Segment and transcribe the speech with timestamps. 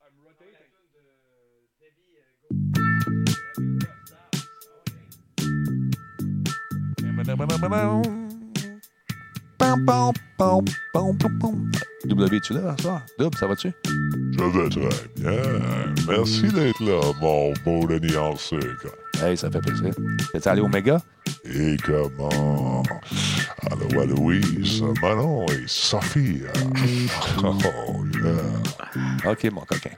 [0.00, 0.68] I'm rotating.
[12.06, 13.02] W, es-tu là, ça?
[13.18, 13.72] Va-tu?
[14.36, 14.68] Très
[15.16, 15.38] bien.
[16.08, 18.60] Merci d'être là, mon beau Denis Arsec.
[19.20, 19.94] Hey, ça fait plaisir.
[20.32, 21.02] T'es allé au méga?
[21.44, 22.82] Et comment?
[23.92, 26.42] Allô, Louise, Manon et Sophie.
[27.42, 27.54] Oh,
[28.22, 29.30] yeah.
[29.30, 29.90] OK, mon coquin.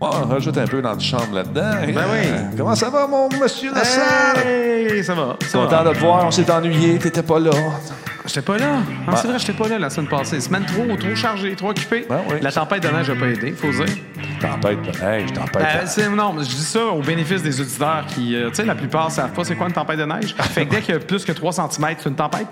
[0.00, 1.70] Bon, on rajoute un peu dans le chambre là-dedans.
[1.94, 2.56] Ben oui.
[2.56, 4.46] Comment ça va, mon monsieur Lassalle?
[4.46, 5.36] Hey, ça va.
[5.46, 5.90] Ça Content va.
[5.90, 7.52] de te voir, on s'est ennuyé, t'étais pas là.
[8.26, 8.76] J'étais pas là.
[9.06, 10.40] Ah, C'est vrai, j'étais pas là la semaine passée.
[10.40, 12.06] Semaine trop, trop chargée, trop occupée.
[12.08, 12.36] Ben oui.
[12.40, 13.94] La tempête de neige n'a pas aidé, faut dire.
[14.40, 15.62] Tempête, hey, je tempête.
[15.62, 18.64] Euh, c'est- non, mais je dis ça au bénéfice des auditeurs qui, euh, tu sais,
[18.64, 20.34] la plupart savent pas c'est quoi une tempête de neige.
[20.40, 22.46] fait que dès qu'il y a plus que 3 cm, c'est une tempête.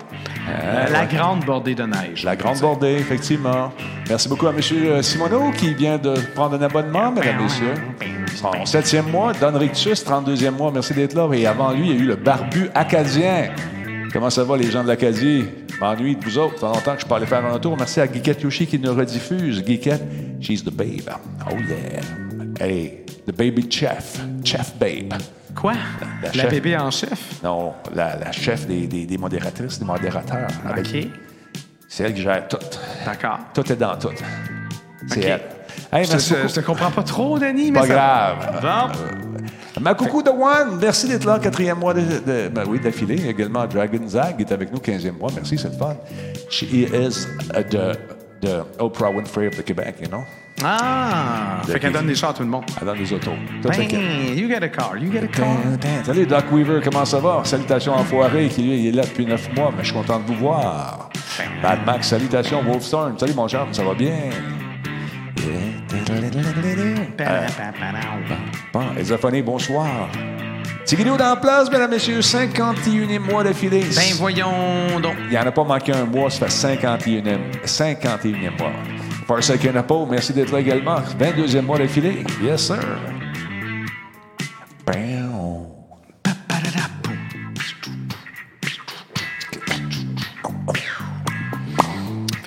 [0.49, 2.23] Euh, La grande bordée de neige.
[2.23, 3.71] La grande bordée, effectivement.
[4.07, 5.01] Merci beaucoup à M.
[5.01, 7.73] Simoneau qui vient de prendre un abonnement, mesdames et messieurs.
[8.35, 11.27] Son septième mois, Don Rictus, 32e mois, merci d'être là.
[11.33, 13.49] Et avant lui, il y a eu le barbu acadien.
[14.13, 15.45] Comment ça va, les gens de l'Acadie?
[15.81, 16.59] M'ennuie de vous autres.
[16.59, 17.75] Ça fait longtemps que je parlais faire un tour.
[17.75, 19.63] Merci à Geekette Yoshi qui nous rediffuse.
[19.65, 20.03] Geekette,
[20.39, 21.09] she's the babe.
[21.49, 22.01] Oh yeah.
[22.65, 24.19] Hey, the baby chef.
[24.43, 25.13] Chef babe.
[25.55, 25.73] Quoi?
[26.21, 26.49] La La, chef.
[26.51, 27.41] bébé en chef?
[27.43, 30.47] Non, la, la chef des, des, des modératrices, des modérateurs.
[30.67, 31.07] Avec- OK.
[31.87, 32.57] C'est elle qui gère tout.
[33.05, 33.39] D'accord.
[33.53, 34.09] Tout est dans tout.
[35.07, 35.41] C'est elle.
[35.91, 38.59] Hey, Je te, je te comprends pas trop, Denis, mais Pas ça- grave.
[38.61, 39.47] Bon.
[39.83, 43.27] Ma coucou de One, merci d'être là, quatrième mois de, de- ben oui, d'affilée.
[43.27, 45.29] Également Dragon Zag est avec nous, 15e mois.
[45.35, 45.97] Merci, c'est le fun.
[46.49, 47.97] She is uh, the,
[48.39, 50.23] the Oprah Winfrey of the Québec, you know?
[50.63, 51.61] Ah!
[51.65, 52.63] Fait qu'elle donne des chats à tout le monde.
[52.79, 53.31] Elle donne des autos.
[53.71, 55.47] Hey, you get a car, you get a car.
[56.05, 57.41] Salut Doc Weaver, comment ça va?
[57.43, 60.25] Salutations Enfoiré, qui lui, il est là depuis neuf mois, mais je suis content de
[60.27, 61.09] vous voir.
[61.61, 63.19] Mad Max, salutations Wolfstorm.
[63.19, 64.29] Salut mon ça va bien?
[68.73, 70.09] Bon, Esophonie, bonsoir.
[70.85, 73.85] Tigidou dans la place, mesdames, messieurs, 51e mois d'affilée.
[73.95, 75.15] Ben voyons donc.
[75.25, 78.71] Il n'y en a pas manqué un mois, ça fait 51e, 51e mois.
[79.25, 80.97] Forsaken Apple, merci d'être là également.
[81.19, 82.23] 22e mois d'affilée.
[82.41, 82.79] Yes, sir.
[84.85, 85.72] Bam.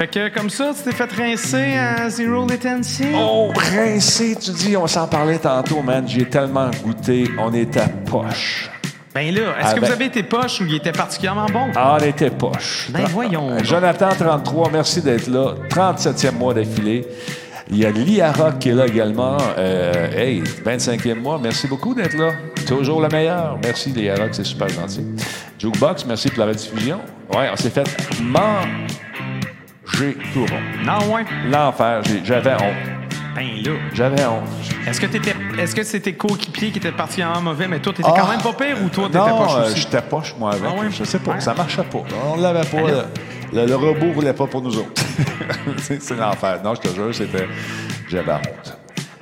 [0.07, 3.07] Fait que comme ça, tu t'es fait rincer à Zero Latency?
[3.17, 6.05] Oh, rincé, tu dis, on s'en parlait tantôt, man.
[6.07, 8.71] J'ai tellement goûté, on était à poche.
[9.15, 11.69] Ben là, est-ce que vous avez été poche ou il était particulièrement bon?
[11.75, 12.89] Ah, on était poche.
[12.91, 13.59] Ben voyons.
[13.65, 15.55] Jonathan, 33, merci d'être là.
[15.71, 17.05] 37e mois d'affilée.
[17.69, 19.39] Il y a Liara qui est là également.
[19.59, 22.31] Euh, hey, 25e mois, merci beaucoup d'être là.
[22.67, 23.59] Toujours le meilleur.
[23.61, 25.05] Merci Liara, c'est super gentil.
[25.59, 27.01] Jukebox, merci pour la rediffusion.
[27.35, 27.89] Ouais, on s'est fait
[29.93, 30.61] manger tout rond.
[30.85, 31.25] Non, ouais.
[31.51, 32.75] L'enfer, j'ai- j'avais honte.
[33.35, 33.71] Ben là.
[33.93, 34.45] J'avais honte.
[34.89, 38.19] Est-ce que t'étais, est-ce que c'était coéquipier qui était particulièrement mauvais, mais toi, t'étais Ah.
[38.19, 39.81] quand même pas pire ou toi, t'étais Non, poche euh, aussi?
[39.81, 40.65] j'étais poche, moi, avec.
[40.67, 40.87] Ah ouais?
[40.91, 41.41] Je sais pas, Ouais.
[41.41, 42.03] ça marchait pas.
[42.35, 42.81] On l'avait pas.
[43.53, 45.03] Le, le- le robot voulait pas pour nous autres.
[45.79, 46.61] c'est c'est l'enfer.
[46.65, 47.47] Non, je te jure, c'était...
[48.09, 48.79] J'avais honte.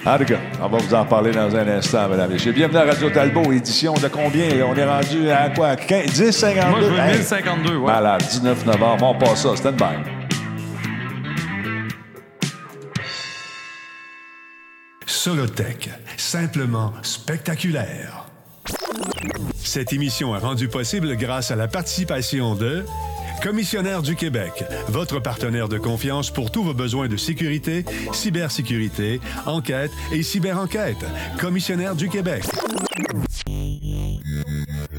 [0.06, 2.52] En tout cas, on va vous en parler dans un instant, mesdames et messieurs.
[2.52, 4.48] Bienvenue à Radio Talbot, édition de combien?
[4.50, 4.66] là?
[4.68, 5.76] On est rendu à quoi?
[5.76, 6.70] 15, 10, 52?
[6.70, 7.86] Moi, je veux Hey, 1052, ouais.
[7.92, 9.84] Malade, 19 novembre, on passe ça, stand by.
[15.14, 18.26] Solotech, simplement spectaculaire.
[19.54, 22.84] Cette émission est rendue possible grâce à la participation de
[23.40, 29.92] Commissionnaire du Québec, votre partenaire de confiance pour tous vos besoins de sécurité, cybersécurité, enquête
[30.12, 31.04] et cyberenquête.
[31.38, 32.44] Commissionnaire du Québec.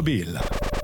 [0.00, 0.79] En tout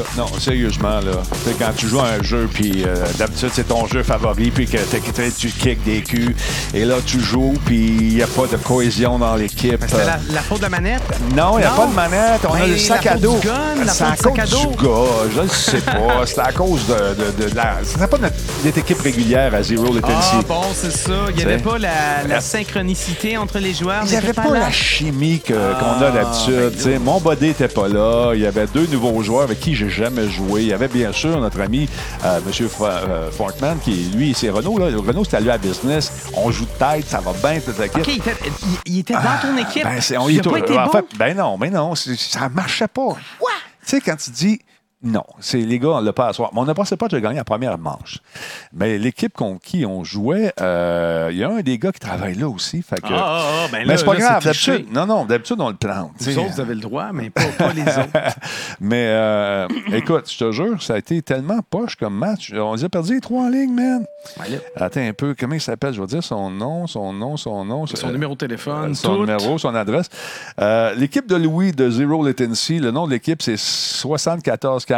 [0.00, 1.22] cas, Non, sérieusement, là.
[1.44, 4.50] Tu sais, quand tu joues à un jeu, puis euh, d'habitude, c'est ton jeu favori,
[4.50, 6.34] puis que tu kicks des culs,
[6.74, 9.78] et là, tu joues, puis il n'y a pas de cohésion dans l'équipe.
[9.86, 11.02] C'était la, la faute de la manette?
[11.34, 11.76] Non, il n'y a Non.
[11.76, 12.40] pas de manette.
[12.48, 13.38] On a le sac à dos.
[13.86, 14.92] C'est à cause du gars.
[15.34, 16.26] Je ne sais pas.
[16.26, 17.76] C'est à cause de, de, de la.
[17.84, 18.34] C'est pas notre,
[18.64, 20.36] notre équipe régulière à Zero Latency.
[20.38, 21.12] Ah bon, c'est ça.
[21.30, 24.02] Il n'y avait pas la, la synchronicité entre les joueurs.
[24.04, 24.60] Il n'y avait pas là.
[24.60, 26.82] la chimie qu'on a Ah, d'habitude.
[26.84, 27.00] ben.
[27.02, 28.32] Mon body n'était pas là.
[28.34, 30.62] Il y avait deux nouveaux joueurs avec qui j'ai j'ai jamais joué.
[30.62, 31.88] Il y avait bien sûr notre ami
[32.24, 32.68] euh, M.
[32.80, 34.78] Euh, Fortman, qui lui, c'est Renault.
[34.78, 34.86] Là.
[34.96, 36.28] Renault, c'est allé à business.
[36.34, 38.34] On joue de tête, ça va bien, toute OK, il était,
[38.86, 39.84] il- il était dans ton équipe.
[39.84, 41.94] Ben, c'est- on il y a pas est été en fait, ben non, mais non,
[41.94, 43.16] ça marchait pas.
[43.38, 43.50] Quoi?
[43.86, 44.60] Tu sais, quand tu dis
[45.06, 46.50] non, c'est les gars, on l'a pas à soir.
[46.52, 48.18] Mais on ne pensait pas que j'ai gagné la première manche.
[48.72, 52.34] Mais l'équipe contre qui on jouait, euh, il y a un des gars qui travaille
[52.34, 52.82] là aussi.
[52.82, 54.86] Fait que, Ah, ah, ah, ben mais c'est pas là, grave, d'habitude.
[54.92, 56.10] Non, non, d'habitude, on le plante.
[56.18, 58.10] Vous autres, vous avez le droit, mais pas, pas les autres.
[58.80, 62.52] Mais euh, écoute, je te jure, ça a été tellement poche comme match.
[62.54, 64.04] On les a perdu les trois en ligne, man.
[64.76, 65.94] Attends un peu, comment il s'appelle?
[65.94, 67.86] Je vais dire son nom, son nom, son nom.
[67.86, 69.20] Son Euh, numéro de téléphone, son tout.
[69.20, 70.08] numéro, son adresse.
[70.96, 73.56] L'équipe de Louis de Zero Latency, le nom de l'équipe, c'est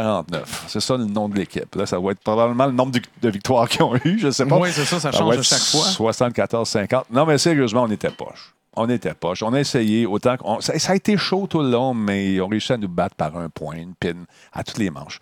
[0.02, 0.64] 7449.
[0.68, 1.74] C'est ça le nom de l'équipe.
[1.74, 4.56] Là, ça va être probablement le nombre de, victoires qu'ils ont eu, je sais pas.
[4.58, 6.12] Oui, c'est ça, ça change à chaque fois.
[6.12, 7.04] 74-50.
[7.10, 8.54] Non, mais sérieusement, on était poche.
[8.74, 9.42] On était poche.
[9.42, 10.60] On a essayé autant qu'on.
[10.60, 13.16] Ça, ça a été chaud tout le long, mais ils ont réussi à nous battre
[13.16, 14.14] par un point, une pin,
[14.52, 15.18] à toutes les manches.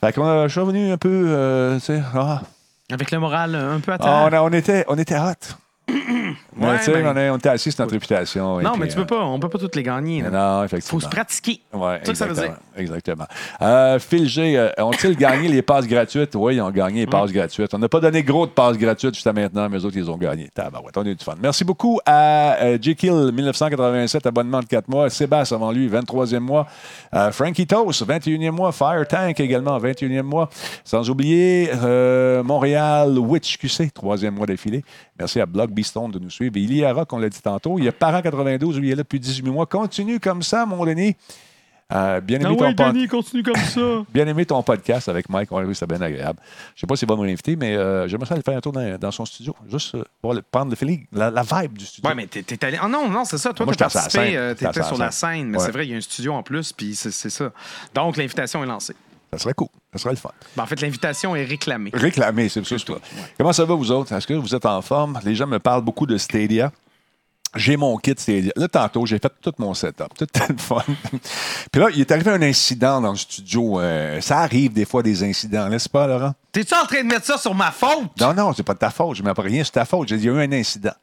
[0.00, 2.42] Fait qu'on a, je suis revenu un peu, euh, tu sais, ah,
[2.92, 4.28] Avec le moral un peu à ah, terre.
[4.30, 5.56] on, a- on était, on était hot.
[6.56, 8.60] Mais, Ouais, tu sais, on, est- on était assis sur notre réputation.
[8.60, 10.22] et non, puis, mais tu euh, peux pas, on peut pas toutes les gagner.
[10.22, 10.30] là.
[10.30, 11.00] Non, Faut effectivement.
[11.00, 11.60] se pratiquer.
[11.72, 12.56] Ouais, C'est ça que ça veut dire.
[12.76, 12.90] exactement.
[13.00, 13.26] Exactement.
[13.62, 16.34] Euh, Phil G, euh, ont-ils gagné les passes gratuites?
[16.34, 17.72] Oui, ils ont gagné les passes gratuites.
[17.74, 20.16] On n'a pas donné gros de passes gratuites jusqu'à maintenant, mais eux autres, ils ont
[20.16, 20.48] gagné.
[20.54, 21.34] Tabarouette, on a eu du fun.
[21.40, 22.94] Merci beaucoup à euh, J.
[22.96, 25.08] Kill, 1987, abonnement de 4 mois.
[25.10, 26.66] Sébastien, avant lui, 23e mois.
[27.14, 28.72] Euh, Frankie Toast, 21e mois.
[28.72, 30.48] Fire Tank, également, 21e mois.
[30.84, 34.84] Sans oublier euh, Montréal Witch QC, 3e mois d'affilée.
[35.18, 36.56] Merci à Block Beastone de nous suivre.
[36.56, 37.78] Et Iliara, qu'on l'a dit tantôt.
[37.78, 39.66] Il y a Parent 92, lui, il est là depuis 18 mois.
[39.66, 41.16] Continue comme ça, mon Denis.
[41.92, 43.80] Euh, bien aimé ton pod- continue comme ça.
[44.14, 45.50] Bien aimé ton podcast avec Mike.
[45.50, 46.38] Ouais, oui, c'est bien agréable.
[46.40, 48.60] Je ne sais pas s'il va me réinviter, mais euh, j'aimerais ça aller faire un
[48.60, 49.56] tour dans, dans son studio.
[49.68, 52.08] Juste euh, pour le- prendre le feeling, la, la vibe du studio.
[52.08, 52.78] Ouais, mais t'es allé.
[52.80, 53.52] Ah non, non, c'est ça.
[53.52, 54.36] Toi, tu participé.
[54.36, 55.30] euh, T'étais sur la scène.
[55.38, 55.64] scène, mais Ouais.
[55.66, 57.50] c'est vrai, il y a un studio en plus, puis c'est ça.
[57.92, 58.94] Donc, l'invitation est lancée.
[59.32, 59.68] Ça serait cool.
[59.92, 60.30] Ça serait le fun.
[60.56, 61.90] Ben, en fait, l'invitation est réclamée.
[61.94, 62.76] Réclamer, c'est ça.
[62.78, 62.98] c'est ça.
[63.38, 64.12] Comment ça va, vous autres?
[64.12, 65.18] Est-ce que vous êtes en forme?
[65.24, 66.72] Les gens me parlent beaucoup de Stadia.
[67.56, 68.52] J'ai mon kit Stadia.
[68.54, 70.14] Là, tantôt, j'ai fait tout mon setup.
[70.16, 70.82] Tout le fun.
[71.72, 73.80] Puis là, il est arrivé un incident dans le studio.
[73.80, 76.34] Euh, ça arrive des fois, des incidents, n'est-ce pas, Laurent?
[76.52, 78.20] T'es-tu en train de mettre ça sur ma faute?
[78.20, 79.16] Non, non, c'est pas de ta faute.
[79.16, 80.08] Je ne mets pas rien sur ta faute.
[80.08, 80.94] J'ai dit, il y a eu un incident.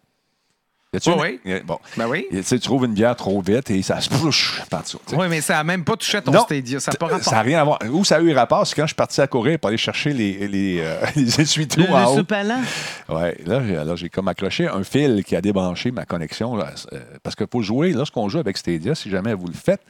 [0.94, 1.62] Oui, oui.
[1.66, 1.78] Bon.
[1.98, 2.26] Ben oui.
[2.32, 5.00] Tu sais, tu trouves une bière trop vite et ça se bouche partout.
[5.14, 6.42] Oui, mais ça n'a même pas touché à ton Non.
[6.44, 6.80] Stadia.
[6.80, 7.24] Ça n'a pas rapport.
[7.24, 7.80] Ça n'a rien à voir.
[7.92, 10.14] Où ça a eu rapport, c'est quand je suis parti à courir pour aller chercher
[10.14, 12.16] les, les, euh, les essuie-tout Le, en le haut.
[12.20, 12.62] sous-palant.
[13.10, 16.56] Ouais, là, j'ai- alors, j'ai comme accroché un fil qui a débranché ma connexion.
[16.56, 19.82] là, euh, parce que pour jouer, lorsqu'on joue avec Stadia, si jamais vous le faites,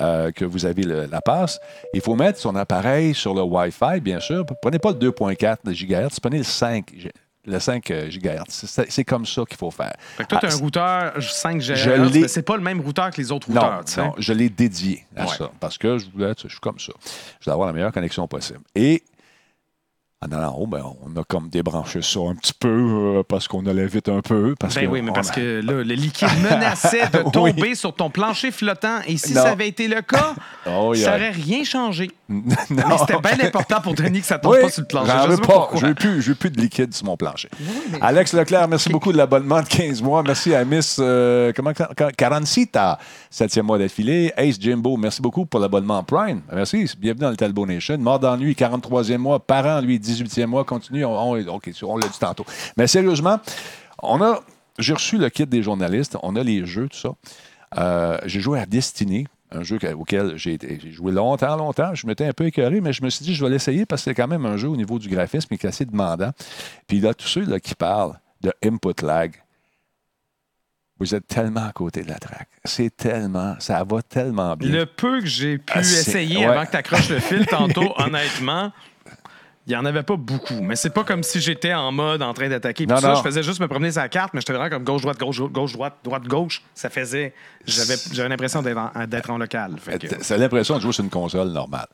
[0.00, 1.58] euh, que vous avez le- la passe,
[1.94, 4.44] il faut mettre son appareil sur le Wi-Fi, bien sûr.
[4.60, 7.10] Prenez pas le 2.4 GHz, prenez le 5 G-
[7.44, 8.84] le 5 GHz.
[8.88, 9.94] C'est comme ça qu'il faut faire.
[10.16, 12.80] Fait que toi, tu as Ah, un routeur 5 GHz, mais c'est pas le même
[12.80, 13.82] routeur que les autres routeurs.
[13.98, 15.36] non, je l'ai dédié à Ouais.
[15.36, 16.92] ça parce que je voulais, je suis comme ça.
[17.40, 18.60] Je voulais avoir la meilleure connexion possible.
[18.74, 19.02] Et
[20.24, 22.68] en allant haut, ben, on a comme débranché ça un petit peu
[23.18, 24.54] euh, parce qu'on allait vite un peu.
[24.58, 27.30] Parce Ben que oui, mais parce a- que là, le liquide menaçait de Oui.
[27.32, 28.98] tomber sur ton plancher flottant.
[29.08, 29.42] Et si Non.
[29.42, 30.34] ça avait été le cas,
[30.66, 31.04] Oh, yeah.
[31.06, 32.10] ça n'aurait rien changé.
[32.28, 32.54] Mais
[33.00, 35.12] c'était bien important pour Denis que ça tombe Oui, pas sur le plancher.
[35.26, 35.70] Je veux pas.
[35.74, 37.48] Je veux plus, je veux plus de liquide sur mon plancher.
[38.00, 40.22] Alex Leclerc, merci beaucoup de l'abonnement de 15 mois.
[40.22, 41.72] Merci à Miss euh, comment,
[42.16, 42.98] Carancita,
[43.32, 44.32] 7e mois d'affilée.
[44.36, 46.40] Ace Jimbo, merci beaucoup pour l'abonnement Prime.
[46.52, 46.88] Merci.
[46.98, 47.98] Bienvenue dans le Talbot Nation.
[47.98, 49.40] Mort d'ennui, 43e mois.
[49.40, 50.64] Parent, lui, 18e mois.
[50.64, 51.04] Continue.
[51.04, 52.44] On, on- OK, on l'a dit tantôt.
[52.76, 53.38] Mais sérieusement,
[54.02, 54.40] on a.
[54.78, 56.16] J'ai reçu le kit des journalistes.
[56.22, 57.10] On a les jeux, tout ça.
[57.78, 60.58] Euh, j'ai joué à Destiny, un jeu que- auquel j'ai
[60.92, 61.94] joué longtemps, longtemps.
[61.94, 64.10] Je m'étais un peu écœuré, mais je me suis dit, je vais l'essayer parce que
[64.10, 66.30] c'est quand même un jeu au niveau du graphisme qui est assez demandant.
[66.86, 69.32] Puis là, tous ceux là, qui parlent de input lag,
[70.98, 72.48] vous êtes tellement à côté de la traque.
[72.64, 74.70] C'est tellement, ça va tellement bien.
[74.70, 76.44] Le peu que j'ai pu Ah, essayer ouais.
[76.44, 78.70] avant que tu accroches le fil tantôt, honnêtement,
[79.66, 80.60] il n'y en avait pas beaucoup.
[80.60, 82.84] Mais c'est pas comme si j'étais en mode en train d'attaquer.
[82.86, 83.14] Puis Non, ça, non.
[83.16, 86.62] je faisais juste me promener sa carte, mais j'étais vraiment comme gauche-droite, gauche, gauche-droite, droite-gauche.
[86.74, 87.32] Ça faisait.
[87.66, 89.76] J'avais j'avais l'impression d'être en, d'être en local.
[90.20, 91.86] C'est l'impression de jouer sur une console normale.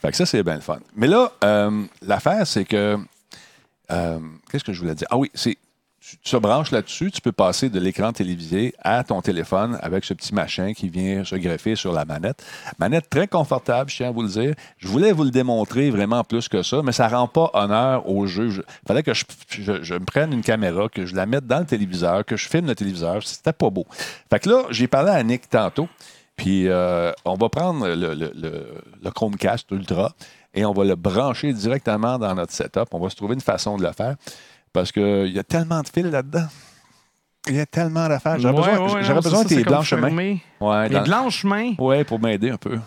[0.00, 0.78] fait que ça, c'est bien le fun.
[0.96, 2.96] Mais là, euh, l'affaire, c'est que.
[3.90, 4.18] euh,
[4.50, 5.08] Qu'est-ce que je voulais dire?
[5.10, 5.56] Ah oui, c'est.
[6.22, 10.14] Tu te branches là-dessus, tu peux passer de l'écran télévisé à ton téléphone avec ce
[10.14, 12.44] petit machin qui vient se greffer sur la manette.
[12.78, 14.54] Manette très confortable, je tiens à vous le dire.
[14.78, 18.08] Je voulais vous le démontrer vraiment plus que ça, mais ça ne rend pas honneur
[18.08, 18.50] au jeu.
[18.50, 22.24] Il fallait que je, me prenne une caméra, que je la mette dans le téléviseur,
[22.24, 23.22] que je filme le téléviseur.
[23.22, 23.86] C'était pas beau.
[24.30, 25.88] Fait que là, j'ai parlé à Nick tantôt.
[26.36, 30.12] Puis euh, on va prendre le Chromecast Ultra
[30.54, 32.86] et on va le brancher directement dans notre setup.
[32.92, 34.16] On va se trouver une façon de le faire
[34.72, 36.46] parce qu'il y a tellement de fils là-dedans.
[37.48, 38.38] Il y a tellement d'affaires.
[38.38, 39.82] J'aurais Ouais, besoin, ouais, j'aurais non, besoin ça, de tes mains.
[39.82, 40.42] fermé.
[40.60, 42.78] Ouais, Les dans- blanches mains, ouais, pour m'aider un peu.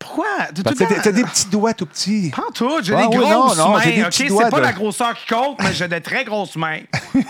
[0.00, 0.24] Pourquoi?
[0.64, 2.30] T'as- des petits doigts tout petits.
[2.34, 3.84] Pas en tout, j'ai Ah des oui, non, grosses mains.
[3.84, 6.80] des OK, c'est pas de- la grosseur qui compte, mais j'ai de très grosses mains.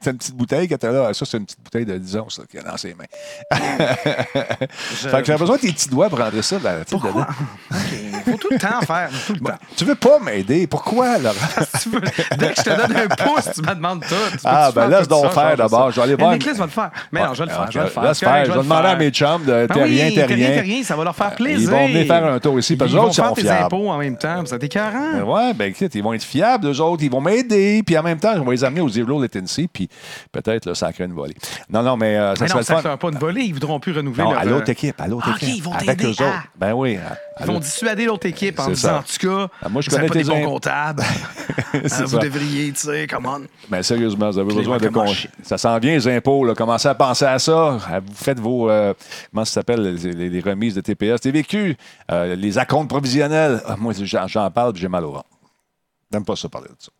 [0.00, 1.14] C'est une petite bouteille que t'as là.
[1.14, 3.04] Ça, c'est une petite bouteille de 10 onces là, qu'il y a dans ses mains.
[3.52, 7.26] Fait que j'avais besoin de tes petits doigts pour rentrer ça là, Pourquoi?
[7.70, 7.76] OK,
[8.30, 9.58] faut tout le temps faire, tout le temps.
[9.76, 10.66] Tu veux pas m'aider?
[10.66, 11.34] Pourquoi, Laurent?
[11.90, 12.00] Veux-
[12.38, 14.14] Dès que je te donne un pouce, tu me demandes tout.
[14.32, 15.90] Tu Ah, ben laisse donc faire d'abord.
[15.90, 16.90] Je vais aller voir- Nicolas va le faire.
[17.12, 18.02] Mais non, je vais le faire, je vais le faire.
[18.02, 18.18] Laisse.
[18.20, 20.52] Je vais demander à mes chums de Ah t'es rien, oui, t'es t'es rien, t'es
[20.60, 20.62] rien.
[20.62, 21.70] rien, ça va leur faire Ils plaisir.
[21.70, 23.88] vont venir faire un tour ici, parce Ils que vont autres sont faire tes impôts
[23.90, 25.12] en même temps, ça t'écœurant.
[25.14, 28.02] Ben ouais, ben écoute, ils vont être fiables, eux autres, ils vont m'aider, puis en
[28.02, 29.88] même temps, je vais les amener au Zero Latency, puis
[30.32, 31.36] peut-être, ça crée une volée.
[31.70, 34.44] Non, non, mais euh, ça ne fera pas une volée, ils voudront plus renouveler à
[34.44, 35.54] l'autre euh, équipe, à l'autre Ah, équipe.
[35.56, 36.04] ils vont avec t'aider.
[36.06, 36.24] eux autres.
[36.26, 36.42] Ah.
[36.58, 36.98] Ben oui.
[37.40, 38.98] Ils vont dissuader l'autre équipe en disant, ça.
[38.98, 41.02] en tout cas, Ah, moi, je vous connais pas des bons comptables.
[41.74, 42.18] Ah, vous ça.
[42.18, 43.42] devriez, tu sais, come on.
[43.68, 45.04] Ben sérieusement, vous avez besoin de con...
[45.42, 46.44] Ça s'en vient, les impôts.
[46.44, 46.54] Là.
[46.54, 47.78] Commencez à penser à ça.
[48.06, 48.70] Vous faites vos.
[48.70, 48.94] euh,
[49.30, 51.76] comment ça s'appelle, les, les- les remises de TPS, TVQ,
[52.10, 53.60] euh, les acomptes provisionnels.
[53.66, 55.26] Ah, moi, j'en, parle j'ai mal au ventre.
[56.10, 56.90] J'aime pas ça parler de ça.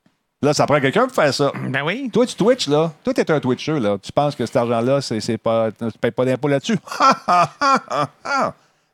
[0.42, 1.50] Là, ça prend quelqu'un pour faire ça.
[1.70, 2.10] Ben oui.
[2.12, 2.92] Toi, tu Twitch, là.
[3.02, 3.96] Toi, t'es un Twitcher, là.
[4.00, 5.70] Tu penses que cet argent-là, c'est, pas.
[5.72, 6.78] Tu payes pas d'impôt là-dessus.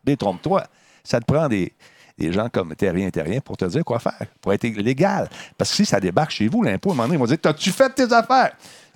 [0.05, 0.65] Détrompe-toi.
[1.03, 1.73] Ça te prend des,
[2.19, 5.29] des gens comme Terrien Terrien pour te dire quoi faire, pour être légal.
[5.59, 7.39] Parce que si ça débarque chez vous, l'impôt, à un moment donné, ils vont dire
[7.41, 8.53] T'as-tu fait tes affaires?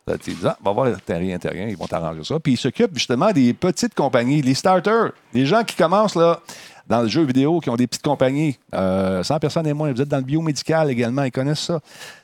[0.07, 2.41] Là, tu dis, ah, va voir Terrien Terrien, ils vont t'arranger ça.
[2.41, 6.41] Puis ils s'occupent justement des petites compagnies, les starters, les gens qui commencent, là.
[6.87, 10.01] Dans le jeu vidéo, qui ont des petites compagnies, euh, 100 personnes et moins, vous
[10.01, 11.81] êtes dans le biomédical également, ils connaissent ça.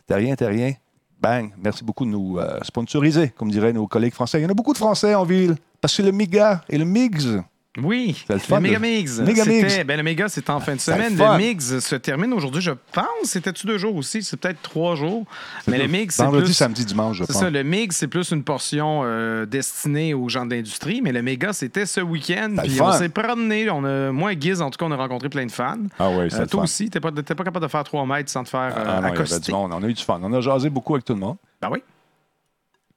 [0.06, 0.72] Terrien, Terrien,
[1.20, 1.52] Bang.
[1.58, 4.40] Merci beaucoup de nous euh, sponsoriser, comme diraient nos collègues français.
[4.40, 5.56] Il y en a beaucoup de Français en ville.
[5.80, 7.42] Parce que le MIGA et le MIGS,
[7.82, 9.18] Oui, C'est le le, fun, Mega le- Mix.
[9.18, 9.84] Mega C'était- Mix.
[9.84, 11.16] Ben, le Mega, c'est en fin de C'est le semaine.
[11.18, 11.32] fun.
[11.36, 13.06] Le Mix se termine aujourd'hui, je pense.
[13.24, 14.22] C'était-tu deux jours aussi?
[14.22, 15.24] C'est peut-être trois jours.
[15.66, 16.54] Mais le Mix, c'est vendredi, plus...
[16.54, 17.42] samedi, dimanche, je C'est pense.
[17.42, 21.22] ça, le Mix, c'est plus une portion euh, destinée aux gens de l'industrie, mais le
[21.22, 22.54] méga, c'était ce week-end.
[22.62, 23.68] Puis le on s'est promené.
[23.70, 25.74] On a, moi et Giz, en tout cas, on a rencontré plein de fans.
[25.98, 26.64] Ah oui, c'est Euh, le toi fun.
[26.64, 28.84] aussi, t'es pas, pas capable de faire trois mètres sans te faire euh, Ah non,
[28.84, 29.40] il y avait accoster.
[29.40, 29.72] du monde.
[29.74, 30.20] On a eu du fun.
[30.22, 31.36] On a jasé beaucoup avec tout le monde.
[31.60, 31.82] Ben oui.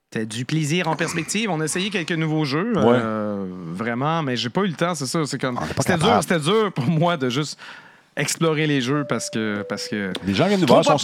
[0.10, 1.50] T'as du plaisir en perspective.
[1.50, 2.84] On a essayé quelques nouveaux jeux, Ouais.
[2.86, 5.20] euh, vraiment, mais j'ai pas eu le temps, c'est ça.
[5.26, 7.60] C'est comme c'était dur, c'était dur pour moi de juste
[8.16, 10.84] explorer les jeux parce que parce que Les gens viennent nous voir.
[10.84, 10.98] sont-!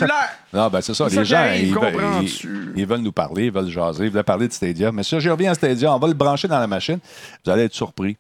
[0.54, 1.08] Non, ben c'est ça.
[1.10, 4.92] Les gens, ils veulent nous parler, ils veulent jaser, ils veulent parler de Stadia.
[4.92, 7.00] Mais si je reviens à Stadia, on va le brancher dans la machine.
[7.46, 8.16] Vous allez être surpris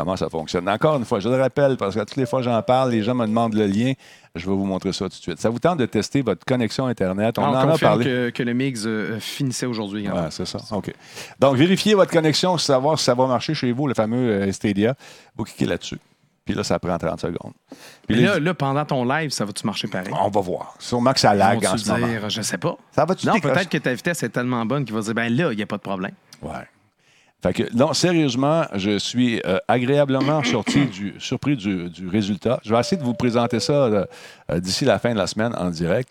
[0.00, 0.68] comment ça fonctionne.
[0.68, 3.02] Encore une fois, je le rappelle, parce que toutes les fois que j'en parle, les
[3.02, 3.92] gens me demandent le lien.
[4.34, 5.40] Je vais vous montrer ça tout de suite.
[5.40, 7.38] Ça vous tente de tester votre connexion Internet?
[7.38, 8.04] On on, en a parlé.
[8.04, 10.08] que, que le mix euh, finissait aujourd'hui.
[10.08, 10.58] Ouais, c'est ça.
[10.70, 10.92] OK.
[11.38, 14.94] Donc, vérifiez votre connexion, savoir si ça va marcher chez vous, le fameux euh, Stadia.
[15.36, 15.98] Vous cliquez là-dessus.
[16.44, 17.52] Puis là, ça prend 30 secondes.
[18.08, 20.12] Puis là, là, pendant ton live, ça va-tu marcher pareil?
[20.18, 20.74] on va voir.
[20.78, 22.06] Sûrement que ça lag en ce moment.
[22.06, 22.76] dire, je sais pas.
[22.92, 25.52] Ça va-tu Non, peut-être que ta vitesse est tellement bonne qu'il va dire, ben là,
[25.52, 26.14] il n'y a pas de problème.
[26.42, 26.66] Ouais.
[27.42, 32.60] Fait que, non, sérieusement, je suis euh, agréablement sorti du, surpris du, du résultat.
[32.64, 34.04] Je vais essayer de vous présenter ça euh,
[34.50, 36.08] euh, d'ici la fin de la semaine en direct.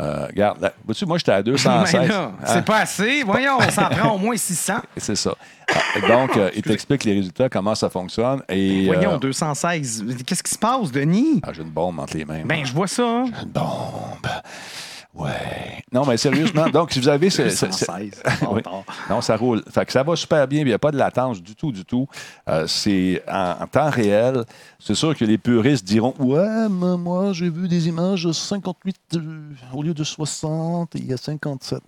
[0.00, 2.00] Euh, regarde, là, vois-tu, moi, j'étais à 216.
[2.00, 2.32] Mais là, Hein?
[2.46, 3.22] c'est pas assez.
[3.24, 4.74] Voyons, on s'en prend au moins 600.
[4.96, 5.34] C'est ça.
[6.08, 8.40] Donc, il t'explique les résultats, comment ça fonctionne.
[8.48, 10.04] Et, Voyons, euh, 216.
[10.24, 11.40] Qu'est-ce qui se passe, Denis?
[11.42, 12.42] ah, j'ai une bombe entre les mains.
[12.44, 13.02] Ben, je vois ça.
[13.26, 14.26] Une bombe.
[15.14, 15.82] Ouais.
[15.92, 17.30] Non, mais sérieusement, donc, si vous avez...
[17.30, 18.22] ce- ce- ce- 216.
[18.50, 18.62] Oui.
[19.08, 19.62] Non, ça roule.
[19.70, 20.60] Fait que ça va super bien.
[20.60, 22.06] Il n'y a pas de latence du tout, du tout.
[22.48, 24.44] Euh, c'est en, en temps réel.
[24.78, 28.96] C'est sûr que les puristes diront Ouais, mais moi, j'ai vu des images de 58
[29.16, 29.40] euh,
[29.74, 31.80] au lieu de 60, il y a 57.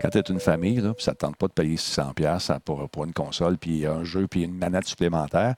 [0.00, 2.88] Quand tu es une famille, là, ça ne te tente pas de payer 600$ pour,
[2.88, 5.54] pour une console, puis un jeu, puis une manette supplémentaire,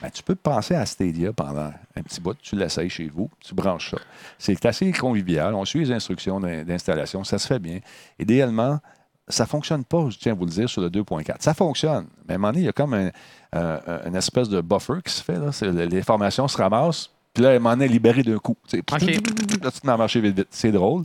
[0.00, 2.34] ben, tu peux penser à Stadia pendant un petit bout.
[2.42, 3.98] Tu l'essayes chez vous, tu branches ça.
[4.38, 5.54] C'est assez convivial.
[5.54, 7.22] On suit les instructions d'in- d'installation.
[7.24, 7.78] Ça se fait bien.
[8.18, 8.78] Idéalement,
[9.28, 11.36] ça ne fonctionne pas, je tiens à vous le dire, sur le 2.4.
[11.40, 12.06] Ça fonctionne.
[12.26, 13.10] Mais à un moment donné, il y a comme un,
[13.52, 15.38] un- un- une espèce de buffer qui se fait.
[15.38, 15.50] Là.
[15.86, 17.10] Les formations se ramassent.
[17.32, 18.56] Puis là, à un moment donné, libéré d'un coup.
[18.68, 18.76] Tu
[19.96, 20.48] marcher vite, vite.
[20.50, 21.04] C'est drôle,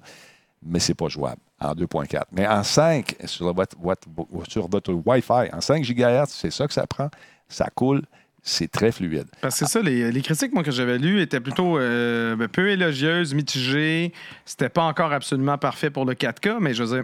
[0.65, 2.23] mais c'est pas jouable en 2.4.
[2.31, 4.07] Mais en 5, sur votre, votre-
[4.49, 7.09] sur votre Wi-Fi, en 5 GHz, c'est ça que ça prend.
[7.47, 8.01] Ça coule.
[8.49, 9.27] C'est très fluide.
[9.41, 12.47] Parce que c'est ça, les, les critiques moi, que j'avais lues étaient plutôt euh, ben,
[12.47, 14.13] peu élogieuses, mitigées.
[14.45, 17.03] C'était pas encore absolument parfait pour le 4K, mais je veux dire.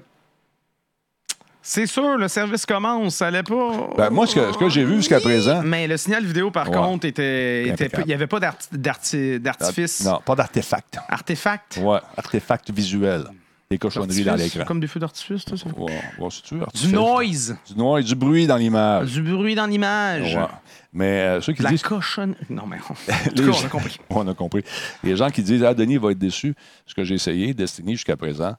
[1.61, 3.89] C'est sûr, le service commence, ça allait pas.
[3.97, 5.61] Ben, moi, ce que, ce que j'ai vu jusqu'à présent.
[5.63, 6.75] Mais le signal vidéo, par Ouais.
[6.77, 10.03] contre, était, il n'y avait pas d'arti- d'arti- d'artifice.
[10.05, 10.97] Non, pas d'artefact.
[11.09, 11.79] Artefact?
[11.81, 13.25] Ouais, artefact visuel.
[13.73, 14.63] Des cochonneries dans l'écran.
[14.65, 15.67] Comme des feux d'artifice, tout ça.
[15.75, 16.91] Ouais, ouais, tu Du artifice.
[16.91, 17.57] noise.
[17.67, 19.11] Du noise, du bruit dans l'image.
[19.13, 20.35] Du bruit dans l'image.
[20.35, 20.45] Ouais.
[20.93, 21.81] Mais euh, ceux qui La disent.
[21.81, 22.35] cochonne.
[22.49, 23.97] Non, mais on, en tout Les cas, gens- on a compris.
[24.11, 24.63] On a compris.
[25.03, 26.53] Les gens qui disent Ah, Denis va être déçu.
[26.85, 28.55] Ce que j'ai essayé, Destiny jusqu'à présent,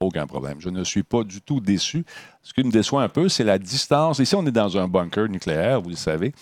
[0.00, 0.56] aucun problème.
[0.60, 2.06] Je ne suis pas du tout déçu.
[2.42, 4.18] Ce qui me déçoit un peu, c'est la distance.
[4.18, 6.32] Ici, on est dans un bunker nucléaire, vous le savez.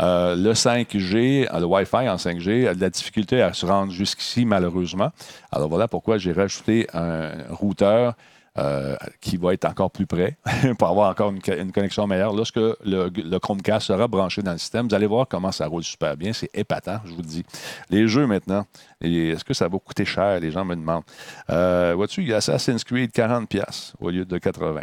[0.00, 3.92] Euh, le 5G, euh, le Wi-Fi en 5G a de la difficulté à se rendre
[3.92, 5.10] jusqu'ici, malheureusement.
[5.50, 8.14] Alors voilà pourquoi j'ai rajouté un routeur
[8.58, 10.36] euh, qui va être encore plus près
[10.78, 12.32] pour avoir encore une, une connexion meilleure.
[12.32, 15.84] Lorsque le, le, Chromecast sera branché dans le système, vous allez voir comment ça roule
[15.84, 16.32] super bien.
[16.32, 17.44] C'est épatant, je vous le dis.
[17.90, 18.66] Les jeux maintenant,
[19.00, 20.40] est-ce que ça va coûter cher?
[20.40, 21.04] Les gens me demandent.
[21.50, 24.82] Euh, Vois-tu, il y a Assassin's Creed 40$ au lieu de 80$.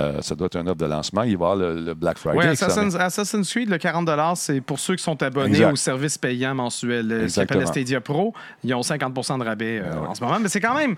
[0.00, 1.22] Euh, ça doit être un offre de lancement.
[1.22, 2.38] Il va y avoir le, le Black Friday.
[2.38, 5.72] Oui, Assassin's, Assassin's, Creed, le 40 c'est pour ceux qui sont abonnés Exact.
[5.72, 8.32] au service payant mensuel qui s'appelle le Stadia Pro.
[8.64, 10.40] Ils ont 50% de rabais euh, en ce moment.
[10.40, 10.96] Mais c'est quand même.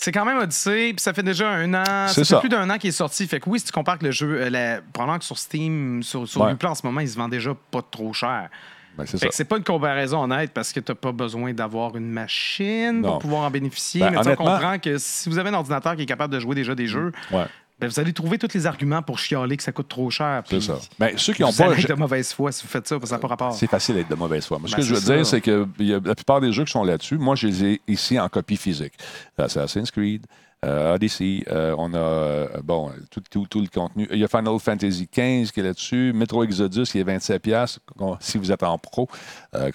[0.00, 2.06] C'est quand même Odyssey, puis ça fait déjà un an.
[2.06, 3.26] Ça fait plus d'un an qu'il est sorti.
[3.26, 6.04] Fait que oui, si tu compares que le jeu, euh, la- probablement que sur Steam,
[6.04, 6.52] sur, sur Ouais.
[6.52, 8.48] Uplay en ce moment, il se vend déjà pas trop cher.
[8.96, 13.00] Ben, c'est pas une comparaison honnête parce que tu n'as pas besoin d'avoir une machine
[13.00, 13.10] Non.
[13.12, 14.00] pour pouvoir en bénéficier.
[14.00, 16.06] Ben, mais tu sais, on honnêtement- comprend que si vous avez un ordinateur qui est
[16.06, 17.46] capable de jouer déjà des jeux, Ouais,
[17.80, 20.42] ben, vous allez trouver tous les arguments pour chialer que ça coûte trop cher.
[20.48, 20.78] c'est ça.
[20.98, 21.66] Ben, ceux qui n'ont pas.
[21.72, 23.54] allez être de mauvaise foi si vous faites ça, parce que ça n'a pas rapport.
[23.54, 24.58] C'est facile d'être de mauvaise foi.
[24.64, 26.64] Ce Ben, que je veux dire, c'est que il y a- la plupart des jeux
[26.64, 28.94] qui sont là-dessus, moi, je les ai ici en copie physique.
[29.38, 30.26] Assassin's Creed,
[30.64, 34.08] euh, Odyssey, euh, on a, euh, bon, tout, tout- tout le contenu.
[34.10, 37.78] Il y a Final Fantasy XV qui est là-dessus, Metro Exodus qui est 27$, piastres,
[37.96, 39.08] qu'on- si vous êtes en pro.
[39.54, 39.70] Euh,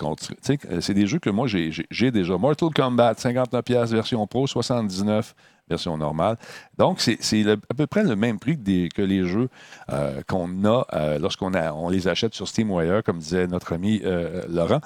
[0.82, 1.72] c'est des jeux que moi, j'ai-
[2.12, 2.38] déjà.
[2.38, 5.34] Mortal Kombat, 59$, piastres, version pro, 79$.
[5.74, 6.38] Version normale.
[6.77, 8.58] Donc, c'est à peu près le même prix
[8.89, 9.50] que, les jeux
[9.92, 14.01] euh, qu'on a euh, lorsqu'on les achète sur Steam ou ailleurs, comme disait notre ami
[14.03, 14.82] euh, Laurent.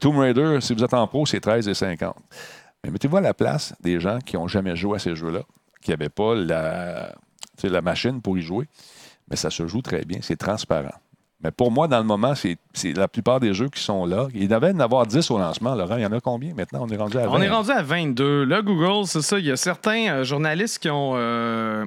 [0.00, 2.12] Tomb Raider, si vous êtes en pro, c'est 13,50.
[2.84, 5.42] Mais mettez-vous à la place des gens qui n'ont jamais joué à ces jeux-là,
[5.80, 8.66] qui n'avaient pas la machine pour y jouer.
[9.30, 10.98] Mais ça se joue très bien, c'est transparent.
[11.42, 14.28] Mais pour moi, dans le moment, c'est c'est la plupart des jeux qui sont là.
[14.34, 15.96] Il devait en avoir 10 au lancement, Laurent.
[15.96, 16.80] Il y en a combien maintenant?
[16.82, 17.32] On est rendu à 20.
[17.32, 18.44] On est rendu à 22.
[18.44, 19.38] Là, Google, c'est ça.
[19.38, 21.12] Il y a certains euh, journalistes qui ont.
[21.16, 21.84] euh,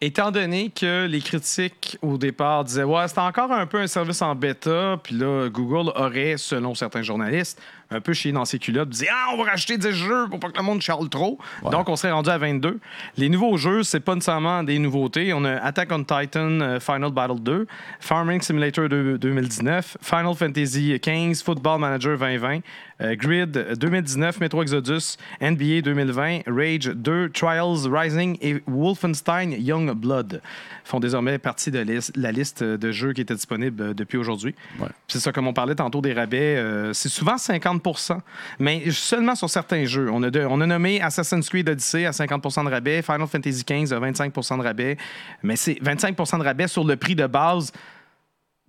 [0.00, 4.22] étant donné que les critiques au départ disaient Ouais, c'était encore un peu un service
[4.22, 8.88] en bêta, puis là, Google aurait, selon certains journalistes, un peu chié dans ses culottes,
[8.88, 11.38] disait Ah, on va racheter des jeux pour pas que le monde charle trop.
[11.70, 12.78] Donc, on serait rendu à 22.
[13.16, 15.32] Les nouveaux jeux, c'est pas nécessairement des nouveautés.
[15.32, 17.66] On a Attack on Titan euh, Final Battle 2,
[18.00, 22.60] Farming Simulator 2 2019, Final Fantasy XV, Football Manager 2020,
[23.00, 30.40] euh, Grid 2019, Metro Exodus, NBA 2020, Rage 2, Trials Rising et Wolfenstein Young Blood
[30.90, 31.84] font désormais partie de
[32.16, 34.54] la liste de jeux qui était disponible euh, depuis aujourd'hui.
[34.78, 34.88] Ouais.
[35.08, 37.79] C'est ça, comme on parlait tantôt des rabais, euh, c'est souvent 50
[38.58, 40.10] mais seulement sur certains jeux.
[40.10, 43.92] On a, on a nommé Assassin's Creed Odyssey à 50% de rabais, Final Fantasy XV
[43.92, 44.96] à 25% de rabais,
[45.42, 47.72] mais c'est 25% de rabais sur le prix de base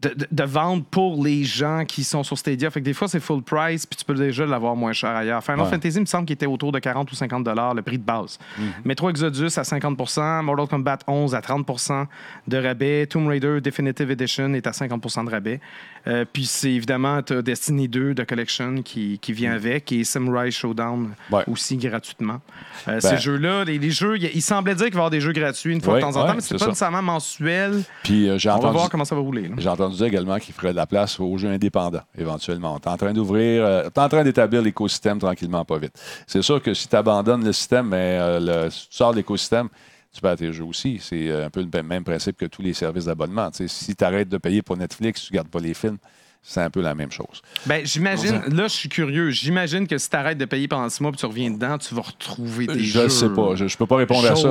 [0.01, 2.69] de, de- de vente pour les gens qui sont sur Stadia.
[2.71, 5.43] Fait que des fois, c'est full price, puis tu peux déjà l'avoir moins cher ailleurs.
[5.43, 5.69] Final Ouais.
[5.69, 8.39] Fantasy, il me semble qu'il était autour de 40 ou 50 le prix de base.
[8.85, 12.05] Metro Exodus à 50% Mortal Kombat 11 à 30%
[12.47, 13.05] de rabais.
[13.07, 15.59] Tomb Raider Definitive Edition est à 50% de rabais.
[16.07, 20.49] Euh, puis c'est évidemment t'as Destiny 2 de Collection qui, qui vient avec et Samurai
[20.49, 21.43] Showdown Ouais.
[21.47, 22.41] aussi gratuitement.
[22.87, 25.21] Euh, Ben- ces jeux-là, les, les jeux, il, semblait dire qu'il va y avoir des
[25.21, 26.67] jeux gratuits une fois de temps en temps, mais c'est pas ça.
[26.67, 27.83] nécessairement mensuel.
[28.03, 29.43] Puis euh, On va voir comment ça va rouler.
[29.47, 29.55] là.
[29.59, 32.79] J'ai entendu dire également qu'il ferait de la place aux jeux indépendants, éventuellement.
[32.79, 35.93] Tu es en train d'ouvrir, euh, tu en train d'établir l'écosystème tranquillement, pas vite.
[36.27, 39.17] C'est sûr que si tu abandonnes le système, mais euh, le- si tu sors de
[39.17, 39.69] l'écosystème,
[40.13, 40.99] tu perds tes jeux aussi.
[41.01, 43.49] C'est euh, un peu le même principe que tous les services d'abonnement.
[43.53, 45.97] Si tu arrêtes de payer pour Netflix, tu ne gardes pas les films,
[46.43, 47.41] c'est un peu la même chose.
[47.67, 49.29] Ben, j'imagine, là, je suis curieux.
[49.29, 51.93] J'imagine que si tu arrêtes de payer pendant six mois puis tu reviens dedans, tu
[51.95, 53.03] vas retrouver tes Je jeux.
[53.03, 53.55] ne sais pas.
[53.55, 54.49] Je ne peux pas répondre à ça.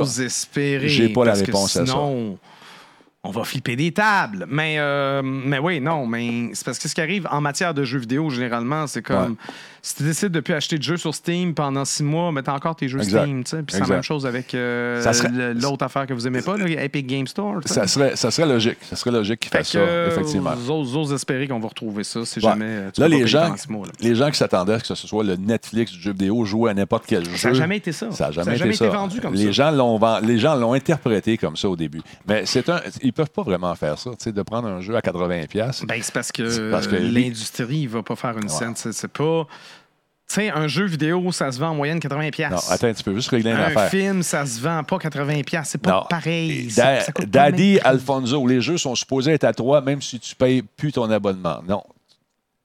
[0.87, 1.91] J'ai pas la que réponse à ça.
[3.23, 4.47] On va flipper des tables.
[4.49, 7.83] Mais, euh, mais oui, non, mais c'est parce que ce qui arrive en matière de
[7.83, 9.53] jeux vidéo, généralement, c'est comme Ouais.
[9.83, 12.55] si tu décides de plus acheter de jeux sur Steam pendant six mois, mais t'as
[12.55, 13.21] encore tes jeux Exact.
[13.21, 13.43] Steam.
[13.43, 13.57] tu sais.
[13.61, 16.65] Puis c'est la même chose avec euh, serait- l'autre affaire que vous aimez pas, là,
[16.83, 17.59] Epic Game Store.
[17.65, 18.77] Ça serait, ça serait logique.
[18.89, 20.53] Ça serait logique qu'ils fassent ça, effectivement.
[20.67, 22.49] Osez espérer qu'on va retrouver ça si Ouais.
[22.49, 23.93] jamais euh, tu Là, les gens, mois, là.
[23.99, 26.71] les gens qui s'attendaient à ce que ce soit le Netflix du jeu vidéo, jouer
[26.71, 27.37] à n'importe quel jeu.
[27.37, 28.09] Ça n'a jamais été ça.
[28.09, 28.87] Ça n'a jamais, Ça a été, ça.
[28.89, 29.51] vendu comme les ça.
[29.51, 32.01] Gens l'ont, les gens l'ont interprété comme ça au début.
[32.27, 34.95] Mais c'est un, ils peuvent pas vraiment faire ça, tu sais, de prendre un jeu
[34.95, 35.47] à 80$.
[35.47, 35.83] pièces.
[35.85, 38.73] Ben, c'est parce que, parce l'industrie ne va pas faire une scène.
[38.75, 39.45] C'est pas.
[40.27, 42.31] Tu sais, un jeu vidéo, ça se vend en moyenne 80$.
[42.31, 42.69] piastres.
[42.69, 43.89] non, attends, tu peux juste régler une Un affaire.
[43.89, 45.43] film, ça se vend pas 80$.
[45.43, 45.71] piastres.
[45.73, 46.05] C'est pas Non.
[46.09, 46.67] pareil.
[46.73, 47.79] Da- Ça- ça Daddy.
[47.83, 51.61] Alfonso, les jeux sont supposés être à toi même si tu payes plus ton abonnement.
[51.67, 51.83] Non.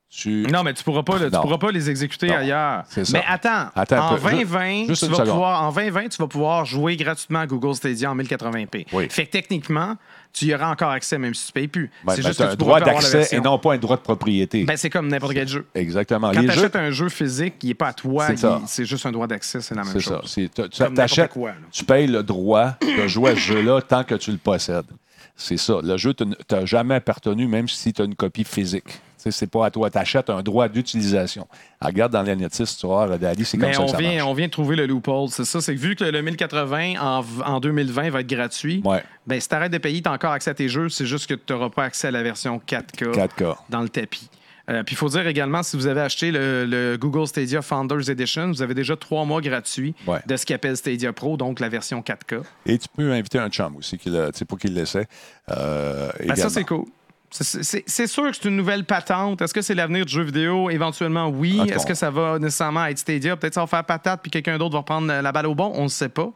[0.09, 0.47] tu.
[0.51, 1.43] Non, mais tu pourras pas, le- tu Non.
[1.43, 2.85] pourras pas les exécuter Non, ailleurs.
[2.89, 3.19] c'est ça.
[3.19, 4.31] Mais attends, Attends un en peu.
[4.31, 7.75] Ju- 2020, juste tu vas pouvoir, en 2020, tu vas pouvoir jouer gratuitement à Google
[7.75, 8.87] Stadia en 1080p.
[8.93, 9.09] Oui.
[9.11, 9.97] Fait que techniquement,
[10.37, 11.91] tu y auras encore accès même si tu payes plus.
[12.05, 13.97] Ben, c'est ben, juste que un tu pourras droit d'accès et non pas un droit
[13.97, 14.65] de propriété.
[14.65, 15.67] Ben, c'est comme n'importe quel jeu.
[15.75, 16.31] Exactement.
[16.33, 18.61] Quand tu jeux, achètes un jeu physique, il n'est pas à toi, C'est ça.
[18.85, 20.05] juste un droit d'accès, c'est la même chose.
[20.05, 20.21] ça.
[20.27, 23.81] C'est- tu- tu Comme achètes- quoi, tu payes le droit de jouer à ce jeu-là
[23.81, 24.87] tant que tu le possèdes.
[25.35, 25.79] C'est ça.
[25.83, 29.01] Le jeu ne t'a jamais appartenu, même si tu as une copie physique.
[29.31, 29.91] C'est pas à toi.
[29.91, 31.47] Tu achètes un droit d'utilisation.
[31.81, 34.15] Ah, Regarde dans l'Anétis, tu vois, Dali, c'est comme Mais ça on que ça vient,
[34.17, 34.27] marche.
[34.29, 35.29] on vient de trouver le loophole.
[35.31, 39.03] C'est ça, c'est que vu que le 1080 en, en 2020 va être gratuit, Ouais.
[39.27, 40.89] ben, si tu arrêtes de payer, tu as encore accès à tes jeux.
[40.89, 43.57] C'est juste que tu n'auras pas accès à la version 4K, 4K.
[43.71, 44.29] dans le tapis.
[44.69, 48.11] Euh, puis il faut dire également, si vous avez acheté le, le Google Stadia Founders
[48.11, 50.19] Edition, vous avez déjà trois mois gratuits Ouais.
[50.27, 52.43] de ce qu'ils appellent Stadia Pro, donc la version 4K.
[52.67, 55.07] Et tu peux inviter un chum aussi qui le- pour qu'il l'essaie.
[55.53, 56.85] Euh, Ben, ça, c'est cool.
[57.31, 59.43] C'est- sûr que c'est une nouvelle patente.
[59.43, 60.71] Est-ce que c'est l'avenir du jeu vidéo?
[60.71, 61.61] Éventuellement, oui.
[61.69, 63.37] Est-ce que ça va nécessairement être Stadia?
[63.37, 65.73] Peut-être ça va faire patate puis quelqu'un d'autre va prendre la balle au bon?
[65.75, 66.31] On ne sait pas.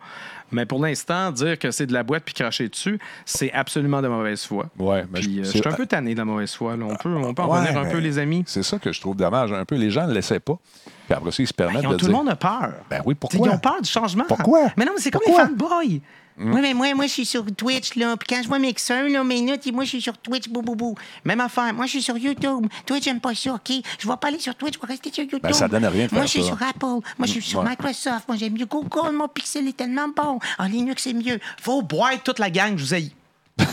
[0.53, 4.09] Mais pour l'instant, dire que c'est de la boîte puis cracher dessus, c'est absolument de
[4.09, 4.66] mauvaise foi.
[4.81, 6.76] Ouais, mais Puis, euh, c'est- je suis un peu tanné de la mauvaise foi.
[6.76, 6.85] là.
[6.87, 8.42] On peut, on peut en Ouais, revenir un peu, les amis.
[8.48, 9.53] C'est ça que je trouve dommage.
[9.53, 10.59] Un peu, les gens ne l'essaient pas.
[11.07, 12.09] Puis après ça, ils se permettent Ils ont- de tout dire...
[12.16, 12.72] le monde a peur.
[12.90, 13.46] Ben oui, pourquoi?
[13.46, 14.24] Ils ont peur du changement.
[14.26, 14.72] Pourquoi?
[14.76, 16.00] Mais non, mais c'est comme les fanboys.
[16.40, 18.16] Oui, mais moi, moi, je suis sur Twitch, là.
[18.16, 20.62] Puis quand je vois Mixer, là, mes notes, et moi, je suis sur Twitch, bou,
[20.62, 20.94] bou, bou.
[21.24, 21.72] Même affaire.
[21.74, 22.66] Moi, je suis sur YouTube.
[22.87, 23.72] Twitch, j'aime pas ça, OK?
[23.98, 25.40] Je vais pas aller sur Twitch, je vais rester sur YouTube.
[25.42, 27.05] Ben, ça donne rien de Moi, je suis sur Apple.
[27.18, 27.68] Moi, je suis sur ouais.
[27.68, 28.26] Microsoft.
[28.29, 29.12] Moi, j'aime mieux Google.
[29.12, 30.38] Mon Pixel est tellement bon.
[30.59, 31.38] En Linux, c'est mieux.
[31.61, 33.12] Faut boire toute la gang, je vous ai.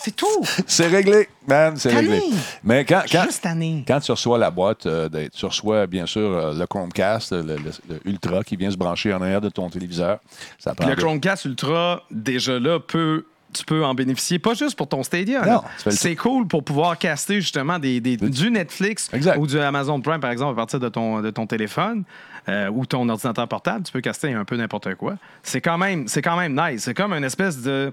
[0.00, 0.26] C'est tout.
[0.66, 2.20] C'est réglé, man, c'est réglé.
[2.64, 3.84] Mais quand, quand, Juste année.
[3.86, 7.56] quand tu reçois la boîte, euh, tu reçois bien sûr euh, le Chromecast, le, le-
[7.88, 10.18] le Ultra qui vient se brancher en arrière de ton téléviseur.
[10.58, 14.54] Ça Puis prend le de- Chromecast Ultra, déjà là, peut, tu peux en bénéficier, pas
[14.54, 15.62] juste pour ton Stadia.
[15.88, 19.38] C'est cool pour pouvoir caster justement des, des- du Netflix Exact.
[19.38, 22.04] ou du Amazon Prime, par exemple, à partir de ton, de ton téléphone
[22.48, 23.84] euh, ou ton ordinateur portable.
[23.84, 25.14] Tu peux caster un peu n'importe quoi.
[25.42, 26.82] C'est quand, même- c'est quand même nice.
[26.84, 27.92] C'est comme une espèce de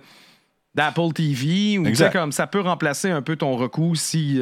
[0.75, 2.13] d'Apple TV ou tu sais, Exact.
[2.13, 4.41] comme ça peut remplacer un peu ton recours si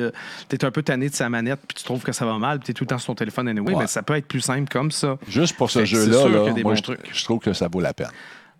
[0.50, 2.60] tu es un peu tanné de sa manette puis tu trouves que ça va mal
[2.60, 3.82] puis tu es tout le temps sur ton téléphone anyway, Ouais.
[3.82, 5.18] mais ça peut être plus simple comme ça.
[5.28, 7.00] Juste pour ce jeu-là, là, moi, bons je, trucs.
[7.14, 8.08] je trouve que ça vaut la peine.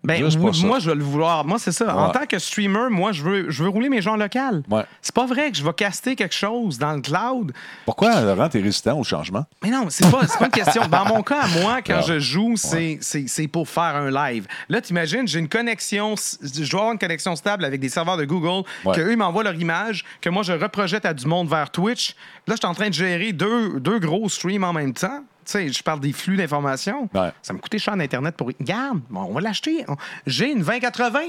[0.04, 0.66] Ben, Juste oui, pour ça.
[0.66, 1.44] moi, je vais le vouloir.
[1.44, 1.96] Moi, c'est ça.
[1.96, 2.12] En Ouais.
[2.12, 4.64] tant que streamer, moi, je veux, je veux rouler mes gens locales.
[4.68, 4.84] Ouais.
[5.00, 7.52] C'est pas vrai que je vais caster quelque chose dans le cloud.
[7.84, 9.44] Pourquoi, Laurent, t'es résistant au changement?
[9.62, 10.82] Mais non, c'est pas, pas une question.
[10.90, 14.46] Dans mon cas, moi, quand je joue, c'est, c'est pour faire un live.
[14.68, 18.24] Là, t'imagines, j'ai une connexion, je dois avoir une connexion stable avec des serveurs de
[18.24, 18.96] Google, Ouais.
[18.96, 22.16] qu'eux, m'envoient leur image, que moi, je reprojette à du monde vers Twitch.
[22.48, 25.20] Là, je suis en train de gérer deux, deux gros streams en même temps.
[25.44, 27.08] Tu sais, je parle des flux d'informations.
[27.14, 27.30] Ouais.
[27.42, 28.46] Ça me coûtait cher en Internet pour.
[28.48, 29.84] Regarde, bon, on va l'acheter.
[30.26, 31.20] J'ai une 2080.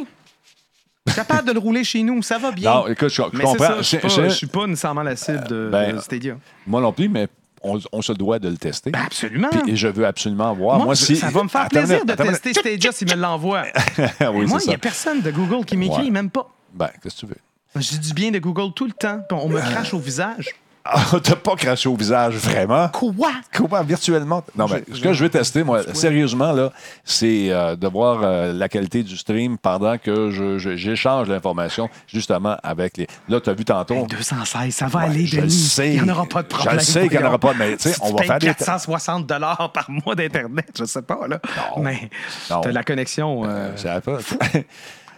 [1.06, 2.74] Je suis capable de le rouler chez nous, ça va bien.
[2.74, 3.68] Non, écoute, je, je Mais c'est comprends.
[3.68, 6.38] ça, je suis pas, Je- je suis pas nécessairement la cible de, Ben, de Stadia.
[6.66, 7.28] Moi non plus, mais
[7.62, 8.90] on, on se doit de le tester.
[8.92, 9.50] Ben, absolument.
[9.52, 10.78] Puis- et je veux absolument voir.
[10.78, 13.10] Moi, Moi, je- si- ça va me faire Attends plaisir de attends tester Stadia s'il
[13.10, 13.64] me l'envoie.
[13.98, 16.10] oui, Moi, il n'y a personne de Google qui m'écrit, Ouais.
[16.10, 16.50] même pas.
[16.74, 17.38] Ben, qu'est-ce que tu veux?
[17.76, 20.52] Dis du bien de Google tout le temps, on me crache au visage.
[20.86, 22.90] Ah, t'as pas craché au visage, vraiment?
[22.90, 23.32] Quoi?
[23.54, 24.44] Comment virtuellement?
[24.58, 26.74] Non, mais ce que je veux tester, moi, sérieusement, là,
[27.06, 31.90] c'est euh, de voir euh, la qualité du stream pendant que je- je- j'échange l'information,
[32.08, 33.08] justement, avec les.
[33.30, 34.06] Là, tu as vu tantôt.
[34.08, 35.54] 216, ça va Ouais, aller, je le Denis.
[35.54, 35.94] sais.
[35.96, 36.80] Il n'y en aura pas de Je le problème.
[36.82, 38.48] sais qu'il y en aura pas, mais, tu sais, Si on va payes faire des-
[38.48, 39.28] 460
[39.74, 41.40] par mois d'Internet, je sais pas, là.
[41.78, 42.10] Mais
[42.52, 42.60] Non.
[42.60, 43.44] t'as la connexion.
[43.46, 44.18] euh, Je savais pas.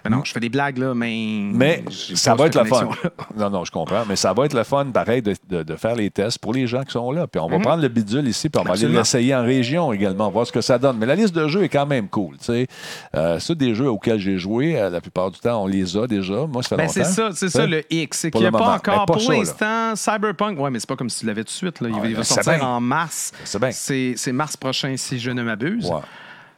[0.10, 1.42] ben non, je fais des blagues, là, mais.
[1.54, 2.90] Mais ça va être le fun.
[3.38, 4.04] Non, non, je comprends.
[4.08, 6.68] Mais ça va être le fun, pareil, de, de- de faire les tests pour les
[6.68, 7.28] gens qui sont là.
[7.28, 10.30] Puis on va prendre le bidule ici, puis on va aller l'essayer en région également,
[10.30, 10.98] voir ce que ça donne.
[10.98, 12.38] Mais la liste de jeux est quand même cool.
[12.38, 12.68] tu sais.
[13.16, 14.80] Euh, c'est des jeux auxquels j'ai joué.
[14.80, 16.46] euh, la plupart du temps, on les a déjà.
[16.48, 16.94] Moi, ça fait Ben, longtemps.
[16.94, 18.18] c'est ça, c'est ça le X.
[18.20, 20.60] C'est Pour qu'il n'y a pas encore, Ben, pas pour l'instant, Cyberpunk.
[20.60, 21.82] Ouais, mais c'est pas comme si tu l'avais tout de suite.
[21.82, 21.90] Là.
[21.92, 22.66] Il, il va sortir bien.
[22.68, 23.32] en mars.
[23.44, 23.72] C'est bien.
[23.72, 25.90] C'est c'est mars prochain, si je ne m'abuse.
[25.90, 26.00] Ouais.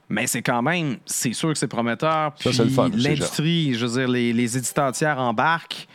[0.10, 2.34] Mais c'est quand même, c'est sûr que c'est prometteur.
[2.34, 2.50] Puis
[2.96, 5.88] l'industrie, je veux dire, les, les éditeurs tiers embarquent.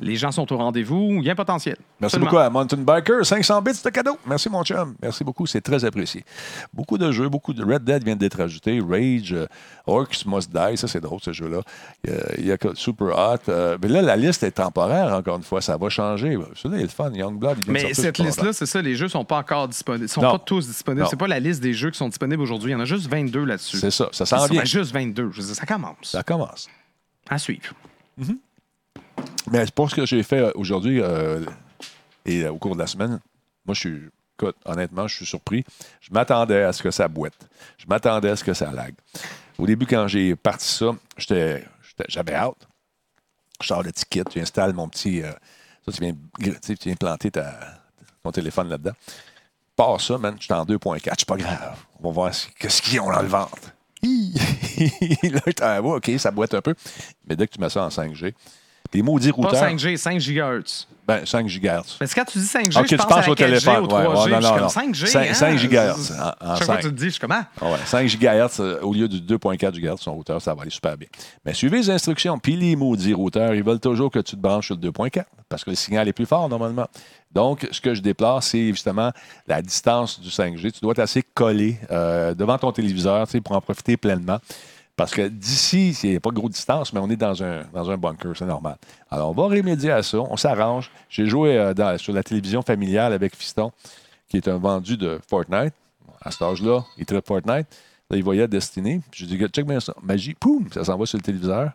[0.00, 1.18] Les gens sont au rendez-vous.
[1.20, 1.76] Il y a un potentiel.
[2.00, 2.30] Merci Absolument.
[2.30, 3.24] beaucoup à Mountain Biker.
[3.24, 4.18] 500 bits de cadeau.
[4.26, 4.96] Merci, mon chum.
[5.00, 5.46] Merci beaucoup.
[5.46, 6.24] C'est très apprécié.
[6.72, 8.80] Beaucoup de jeux, beaucoup de Red Dead vient d'être ajouté.
[8.80, 9.46] Rage, euh,
[9.86, 10.76] Orcs Must Die.
[10.76, 11.60] Ça, c'est drôle, ce jeu-là.
[12.38, 13.48] Il y a, Super Hot.
[13.48, 15.60] euh, mais là, la liste est temporaire, encore une fois.
[15.60, 16.36] Ça va changer.
[16.56, 17.10] Celui-là, il est le fun.
[17.12, 20.06] Youngblood, il Mais cette liste-là, c'est ça, les jeux sont pas encore disponibles.
[20.06, 20.32] Ils sont Non.
[20.32, 21.06] pas tous disponibles.
[21.08, 22.70] C'est pas la liste des jeux qui sont disponibles aujourd'hui.
[22.70, 23.78] Il y en a juste 22 là-dessus.
[23.78, 24.08] C'est ça.
[24.10, 24.64] Ça s'en vient.
[24.64, 25.30] juste 22.
[25.30, 25.96] Je veux dire, ça commence.
[26.02, 26.68] Ça commence.
[27.30, 27.72] À suivre.
[29.50, 31.44] Mais pour ce que j'ai fait euh, aujourd'hui euh,
[32.24, 33.20] et euh, au cours de la semaine,
[33.66, 34.02] moi, je suis.
[34.36, 35.64] Écoute, honnêtement, je suis surpris.
[36.00, 37.48] Je m'attendais à ce que ça boite.
[37.78, 38.92] Je m'attendais à ce que ça lag.
[39.58, 40.90] Au début, quand j'ai parti ça,
[42.08, 42.66] j'avais hâte.
[43.60, 45.22] Je sors le ticket, tu installes mon petit.
[45.86, 46.14] ça, tu viens,
[46.60, 48.94] tu viens planter ton téléphone là-dedans.
[49.76, 51.78] Pas ça, man, je suis en 2.4, c'est pas grave.
[52.00, 53.72] On va voir qu'est-ce qu'ils ont dans le ventre.
[54.04, 56.74] Là, je t'en OK, ça boite un peu.
[57.26, 58.34] Mais dès que tu mets ça en 5G,
[58.92, 60.86] les maudits Pas routeurs, 5G, 5 GHz.
[61.06, 61.96] ben, 5 GHz.
[61.98, 63.76] Parce que quand tu dis 5G, Ok, je tu pense penses au 4G, téléphone.
[63.84, 63.92] au 3G.
[63.92, 64.68] Ouais, ouais, non, non, comme non.
[64.68, 65.06] 5G.
[65.06, 65.34] 5 hein?
[65.34, 66.88] 5 GHz en- en Chaque fois que 5.
[66.90, 69.72] tu te dis, je suis comme, ah, ouais, 5 GHz euh, au lieu du 2.4
[69.80, 71.08] GHz, son routeur, ça va aller super bien.
[71.44, 72.38] Mais suivez les instructions.
[72.38, 75.64] Puis les maudits routeurs, ils veulent toujours que tu te branches sur le 2.4 parce
[75.64, 76.86] que le signal est plus fort normalement.
[77.32, 79.10] Donc, ce que je déplore, c'est justement
[79.48, 80.70] la distance du 5G.
[80.70, 84.38] Tu dois être assez collé euh, devant ton téléviseur pour en profiter pleinement.
[84.96, 87.62] Parce que d'ici, il n'y a pas de grosse distance, mais on est dans un,
[87.72, 88.76] dans un bunker, c'est normal.
[89.10, 90.90] Alors, on va remédier à ça, on s'arrange.
[91.08, 93.72] J'ai joué euh, dans- sur la télévision familiale avec Fiston,
[94.28, 95.74] qui est un vendu de Fortnite.
[96.22, 97.66] À cet âge-là, il traite Fortnite.
[98.10, 99.00] Là, il voyait Destiny.
[99.10, 99.94] Puis je dis, check bien ça.
[100.02, 101.72] Magie, poum, ça s'en va sur le téléviseur.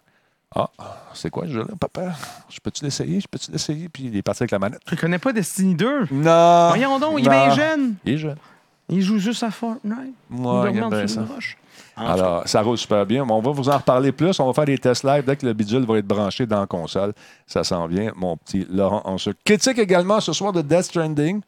[0.55, 0.69] Ah,
[1.13, 2.13] c'est quoi ce jeu-là, papa?
[2.49, 3.19] Je peux-tu l'essayer?
[3.19, 3.88] Je peux-tu l'essayer?
[3.89, 4.82] Puis il est parti avec la manette.
[4.89, 6.08] je connais pas Destiny 2.
[6.12, 6.69] Non!
[6.69, 7.45] Voyons donc, il est non.
[7.45, 7.95] bien jeune.
[8.05, 8.38] Il est jeune.
[8.89, 10.15] Il joue juste à Fortnite.
[10.30, 10.89] Moi, il en.
[11.95, 13.25] Alors, ça roule super bien.
[13.28, 14.39] On va vous en reparler plus.
[14.39, 16.67] On va faire des tests live dès que le bidule va être branché dans la
[16.67, 17.13] console.
[17.45, 19.36] Ça s'en vient, mon petit Laurent Anseux.
[19.43, 21.41] Critique également ce soir de Death Stranding.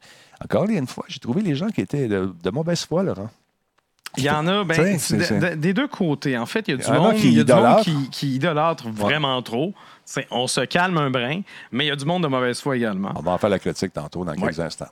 [0.44, 3.30] Encore une fois, j'ai trouvé les gens qui étaient de, de mauvaise foi, Laurent.
[4.18, 4.98] Il y en a, ben,
[5.56, 6.36] des deux côtés.
[6.36, 7.14] En fait, il y a du en monde,
[8.10, 9.72] qui idolâtre vraiment trop.
[10.30, 13.12] On se calme un brin, mais il y a du monde de mauvaise foi également.
[13.16, 14.64] On va en faire la critique tantôt dans quelques Ouais.
[14.64, 14.88] instants.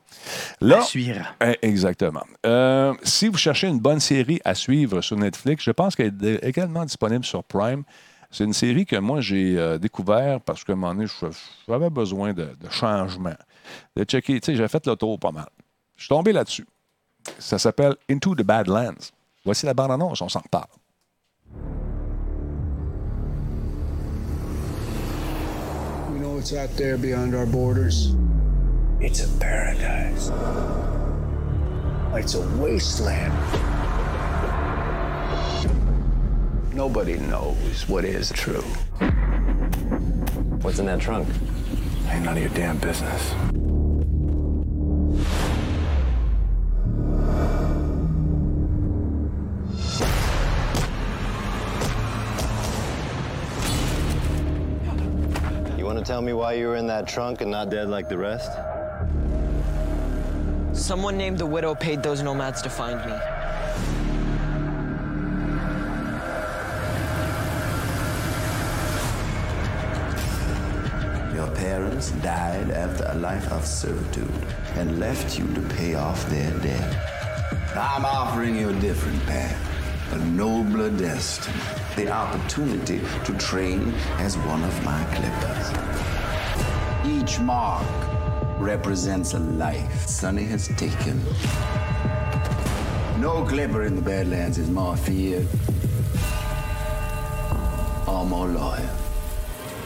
[0.60, 1.24] Là, À suivre.
[1.42, 2.22] Eh, Exactement.
[2.46, 6.44] Euh, si vous cherchez une bonne série à suivre sur Netflix, je pense qu'elle est
[6.44, 7.82] également disponible sur Prime.
[8.30, 11.06] C'est une série que moi, j'ai euh, découvert parce qu'à un moment donné,
[11.68, 13.34] j'avais besoin de, de changement.
[13.96, 14.40] De checker.
[14.40, 15.48] Tu sais, j'ai fait le tour pas mal.
[15.96, 16.66] Je suis tombé là-dessus.
[17.38, 19.10] Ça s'appelle Into the Badlands.
[19.44, 20.68] Voici la bande-annonce, on s'en reparle.
[26.40, 28.16] What's out there beyond our borders.
[28.98, 30.30] It's a paradise.
[32.14, 33.34] It's a wasteland.
[36.74, 38.62] Nobody knows what is true.
[40.62, 41.28] What's in that trunk?
[42.08, 43.34] Ain't none of your damn business.
[56.00, 58.50] To tell me why you were in that trunk and not dead like the rest?
[60.72, 63.12] Someone named the Widow paid those nomads to find me.
[71.34, 76.52] Your parents died after a life of servitude and left you to pay off their
[76.60, 76.96] debt.
[77.76, 79.58] I'm offering you a different path,
[80.12, 81.56] a nobler destiny,
[81.96, 85.70] the opportunity to train as one of my clippers.
[87.06, 87.86] Each mark
[88.58, 91.22] represents a life Sonny has taken.
[93.20, 95.46] No clipper in the Badlands is more feared
[98.06, 98.88] or more loyal.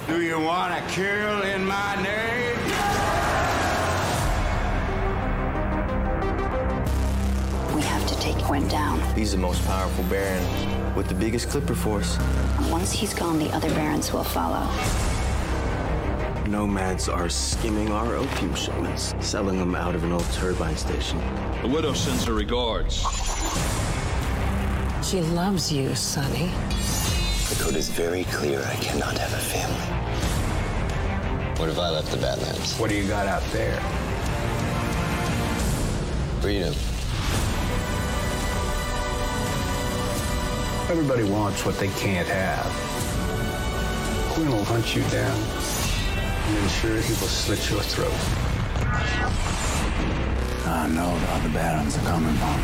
[0.06, 3.13] Do you want to kill in my name?
[8.24, 8.98] Take Gwen down.
[9.14, 10.42] He's the most powerful Baron
[10.96, 12.16] with the biggest clipper force.
[12.70, 14.66] Once he's gone, the other barons will follow.
[16.48, 21.18] Nomads are skimming our opium shipments, selling them out of an old turbine station.
[21.60, 23.00] The widow sends her regards.
[25.06, 26.50] She loves you, Sonny.
[27.50, 28.62] The code is very clear.
[28.64, 29.86] I cannot have a family.
[31.60, 32.78] What if I left the Badlands?
[32.78, 33.78] What do you got out there?
[36.40, 36.74] Freedom.
[40.90, 42.66] Everybody wants what they can't have.
[44.34, 45.36] Quinn will hunt you down
[46.46, 48.12] and ensure he will slit your throat.
[50.66, 52.60] I know the other barons are coming, Mom.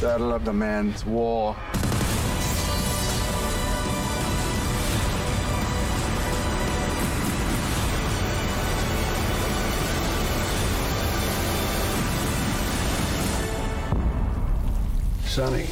[0.00, 1.54] Battle of the Man's War.
[15.26, 15.66] Sonny,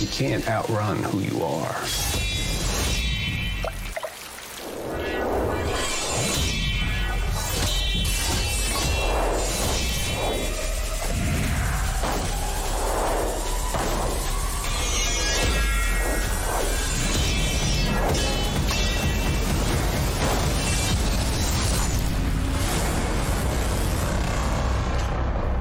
[0.00, 1.76] you can't outrun who you are.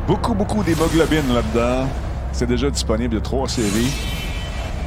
[0.07, 1.87] Beaucoup, beaucoup d'hémoglobine là-dedans.
[2.31, 4.18] C'est déjà disponible de trois séries.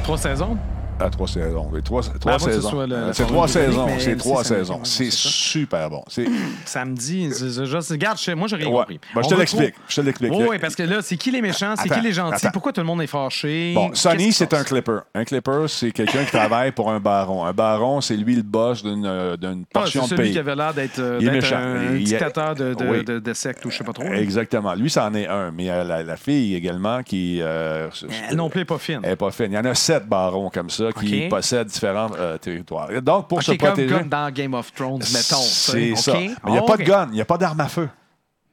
[0.03, 0.57] Trois saisons?
[0.99, 1.69] À trois saisons.
[1.83, 2.87] Trois, trois Ben, saisons.
[3.13, 3.87] c'est trois saisons.
[3.99, 4.55] C'est trois c'est ça.
[4.55, 4.79] saisons.
[4.83, 5.29] C'est c'est ça.
[5.29, 6.03] super bon.
[6.07, 6.27] C'est-
[6.65, 8.99] Samedi, c'est- c'est- je- regarde, moi, j'ai rien compris.
[9.13, 9.75] Ben, je te l'explique.
[9.87, 10.31] Je te l'explique.
[10.33, 12.87] Oui, parce que là, c'est qui les méchants, c'est qui les gentils, pourquoi tout le
[12.87, 13.73] monde est fâché?
[13.73, 14.99] Bon, Sonny, c'est un clipper.
[15.15, 17.45] Un clipper, c'est quelqu'un qui travaille pour un baron.
[17.45, 20.33] Un baron, c'est lui le boss d'une euh, Ah, portion c'est de celui pays.
[20.33, 24.03] qui avait l'air d'être euh, un dictateur de, secte ou je sais pas trop.
[24.03, 24.73] Exactement.
[24.75, 25.51] Lui, c'en est un.
[25.51, 27.39] Mais euh, la, fille également qui.
[27.39, 27.89] Elle
[28.35, 28.99] non plus n'est pas fine.
[29.03, 29.47] Elle n'est pas fine.
[29.49, 32.89] Il y en a sept barons comme ça qui possèdent différents euh, territoires.
[33.01, 33.93] Donc, pour Ok, se protéger.
[33.95, 35.37] comme dans Game of Thrones, mettons.
[35.41, 36.13] C'est ça.
[36.13, 37.89] Mais il n'y a Oh, pas de gun, il n'y a pas d'arme à feu.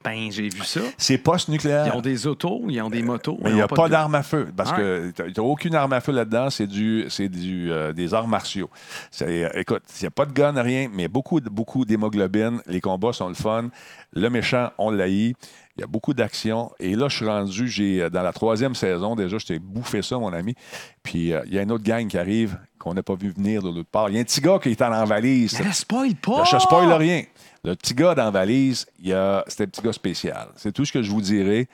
[0.02, 0.80] Ben, j'ai vu ça.
[0.96, 1.88] C'est post-nucléaire.
[1.92, 3.38] Ils ont des autos, ils ont des motos.
[3.42, 4.48] Mais il n'y a pas de- d'arme à feu.
[4.56, 6.48] Parce que tu n'as aucune arme à feu là-dedans.
[6.48, 8.70] C'est du, du, euh, des arts martiaux.
[9.20, 12.62] Euh, écoute, il n'y a pas de gun, rien, mais beaucoup, beaucoup d'hémoglobine.
[12.66, 13.68] Les combats sont le fun.
[14.14, 15.36] Le méchant, on l'haït.
[15.80, 16.70] Il y a beaucoup d'action.
[16.78, 20.02] Et là, je suis rendu, j'ai, euh, dans la troisième saison, déjà, je t'ai bouffé
[20.02, 20.54] ça, mon ami.
[21.02, 23.62] Puis euh, il y a une autre gang qui arrive qu'on n'a pas vu venir
[23.62, 24.10] de l'autre part.
[24.10, 25.58] Il y a un petit gars qui est en valise.
[25.58, 26.44] Là, spoil pas!
[26.44, 27.22] Je ne spoil rien.
[27.64, 30.48] Le petit gars dans la valise, il y a- c'est un petit gars spécial.
[30.56, 31.66] C'est tout ce que je vous dirai.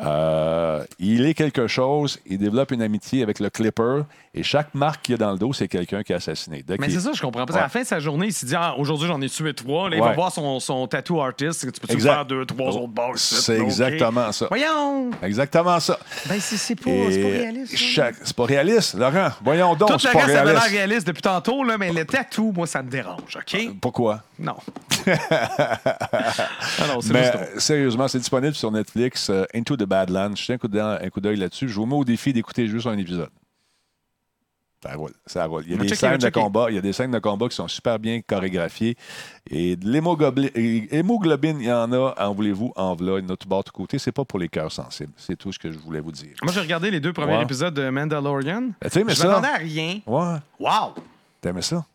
[0.00, 4.00] Euh, il est quelque chose, il développe une amitié avec le Clipper
[4.34, 6.64] et chaque marque qu'il y a dans le dos, c'est quelqu'un qui est assassiné.
[6.66, 7.52] Dès Mais c'est ça, je comprends pas.
[7.52, 7.58] Ouais.
[7.58, 9.90] À la fin de sa journée, il s'est dit ah, aujourd'hui, j'en ai tué trois.
[9.90, 10.08] Là, il Ouais.
[10.08, 11.70] va voir son, son tattoo artist.
[11.70, 12.10] Tu Exact.
[12.14, 13.34] faire deux, trois autres ici?
[13.34, 14.46] C'est exactement ça.
[14.48, 15.10] Voyons!
[15.22, 15.98] Exactement ça.
[16.26, 17.72] Ben, c'est c'est pas, pas réaliste.
[17.72, 17.76] ça.
[17.76, 19.28] chaque- C'est pas réaliste, Laurent.
[19.44, 20.68] Voyons donc, Tout le pas reste l'air réaliste.
[20.68, 23.60] réaliste depuis tantôt, là, mais le tatou, moi, ça me dérange, OK?
[23.80, 24.22] Pourquoi?
[24.38, 24.56] Non.
[25.06, 30.34] Ah non, Mais euh, sérieusement, c'est disponible sur Netflix, euh, Into the Badlands.
[30.36, 31.68] Je tiens un coup d'œil- là-dessus.
[31.68, 33.30] Je vous mets au défi d'écouter juste un épisode.
[34.84, 35.62] Ça roule, ça roule.
[35.66, 37.48] Il y a des checker, scènes de combat, il y a des scènes de combat
[37.48, 38.96] qui sont super bien chorégraphiées.
[39.48, 40.50] Et de l'hémoglobine,
[40.90, 43.62] hémoglobine, il y en a, en voulez-vous, en voilà, il y en a tout bord,
[43.62, 44.00] tout côté.
[44.00, 45.12] C'est pas pour les cœurs sensibles.
[45.16, 46.34] C'est tout ce que je voulais vous dire.
[46.42, 47.44] Moi, j'ai regardé les deux premiers Ouais.
[47.44, 48.70] épisodes de Mandalorian.
[48.80, 50.00] Ben, je ça- m'attendais à rien.
[50.04, 50.38] Ouais.
[50.58, 50.94] Wow!
[51.40, 51.86] T'aimais ça?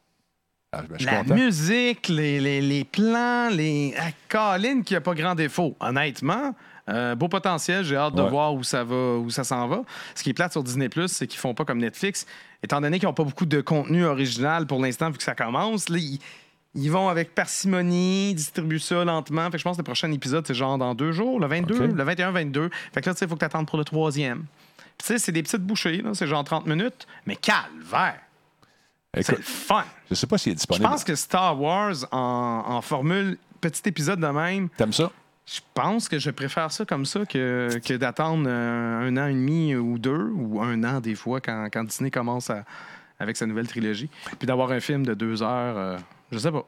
[0.71, 1.35] Ah, ben, La content.
[1.35, 3.95] musique, les, les- les plans, les.
[3.99, 5.75] Ah, Colin qui a pas grand défaut.
[5.81, 6.53] Honnêtement,
[6.89, 7.83] euh, beau potentiel.
[7.83, 8.29] J'ai hâte de Ouais.
[8.29, 9.81] voir où ça va, où ça s'en va.
[10.15, 12.25] Ce qui est plate sur Disney c'est qu'ils font pas comme Netflix.
[12.63, 15.89] Étant donné qu'ils n'ont pas beaucoup de contenu original pour l'instant, vu que ça commence,
[15.89, 16.19] là, ils,
[16.75, 19.45] ils vont avec parcimonie, distribuent ça lentement.
[19.45, 21.75] Fait que je pense que le prochain épisode, c'est genre dans deux jours, le 22,
[21.75, 21.81] OK.
[21.93, 22.69] le 21-22.
[22.93, 24.45] Fait que là, tu sais, il faut que tu attendes pour le troisième.
[24.97, 28.19] Tu sais, c'est des petites bouchées, c'est genre 30 minutes, mais calvaire!
[29.21, 29.83] C'est fun!
[30.09, 30.85] je sais pas s'il est Je disponible.
[30.87, 35.11] pense que Star Wars, en, en formule petit épisode de même, T'aimes ça?
[35.49, 39.33] Je pense que je préfère ça comme ça que, que d'attendre euh, un an et
[39.33, 42.63] demi ou deux, ou un an des fois, quand, quand Disney commence à-
[43.19, 44.09] avec sa nouvelle trilogie.
[44.37, 45.97] Puis d'avoir un film de deux heures, euh,
[46.31, 46.65] je sais pas.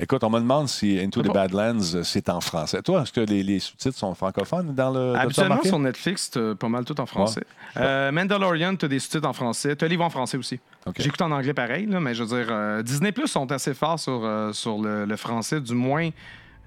[0.00, 2.82] Écoute, on me demande si Into C'est the Badlands, euh, c'est en français.
[2.82, 5.14] Toi, est-ce que les, les sous-titres sont francophones dans le.
[5.16, 7.42] Habituellement, sur Netflix, t'as pas mal tout en français.
[7.76, 9.76] Euh, Mandalorian, t'as des sous-titres en français.
[9.76, 10.58] T'as les livres en français aussi.
[10.98, 13.98] J'écoute en anglais pareil, là, mais je veux dire, euh, Disney Plus sont assez forts
[14.00, 16.10] sur, euh, sur le, le français, du moins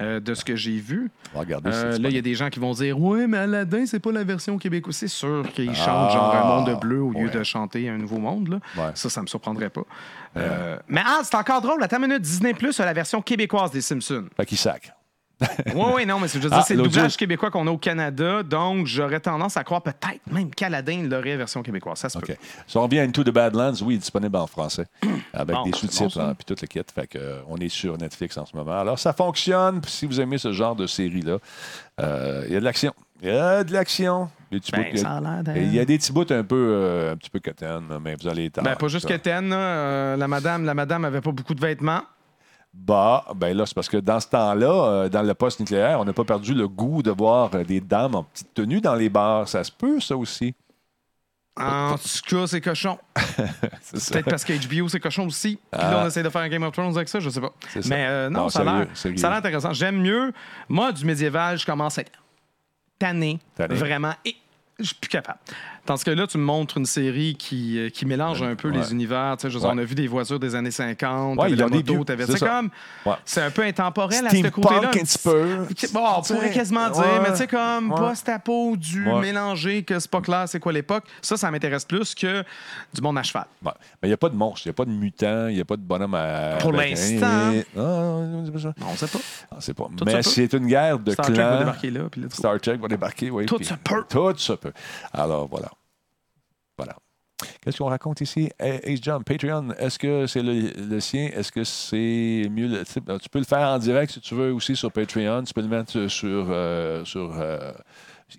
[0.01, 1.09] euh, de ce que j'ai vu.
[1.33, 3.27] On va regarder si Euh, là, il y a des gens qui vont dire Ouais,
[3.27, 4.95] mais Aladdin, c'est pas la version québécoise.
[4.95, 8.17] C'est sûr qu'ils Ah, chantent genre un monde bleu au lieu de chanter un nouveau
[8.19, 8.47] monde.
[8.49, 8.59] Là.
[8.77, 8.91] Ouais.
[8.95, 9.81] Ça, ça me surprendrait pas.
[10.35, 11.85] Euh, mais ah, c'est encore drôle.
[11.87, 14.25] Ta minute, Disney Plus a la version québécoise des Simpsons.
[14.35, 14.93] Fait sac.
[15.75, 17.71] Oui, oui, non, mais c'est, je veux dire, Ah, c'est le doublage québécois qu'on a
[17.71, 21.99] au Canada, donc j'aurais tendance à croire peut-être même qu'Aladin l'aurait version québécoise.
[21.99, 22.33] Ça se peut.
[22.33, 22.37] OK.
[22.65, 24.85] Si on revient à Into the Badlands, oui, il est disponible en français,
[25.33, 26.81] avec Bon, des sous-titres, bon, hein, puis tout le kit.
[26.93, 28.79] Fait que, euh, on est sur Netflix en ce moment.
[28.79, 29.81] Alors, ça fonctionne.
[29.87, 31.37] Si vous aimez ce genre de série-là,
[32.01, 32.93] euh, il y a de l'action.
[33.21, 34.29] Il y a de l'action.
[34.51, 34.57] Ben,
[35.57, 38.15] il y a- y des petits bouts un peu, euh, un petit peu quétaines, mais
[38.19, 41.53] vous allez être Ben, pas juste là, euh, la madame, la madame avait pas beaucoup
[41.53, 42.01] de vêtements.
[42.73, 46.13] Bah, ben là, c'est parce que dans ce temps-là, euh, dans le post-nucléaire, on n'a
[46.13, 49.47] pas perdu le goût de voir euh, des dames en petite tenue dans les bars.
[49.47, 50.53] Ça se peut, ça aussi.
[51.59, 52.99] En tout cas, c'est cochon.
[53.91, 55.55] Peut-être parce que HBO, c'est cochon aussi.
[55.55, 55.91] Puis Ah.
[55.91, 57.51] là, on essaie de faire un Game of Thrones avec ça, je sais pas.
[57.87, 59.17] Mais euh, non, Non, ça, a l'air, sérieux, sérieux.
[59.17, 59.73] ça a l'air intéressant.
[59.73, 60.31] J'aime mieux.
[60.69, 62.11] Moi, du médiéval, je commence à être
[62.99, 63.39] tanné.
[63.55, 63.73] Tanné.
[63.73, 64.13] Vraiment.
[64.23, 64.35] Et
[64.77, 65.39] je suis plus capable.
[65.87, 68.77] Tandis que là, tu me montres une série qui, euh, qui mélange un peu Ouais.
[68.77, 69.35] les univers.
[69.41, 69.69] Je dire, Ouais.
[69.73, 72.03] On a vu des voitures des années 50, Ouais, de la ont des moto, vieux.
[72.05, 72.69] t'avais- C'est comme...
[73.25, 74.89] C'est un peu intemporel à ce côté-là.
[74.89, 75.65] un petit peu.
[75.93, 80.21] Bon, on pourrait quasiment dire, mais tu sais, comme post-apo, du mélangé, que c'est pas
[80.21, 82.43] clair c'est quoi l'époque, ça, ça m'intéresse plus que
[82.93, 83.45] du monde à cheval.
[83.63, 83.71] Mais
[84.03, 85.65] il n'y a pas de monstre, il n'y a pas de mutant, il n'y a
[85.65, 86.57] pas de bonhomme à.
[86.59, 87.25] Pour l'instant.
[87.25, 88.69] Ah, non, pas.
[88.91, 89.19] On sait pas.
[89.51, 89.87] Ah, c'est pas.
[89.95, 91.59] Tout Mais c'est une guerre de Star Trek va clans.
[91.59, 92.01] débarquer là.
[92.29, 93.45] Star Trek va débarquer, oui.
[93.45, 94.03] Tout se peut.
[94.09, 94.73] Tout se peut.
[95.13, 95.69] Alors, voilà.
[96.77, 96.95] Voilà.
[97.61, 98.49] Qu'est-ce qu'on raconte ici?
[98.59, 101.29] Eh, Ace Jump, Patreon, est-ce que c'est le, le sien?
[101.35, 102.67] Est-ce que c'est mieux?
[102.67, 105.43] le- tu tu peux le faire en direct si tu veux aussi sur Patreon.
[105.43, 107.71] Tu peux le mettre sur, euh, sur euh,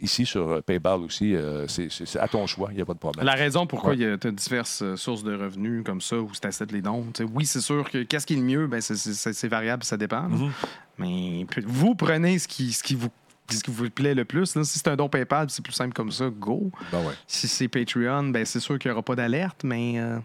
[0.00, 2.98] ici sur euh, PayPal aussi, euh, c'est à ton choix, il n'y a pas de
[2.98, 3.24] problème.
[3.24, 3.98] La raison pourquoi Ouais.
[3.98, 7.04] il tu as diverses sources de revenus comme ça, où c'est assez les dons.
[7.14, 9.96] tu sais, oui, c'est sûr que qu'est-ce qui est le mieux, ben, c'est- variable, ça
[9.96, 10.22] dépend.
[10.28, 10.50] Mhm.
[10.98, 13.08] Mais vous prenez ce qui, ce qui vous
[13.54, 14.54] ce qui vous plaît le plus.
[14.56, 14.64] là.
[14.64, 16.70] Si c'est un don PayPal, c'est plus simple comme ça, go.
[16.92, 17.14] Ben ouais.
[17.26, 20.18] Si c'est Patreon, ben c'est sûr qu'il n'y aura pas d'alerte, mais euh,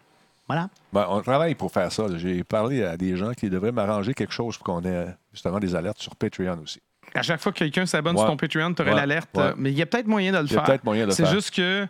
[0.48, 0.70] voilà.
[0.92, 2.06] Ben, on travaille pour faire ça.
[2.18, 5.74] J'ai parlé à des gens qui devraient m'arranger quelque chose pour qu'on ait justement des
[5.76, 6.80] alertes sur Patreon aussi.
[7.16, 8.22] À chaque fois que quelqu'un s'abonne Ouais.
[8.22, 8.98] sur ton Patreon, tu aurais Ouais.
[8.98, 9.30] l'alerte.
[9.38, 10.64] Euh, Mais il y a peut-être moyen de le faire.
[10.64, 11.32] peut-être moyen de le C'est faire.
[11.34, 11.88] juste que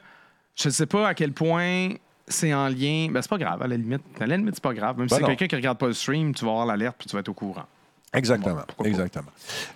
[0.55, 1.89] je ne sais pas à quel point
[2.27, 3.07] c'est en lien.
[3.09, 4.01] Ben, c'est pas grave, à la limite.
[4.19, 4.97] À la limite, c'est pas grave.
[4.97, 5.27] Même Ben si c'est non.
[5.29, 7.33] quelqu'un qui regarde pas le stream, tu vas avoir l'alerte puis tu vas être au
[7.33, 7.65] courant.
[8.13, 8.61] Exactement.
[8.85, 9.29] exactement.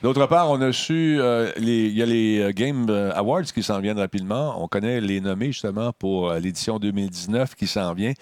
[0.03, 3.43] D'autre part, on a su, euh, les- il y a les euh, Game euh, Awards
[3.43, 4.61] qui s'en viennent rapidement.
[4.63, 8.13] On connaît les nommés justement pour l'édition 2019 qui s'en vient.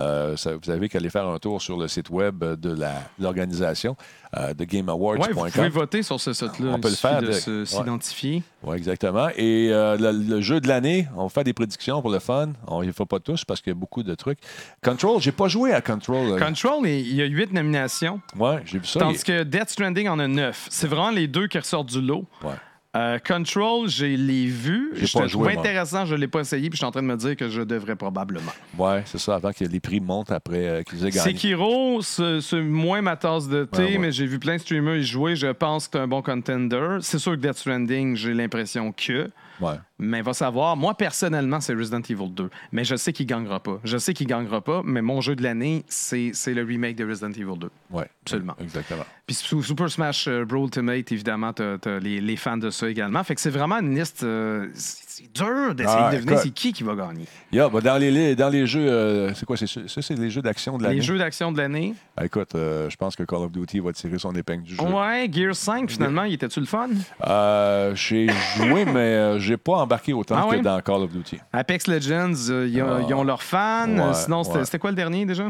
[0.00, 2.76] Euh, ça- vous avez qu'à aller faire un tour sur le site web de
[3.18, 3.96] l'organisation
[4.36, 5.20] euh, de GameAwards.com.
[5.26, 6.72] Ouais, vous pouvez voter sur ce site-là.
[6.74, 7.66] On peut le faire de Ouais.
[7.66, 8.42] s'identifier.
[8.62, 9.28] Oui, exactement.
[9.36, 12.50] Et euh, le, le jeu de l'année, on fait des prédictions pour le fun.
[12.66, 14.38] On ne les fait pas tous parce qu'il y a beaucoup de trucs.
[14.82, 16.32] Control, j'ai pas joué à Control.
[16.32, 16.38] euh.
[16.38, 18.20] Control, il y a huit nominations.
[18.38, 19.00] Ouais, j'ai vu ça.
[19.00, 20.66] Tandis Il- que Death Stranding en a neuf.
[20.70, 22.24] C'est vraiment les deux qui ressortent du lot.
[22.42, 22.50] Ouais.
[22.96, 24.92] Euh, Control, je l'ai vu.
[24.94, 26.92] J'ai Je pas joué, trouve intéressant, je ne l'ai pas essayé, puis je suis en
[26.92, 28.52] train de me dire que je devrais probablement.
[28.78, 31.32] Ouais, c'est ça, avant que les prix montent après euh, qu'ils aient gagné.
[31.32, 33.98] Sekiro, c'est c'est moins ma tasse de thé, Ouais, ouais.
[33.98, 35.34] mais j'ai vu plein de streamers y jouer.
[35.34, 36.98] Je pense que c'est un bon contender.
[37.00, 39.28] C'est sûr que Death Stranding, j'ai l'impression que.
[39.60, 39.76] Ouais.
[39.98, 40.76] Mais va savoir.
[40.76, 42.50] Moi, personnellement, c'est Resident Evil 2.
[42.72, 43.78] Mais je sais qu'il gagnera pas.
[43.84, 47.06] Je sais qu'il gagnera pas, mais mon jeu de l'année, c'est c'est le remake de
[47.06, 47.70] Resident Evil 2.
[47.90, 48.56] Ouais, Absolument.
[48.60, 49.04] Exactement.
[49.26, 50.64] Puis sous Super Smash euh, Bros.
[50.64, 53.22] Ultimate, évidemment, t'as as les, les fans de ça également.
[53.24, 54.24] Fait que c'est vraiment une liste.
[54.24, 54.68] euh,
[55.16, 57.24] c'est dur d'essayer Ah, de deviner c'est qui qui va gagner.
[57.52, 59.56] Yeah, bah, dans, les, dans les jeux, euh, c'est quoi?
[59.56, 60.96] c'est Ça, c'est les jeux d'action de l'année?
[60.96, 61.94] Les jeux d'action de l'année.
[62.16, 64.82] Ah, écoute, euh, je pense que Call of Duty va tirer son épingle du jeu.
[64.82, 66.88] Ouais, Gear 5, finalement, il était-tu le fun?
[67.24, 71.38] Euh, j'ai joué, mais j'ai pas embarqué autant Ah que dans Call of Duty.
[71.52, 72.32] Apex Legends,
[72.66, 72.82] ils
[73.14, 73.86] ont- leurs fans.
[73.88, 74.64] Ouais, Sinon, c'était ouais.
[74.64, 75.44] c'était quoi le dernier déjà?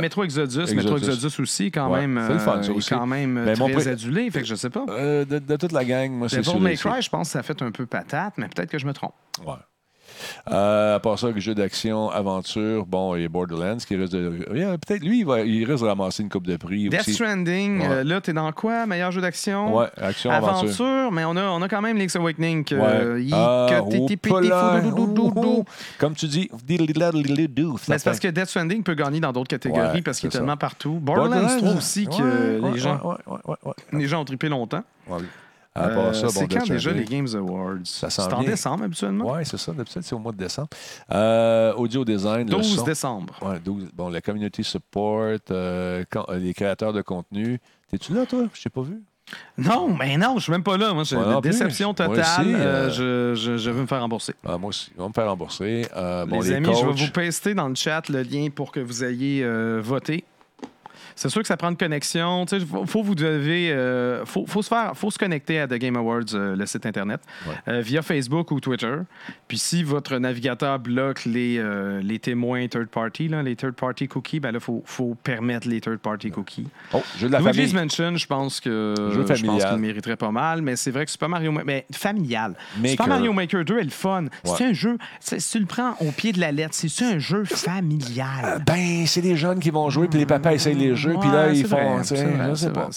[0.00, 0.74] Metro Exodus.
[0.74, 1.14] Metro Exodus.
[1.14, 2.20] Exodus aussi, quand Ouais, même.
[2.26, 2.88] c'est le fun, ça aussi.
[2.90, 4.84] Quand même mon très adulé, fait que je sais pas.
[4.88, 6.58] De, de toute la gang, moi, c'est sûr.
[6.58, 8.87] May Cry, je pense que ça a fait un peu patate, mais peut-être que je
[8.88, 9.14] me trompe.
[9.46, 9.54] Ouais.
[10.50, 14.46] Euh, à part ça, le jeu d'action, aventure, bon, et Borderlands, qui risque de.
[14.52, 17.14] Yeah, Peut-être lui, il, va, il risque de ramasser une coupe de prix Death aussi.
[17.14, 17.86] Stranding, Ouais.
[17.88, 18.86] euh, là, t'es dans quoi?
[18.86, 19.76] Meilleur jeu d'action?
[19.76, 21.12] Ouais, action, aventure.
[21.12, 22.64] mais on a, on a quand même Link's Awakening.
[22.64, 22.82] que, Ouais.
[22.84, 23.78] euh, il- que.
[25.98, 30.02] Comme tu dis, Mais c'est parce que Death Stranding peut gagner dans d'autres catégories Ouais,
[30.02, 30.94] parce qu'il est tellement partout.
[31.00, 33.00] Borderlands 3 aussi, que les, gens,
[33.92, 34.82] les gens ont trippé longtemps.
[35.76, 35.82] Ouais.
[35.84, 37.04] Euh, ça, bon, c'est quand déjà les.
[37.04, 37.78] Games Awards?
[37.84, 39.32] C'est en décembre habituellement?
[39.32, 39.72] Oui, c'est ça.
[39.72, 40.68] D'habitude, c'est au mois de décembre.
[41.12, 42.48] Euh, audio design.
[42.48, 42.84] le 12 son.
[42.84, 43.34] décembre.
[43.42, 43.88] Ouais, 12.
[43.94, 47.60] Bon, la community support, euh, quand- les créateurs de contenu.
[47.90, 48.44] T'es-tu là, toi?
[48.52, 49.00] Je t'ai pas vu.
[49.58, 50.92] Non, mais non, je suis même pas là.
[50.94, 51.40] Moi, j'ai plus.
[51.42, 52.18] déception totale.
[52.18, 52.56] aussi, Euh,
[52.88, 54.34] euh, je, je- je veux me faire rembourser.
[54.46, 54.90] Ah, moi aussi.
[54.96, 55.86] Ils vont me faire rembourser.
[55.94, 58.80] Euh, bon, les, amis, je vais vous paster dans le chat le lien pour que
[58.80, 59.46] vous ayez
[59.80, 60.24] voté.
[61.18, 62.46] C'est sûr que ça prend une connexion.
[62.46, 65.66] Tu sais, faut, faut vous devez, euh, faut, faut se faire, faut se connecter à
[65.66, 67.20] The Game Awards, euh, le site internet,
[67.66, 68.94] euh, via Facebook ou Twitter.
[69.48, 71.60] Puis si votre navigateur bloque les,
[72.02, 75.80] les témoins third party, là, les third party cookies, ben là, faut, faut permettre les
[75.80, 76.68] third party cookies.
[76.94, 77.74] Oh, jeu de la Luigi's famille.
[77.74, 81.28] Mansion, je pense que je pense qu'il mériterait pas mal, mais c'est vrai que Super
[81.28, 82.54] Mario, Ma- mais familial.
[82.76, 82.90] Maker.
[82.90, 84.26] Super Mario Maker 2 est le fun.
[84.44, 84.96] C'est un jeu.
[85.18, 88.62] Si tu le prends au pied de la lettre, c'est un jeu familial?
[88.66, 91.50] Ben, c'est les jeunes qui vont jouer, puis les papas essayent les jeux, puis là,
[91.52, 92.02] ils font.
[92.02, 92.88] tu je sais pas.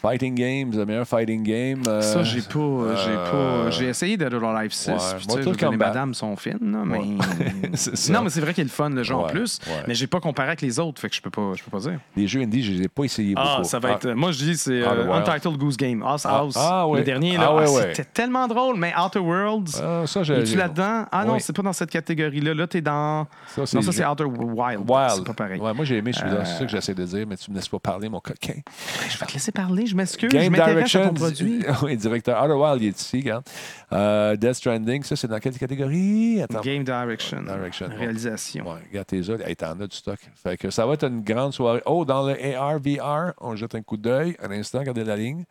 [0.00, 1.82] Fighting Games, le meilleur fighting game.
[1.86, 2.58] euh, Ça, j'ai pas.
[2.58, 3.70] euh, J'ai euh, pas.
[3.70, 4.88] J'ai essayé Dead or Alive 6.
[4.88, 7.00] ouais, puis tu les madames sont fines, là, mais.
[8.10, 9.58] Non, mais c'est vrai qu'il est le fun, le jeu en plus.
[9.86, 11.78] Mais j'ai pas comparé avec les autres, fait que je peux pas, je peux pas
[11.78, 11.98] dire.
[12.16, 13.68] Les jeux indie, je les ai pas essayés Ah, beaucoup.
[13.68, 14.08] ça va être.
[14.10, 15.12] Moi, je dis, c'est euh.
[15.12, 16.02] Untitled Goose Game.
[16.02, 16.54] House Ah, House.
[16.58, 16.86] ah.
[16.94, 17.50] Le dernier, là.
[17.50, 17.66] Ah, ah.
[17.66, 19.80] C'était tellement drôle, mais Outer Worlds.
[19.82, 21.04] Ah, ça, j'ai- Es-tu j'ai- là-dedans?
[21.10, 22.54] Ah non, c'est pas dans cette catégorie-là.
[22.54, 23.26] Là, t'es dans.
[23.56, 24.06] Non, ça, c'est jeu.
[24.08, 24.80] Outer Wild.
[24.88, 25.10] Wild.
[25.16, 25.60] C'est pas pareil.
[25.60, 26.36] Ouais, moi, j'ai aimé celui-là.
[26.36, 28.54] Euh, C'est ça que j'essaie de dire, mais tu me laisses pas parler, mon coquin.
[29.08, 30.30] Je vais te laisser parler, je m'excuse.
[30.32, 31.08] je Game à Direction.
[31.08, 31.62] ton produit.
[31.82, 32.42] oui, directeur.
[32.42, 33.44] Outer Wild, il est ici, regarde.
[33.92, 36.42] Euh, Death Stranding, ça, c'est dans quelle catégorie?
[36.42, 36.60] Attends.
[36.60, 37.42] Game Direction.
[37.42, 37.88] Direction.
[37.96, 38.64] Réalisation.
[38.64, 39.46] Ouais, regarde tes autres.
[39.46, 40.18] Hey, t'en as du stock.
[40.42, 41.82] Fait que ça va être une grande soirée.
[41.86, 44.36] Oh, dans le AR, VR, on jette un coup d'œil.
[44.42, 45.44] À l'instant, regardez la ligne.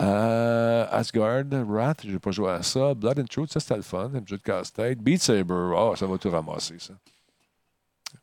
[0.00, 2.94] Euh, Asgard, Wrath, j'ai pas joué à ça.
[2.94, 4.10] Blood and Truth, ça c'était le fun.
[4.14, 4.98] Un jeu de casse-tête.
[4.98, 6.94] Beat Saber, oh, ça va tout ramasser, ça.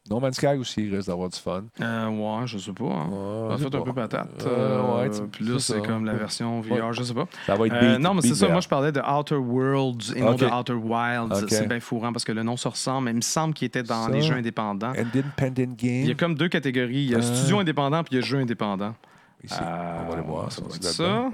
[0.09, 1.63] No Man's Sky aussi, il risque d'avoir du fun.
[1.81, 2.83] Euh, ouais, je sais pas.
[2.85, 3.07] hein.
[3.49, 4.43] Ouais, je fait un peu patate.
[4.47, 6.93] Euh, ouais, Euh, tu- Puis là, c'est comme la version VR, Ouais.
[6.93, 7.25] je sais pas.
[7.45, 8.47] Ça va être Euh, beat- non, mais c'est ça.
[8.49, 10.39] Moi, je parlais de Outer Worlds et non Ok.
[10.39, 11.43] de Outer Wilds.
[11.43, 11.49] Ok.
[11.49, 13.83] C'est bien fourrant parce que le nom se ressemble, mais il me semble qu'il était
[13.83, 14.11] dans Ça.
[14.11, 14.93] les jeux indépendants.
[14.97, 16.01] Independent Game.
[16.01, 17.03] Il y a comme deux catégories.
[17.03, 17.21] Il y a Euh.
[17.21, 18.95] studio indépendant puis il y a jeu indépendant.
[19.43, 20.51] Ici, Euh, on va aller voir.
[20.51, 21.29] ça Ça.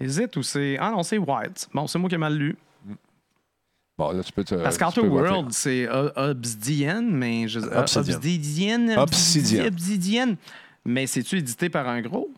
[0.00, 0.78] Hésite ou c'est.
[0.80, 1.68] Ah non, c'est Wilds.
[1.74, 2.56] Bon, c'est moi qui ai mal lu.
[3.98, 4.54] Bon, là, tu peux te.
[4.54, 5.00] Parce qu'Outer.
[5.00, 7.48] World, c'est Obsidian, mais.
[7.48, 7.60] Je...
[7.60, 8.16] Obsidian.
[8.16, 8.88] Obsidian.
[8.98, 9.66] Obsidian.
[9.66, 10.34] Obsidian.
[10.84, 12.30] Mais c'est-tu édité par un gros?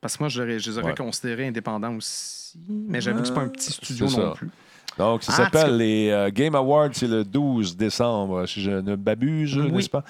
[0.00, 0.94] Parce que moi, je, les aurais Ouais.
[0.94, 2.54] considérés indépendants aussi.
[2.68, 4.36] Mais j'avoue que c'est pas un petit studio C'est non ça.
[4.36, 4.50] plus.
[4.96, 8.96] Donc, ça Ah, s'appelle les euh, Game Awards, c'est le 12 décembre, si je ne
[8.96, 9.70] m'abuse, Oui.
[9.70, 10.02] n'est-ce pas?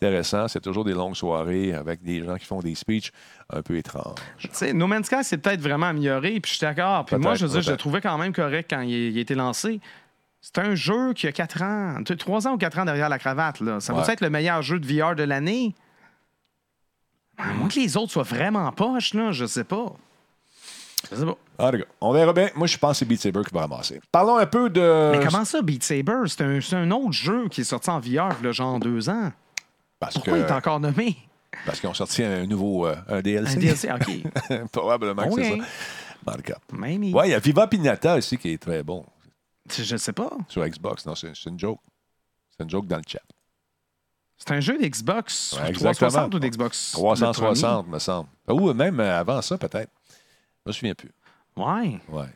[0.00, 3.10] Intéressant, c'est toujours des longues soirées avec des gens qui font des speeches
[3.52, 4.14] un peu étranges.
[4.38, 7.04] Tu sais, No Man's Sky, c'est peut-être vraiment amélioré, puis je suis d'accord.
[7.06, 9.20] Puis moi, je veux dire, je le trouvais quand même correct quand il, il a
[9.20, 9.80] été lancé.
[10.46, 13.58] C'est un jeu qui a 4 ans, 3 ans ou 4 ans derrière la cravate.
[13.60, 13.80] Là.
[13.80, 14.12] Ça va Ouais.
[14.12, 15.74] être le meilleur jeu de VR de l'année?
[17.36, 19.92] À moins que les autres soient vraiment poches, là, je sais pas.
[21.10, 21.72] Je sais pas.
[21.72, 22.48] Cas, on verra bien.
[22.54, 24.00] Moi, je pense que c'est Beat Saber qui va ramasser.
[24.12, 25.10] Parlons un peu de.
[25.18, 26.22] Mais comment ça, Beat Saber?
[26.28, 29.32] C'est un, autre jeu qui est sorti en VR, le genre deux ans.
[29.98, 31.16] Parce Pourquoi que- il est encore nommé?
[31.64, 33.56] Parce qu'ils ont sorti un nouveau euh, un DLC.
[33.56, 34.68] Un DLC, OK.
[34.72, 35.64] Probablement que c'est ça.
[36.72, 36.94] Ouais,
[37.28, 39.04] il y a Viva Pinata aussi qui est très bon
[39.70, 40.30] Je sais pas.
[40.48, 41.06] sur Xbox.
[41.06, 41.80] Non, c'est une joke.
[42.50, 43.20] C'est une joke dans le chat.
[44.38, 46.92] C'est un jeu d'Xbox Ouais, 360 ou d'Xbox?
[46.92, 48.28] 360, me semble.
[48.48, 49.90] Ou même euh, avant ça, peut-être.
[50.64, 51.12] Je me souviens plus.
[51.56, 51.98] Ouais.
[52.08, 52.28] Ouais.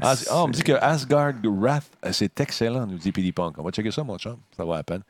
[0.00, 3.58] As- ah, on me dit que Asgard Wrath, euh, c'est excellent, nous dit Punk.
[3.58, 4.38] On va checker ça, mon chum.
[4.56, 5.02] Ça va à peine.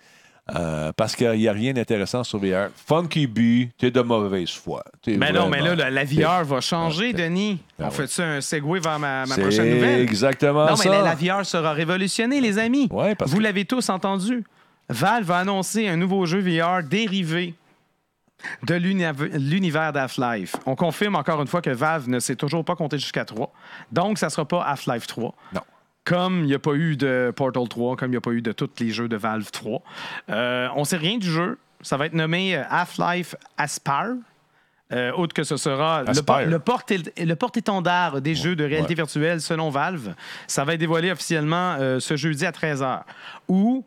[0.57, 2.69] Euh, parce qu'il n'y a rien d'intéressant sur VR.
[2.87, 4.83] Funky B, t'es de mauvaise foi.
[5.07, 7.61] Mais non, mais là, la, la VR va changer, Denis.
[7.79, 7.95] Ben On ouais.
[7.95, 10.01] fait-tu un segue vers ma, prochaine nouvelle?
[10.01, 10.89] exactement non, ça.
[10.91, 12.89] mais la, la VR sera révolutionnée, les amis.
[12.89, 14.45] parce Vous que- l'avez tous entendu.
[14.89, 17.55] Valve va annoncer un nouveau jeu VR dérivé
[18.67, 20.57] de l'uni- l'univers d'Half-Life.
[20.67, 23.53] On confirme encore une fois que Valve ne s'est toujours pas compté jusqu'à 3.
[23.93, 25.35] Donc, ça ne sera pas Half-Life 3.
[25.55, 25.61] Non.
[26.11, 28.43] Comme il n'y a pas eu de Portal 3, comme il n'y a pas eu
[28.43, 29.81] de tous les jeux de Valve 3.
[30.29, 31.57] Euh, on ne sait rien du jeu.
[31.83, 34.17] Ça va être nommé euh, Half-Life Aspire.
[34.93, 36.47] Euh, autre que ce sera le, Aspire.
[36.49, 38.97] le porte- le porte-étendard des jeux de réalité ouais.
[38.97, 40.15] virtuelle selon Valve.
[40.49, 43.03] Ça va être dévoilé officiellement euh, ce jeudi à 13h.
[43.47, 43.87] Ou,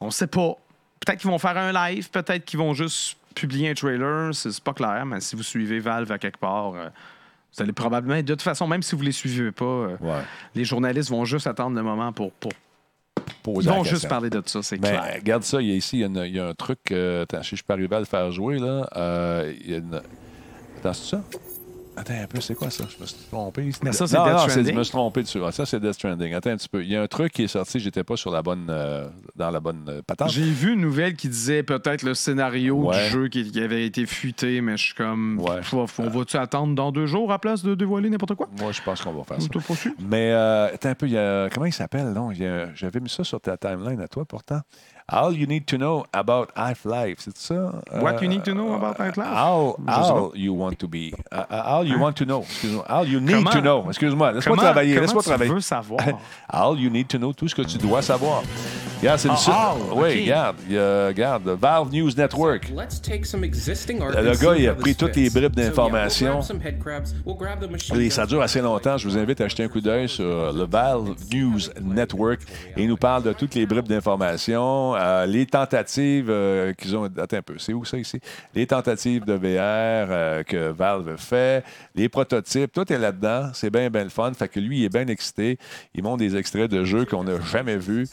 [0.00, 0.54] on ne sait pas,
[1.00, 4.64] peut-être qu'ils vont faire un live, peut-être qu'ils vont juste publier un trailer, c'est c'est
[4.64, 6.88] pas clair, mais si vous suivez Valve à quelque part, euh,
[7.56, 10.20] vous allez probablement, de toute façon, même si vous les suivez pas, euh, Ouais.
[10.54, 12.32] les journalistes vont juste attendre le moment pour...
[12.32, 12.52] pour
[13.42, 15.04] Poser ils vont juste parler de ça, c'est clair.
[15.14, 16.78] regarde ça, il y a ici, il y a, une- il y a un truc.
[16.92, 18.88] euh, attends, si je peux arriver à le faire jouer, là.
[18.96, 20.00] euh, il y a une...
[20.78, 21.22] Attends, c'est ça?
[21.98, 22.84] Attends un peu, c'est quoi ça?
[22.88, 23.70] Je me suis trompé.
[23.82, 24.72] Mais ça, c'est non, Death non, c'est- Stranding.
[24.74, 25.40] je me suis trompé dessus.
[25.44, 26.32] Ah, Ça, c'est Death Stranding.
[26.34, 26.82] Attends un petit peu.
[26.82, 29.50] Il y a un truc qui est sorti, j'étais pas sur la bonne, euh, dans
[29.50, 30.30] la bonne euh, patente.
[30.30, 33.04] J'ai vu une nouvelle qui disait peut-être le scénario Ouais.
[33.06, 35.40] du jeu qui, qui avait été fuité, mais je suis comme.
[35.40, 35.62] Ouais.
[35.62, 38.48] Faut- On va-tu attendre dans deux jours à place de dévoiler n'importe quoi?
[38.58, 39.48] Moi, je pense qu'on va faire ça.
[39.48, 39.90] Pas?
[40.08, 42.14] Mais euh, attends un peu, il y a, comment il s'appelle?
[42.74, 44.60] J'avais mis ça sur ta timeline à toi pourtant.
[45.10, 47.80] All you need to know about Half-Life, c'est ça?
[48.02, 49.26] What you need to know about Half-Life?
[49.34, 51.14] All, Je sais all you want to be.
[51.32, 52.42] Uh, uh, all you want to know.
[52.42, 52.84] Excuse-moi.
[52.86, 53.84] All you need Comment- to know.
[53.88, 54.32] Excuse-moi.
[54.32, 55.00] Laisse-moi travailler.
[55.00, 55.50] Laisse-moi tu travailler.
[55.50, 56.00] veux savoir?
[56.52, 57.32] all you need to know.
[57.32, 58.42] Tout ce que tu dois savoir.
[59.00, 59.54] Regarde, c'est une Ah, suite.
[59.56, 60.56] all, Oui, regarde.
[60.68, 61.48] regarde.
[61.58, 62.68] Valve News Network.
[62.76, 65.60] Let's take some existing art Le gars, il a how pris toutes les bribes So,
[65.60, 66.40] yeah, d'informations.
[67.94, 68.98] Et ça dure assez longtemps.
[68.98, 72.40] Je vous invite à acheter un coup d'œil sur le Valve News Network.
[72.76, 77.04] Et il nous parle de toutes les bribes d'informations, euh, les tentatives euh, qu'ils ont.
[77.04, 78.20] Attends un peu, c'est où ça ici?
[78.54, 79.38] Les tentatives de VR
[80.10, 83.50] euh, que Valve fait, les prototypes, tout est là-dedans.
[83.54, 84.32] C'est bien, bien le fun.
[84.34, 85.58] Fait que lui, il est bien excité.
[85.94, 88.06] Il montre des extraits de jeux qu'on n'a jamais vus.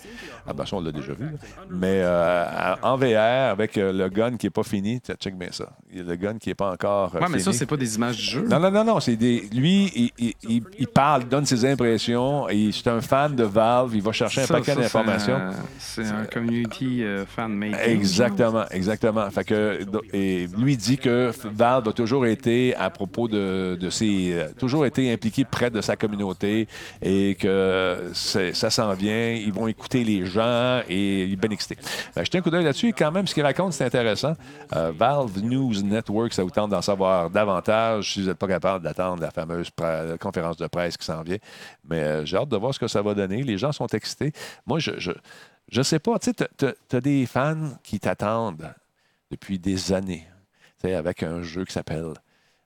[0.47, 1.27] Ah, ben ça, on l'a déjà vu.
[1.69, 5.69] Mais euh, en VR, avec le gun qui n'est pas fini, check bien ça.
[5.91, 7.15] Il y a le gun qui n'est pas encore.
[7.15, 8.45] Ouais, mais ça, c'est pas des images du jeu.
[8.47, 8.99] Non, non, non, non.
[8.99, 9.47] C'est des...
[9.53, 12.47] Lui, il, il- il- il parle, donne ses impressions.
[12.71, 13.95] C'est un fan de Valve.
[13.95, 15.39] Il va chercher un Ça, paquet d'informations.
[15.79, 16.25] C'est un, c'est un
[16.84, 17.26] euh.
[17.86, 19.30] Exactement, exactement.
[19.32, 19.80] Fait que,
[20.13, 24.86] et lui dit que Valve a toujours été à propos de, de ses, euh, toujours
[24.86, 26.67] été impliqué près de sa communauté
[27.01, 29.32] et que ça s'en vient.
[29.32, 31.78] Ils vont écouter les gens et il est bien excité.
[32.15, 32.89] Ben, jetez un coup d'œil là-dessus.
[32.89, 34.34] Et quand même, ce qu'il raconte, c'est intéressant.
[34.76, 38.84] Euh, Valve News Network, ça vous tente d'en savoir davantage si vous n'êtes pas capable
[38.84, 39.69] d'attendre la fameuse
[40.19, 41.38] conférence de presse qui s'en vient.
[41.89, 43.43] Mais j'ai hâte de voir ce que ça va donner.
[43.43, 44.32] Les gens sont excités.
[44.65, 45.11] Moi, je, je,
[45.70, 46.47] je sais pas, tu sais,
[46.89, 48.74] tu as des fans qui t'attendent
[49.32, 50.28] depuis des années,
[50.82, 52.13] tu sais, avec un jeu qui s'appelle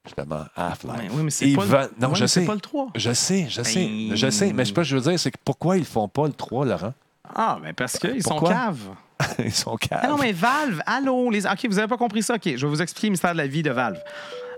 [0.05, 0.95] justement Half-Life.
[0.97, 2.45] Ouais, oui, mais c'est pas le- vendent- Non, ouais, je sais.
[2.45, 2.87] pas le 3.
[2.95, 4.53] Je sais, je sais, Ben- je sais.
[4.53, 6.93] Mais ce que je veux dire, c'est que pourquoi ils font pas le 3, Laurent?
[7.35, 8.89] Ah, mais parce qu'ils sont caves.
[9.39, 9.99] ils sont caves.
[10.03, 11.45] Ah non, mais Valve, allô, les...
[11.45, 12.35] OK, vous avez pas compris ça.
[12.35, 13.99] OK, je vais vous expliquer le mystère de la vie de Valve.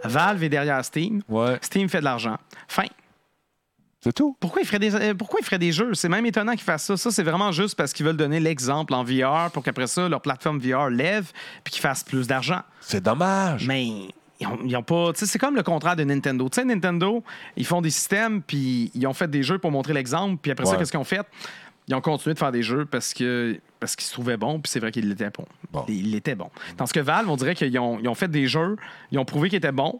[0.03, 1.21] Valve est derrière Steam.
[1.61, 2.37] Steam fait de l'argent.
[2.67, 2.85] Fin.
[4.03, 4.35] C'est tout.
[4.39, 5.93] Pourquoi ils feraient des, euh, pourquoi ils feraient des jeux?
[5.93, 6.97] C'est même étonnant qu'ils fassent ça.
[6.97, 10.21] Ça, c'est vraiment juste parce qu'ils veulent donner l'exemple en VR pour qu'après ça, leur
[10.21, 11.31] plateforme VR lève
[11.63, 12.61] puis qu'ils fassent plus d'argent.
[12.79, 13.67] C'est dommage.
[13.67, 13.85] Mais
[14.39, 15.11] ils ont, ils ont pas.
[15.13, 16.49] C'est comme le contrat de Nintendo.
[16.49, 17.23] Tu sais, Nintendo,
[17.55, 20.37] ils font des systèmes puis ils ont fait des jeux pour montrer l'exemple.
[20.41, 21.25] Puis après ça, qu'est-ce qu'ils ont fait?
[21.87, 24.69] ils ont continué de faire des jeux parce que parce qu'ils se trouvaient bons, puis
[24.71, 25.85] c'est vrai qu'ils l'étaient bon.
[25.87, 26.49] Il était bon.
[26.77, 28.77] Tandis que Valve, on dirait qu'ils ont, ils ont fait des jeux,
[29.11, 29.99] ils ont prouvé qu'ils étaient bons.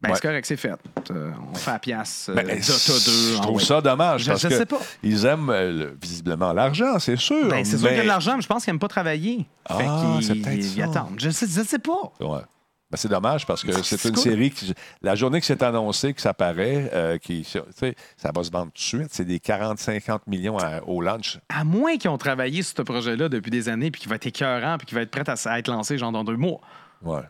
[0.00, 0.14] Ben, Ouais.
[0.14, 0.72] c'est correct, c'est fait.
[1.10, 2.62] Euh, on fait à pièce euh, Ben, Dota 2.
[2.62, 3.64] je trouve ouais.
[3.64, 4.78] ça dommage Je, parce je que pas.
[5.02, 7.48] ils aiment euh, le- visiblement l'argent, c'est sûr.
[7.48, 8.86] Ben, c'est sûr mais- qu'il y a de l'argent, mais je pense qu'ils n'aiment pas
[8.88, 9.38] travailler.
[9.66, 11.16] Fait Ah, qu'ils- c'est peut-être ils attendent.
[11.18, 12.12] Je sais, je sais pas.
[12.20, 12.42] Ouais.
[12.90, 14.22] Ben, c'est dommage parce que c'est une cool.
[14.22, 14.72] série qui.
[15.02, 18.50] La journée que c'est annoncé que ça paraît, euh, qui, tu sais, ça va se
[18.50, 19.08] vendre tout de suite.
[19.10, 21.38] C'est des 40-50 millions à- au launch.
[21.50, 24.26] À moins qu'ils ont travaillé sur ce projet-là depuis des années, puis qu'il va être
[24.26, 26.60] écœurant, puis qu'il va être prêt à, à être lancé genre dans deux mois.
[27.02, 27.20] Ouais.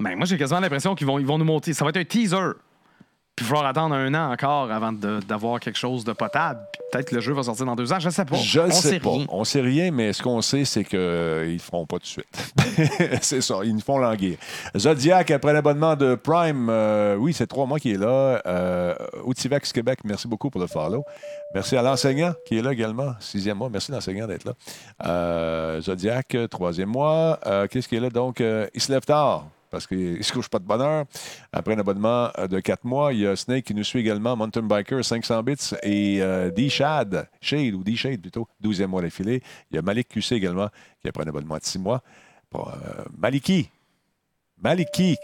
[0.00, 1.72] Ben, moi, j'ai quasiment l'impression qu'ils vont, ils vont nous monter.
[1.72, 2.36] Ça va être un teaser.
[3.36, 6.60] Puis il va falloir attendre un an encore avant de- d'avoir quelque chose de potable.
[6.72, 7.98] Puis peut-être que le jeu va sortir dans deux ans.
[7.98, 8.36] Je sais pas.
[8.36, 9.10] Je ne On sais sait pas.
[9.10, 9.26] rien.
[9.28, 12.52] On sait rien, mais ce qu'on sait, c'est qu'ils ne feront pas tout de suite.
[13.22, 14.38] c'est ça, ils nous font languir.
[14.76, 18.40] Zodiac, après l'abonnement de Prime, euh, oui, c'est trois mois qu'il est là.
[18.46, 21.02] Euh, Outivax Québec, merci beaucoup pour le follow.
[21.54, 23.68] Merci à l'enseignant qui est là également, sixième mois.
[23.68, 24.52] Merci l'enseignant d'être là.
[25.06, 27.40] Euh, Zodiac, troisième mois.
[27.46, 28.10] Euh, Qu'est-ce qui est là?
[28.10, 31.04] Donc, euh, il se lève tard parce qu'il ne se couche pas de bonne heure.
[31.52, 34.36] Après un abonnement euh, de quatre mois, il y a Snake qui nous suit également,
[34.36, 39.42] Mountain Biker, 500 bits, et euh, D-Shad, Shade, ou D-Shade plutôt, 12e mois d'affilée.
[39.70, 40.68] Il y a Malik QC également,
[41.02, 42.02] qui a pris un abonnement de six mois.
[42.48, 43.68] Pour, euh, Maliki,
[44.62, 45.16] Maliki,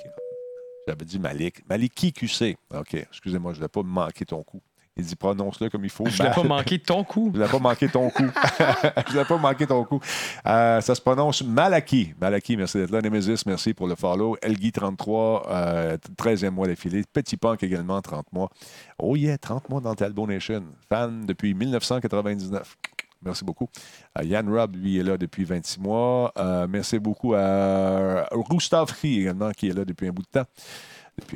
[0.88, 2.57] j'avais dit Malik, Maliki QC.
[2.74, 4.61] OK, excusez-moi, je ne voulais pas manquer ton coup.
[5.01, 6.05] Il dit prononce-le comme il faut.
[6.07, 7.30] Je l'ai pas manqué de ton coup.
[7.32, 8.26] Je ne voulais pas manquer ton coup.
[9.11, 10.01] je ne pas manquer ton coup.
[10.46, 12.14] Euh, ça se prononce Malaki.
[12.20, 13.01] Malaki, merci d'être là.
[13.01, 14.36] Nemesis, merci pour le follow.
[14.42, 17.03] Elgui, 33, euh, 13e mois d'affilée.
[17.11, 18.51] Petit Punk également, 30 mois.
[18.98, 20.62] Oh yeah, 30 mois dans Talbot Nation.
[20.88, 22.76] Fan depuis 1999.
[23.22, 23.68] Merci beaucoup.
[24.18, 26.32] Euh, Yann Robb, lui, est là depuis 26 mois.
[26.38, 30.46] Euh, merci beaucoup à Roustavri également, qui est là depuis un bout de temps.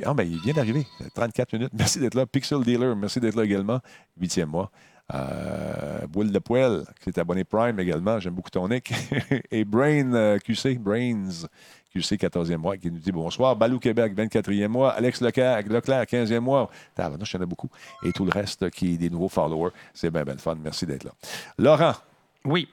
[0.05, 0.85] Ah, ben, il vient d'arriver.
[1.13, 1.71] 34 minutes.
[1.77, 2.25] Merci d'être là.
[2.25, 3.79] Pixel Dealer, merci d'être là également.
[4.19, 4.71] Huitième mois.
[5.13, 8.19] Euh, Boule de Poêle, qui est abonné Prime également.
[8.19, 8.91] J'aime beaucoup ton nick.
[9.51, 11.45] Et Brain euh, QC, Brains
[11.93, 13.55] QC, 14e mois, qui nous dit bonsoir.
[13.55, 14.91] Balou Québec, 24e mois.
[14.91, 16.69] Alex Leclerc, Leclerc 15e mois.
[16.95, 17.69] Tabarnouche, il y en a beaucoup.
[18.03, 19.71] Et tout le reste qui est des nouveaux followers.
[19.93, 20.55] C'est bien, bien fun.
[20.61, 21.11] Merci d'être là.
[21.57, 21.93] Laurent.
[22.43, 22.67] Oui.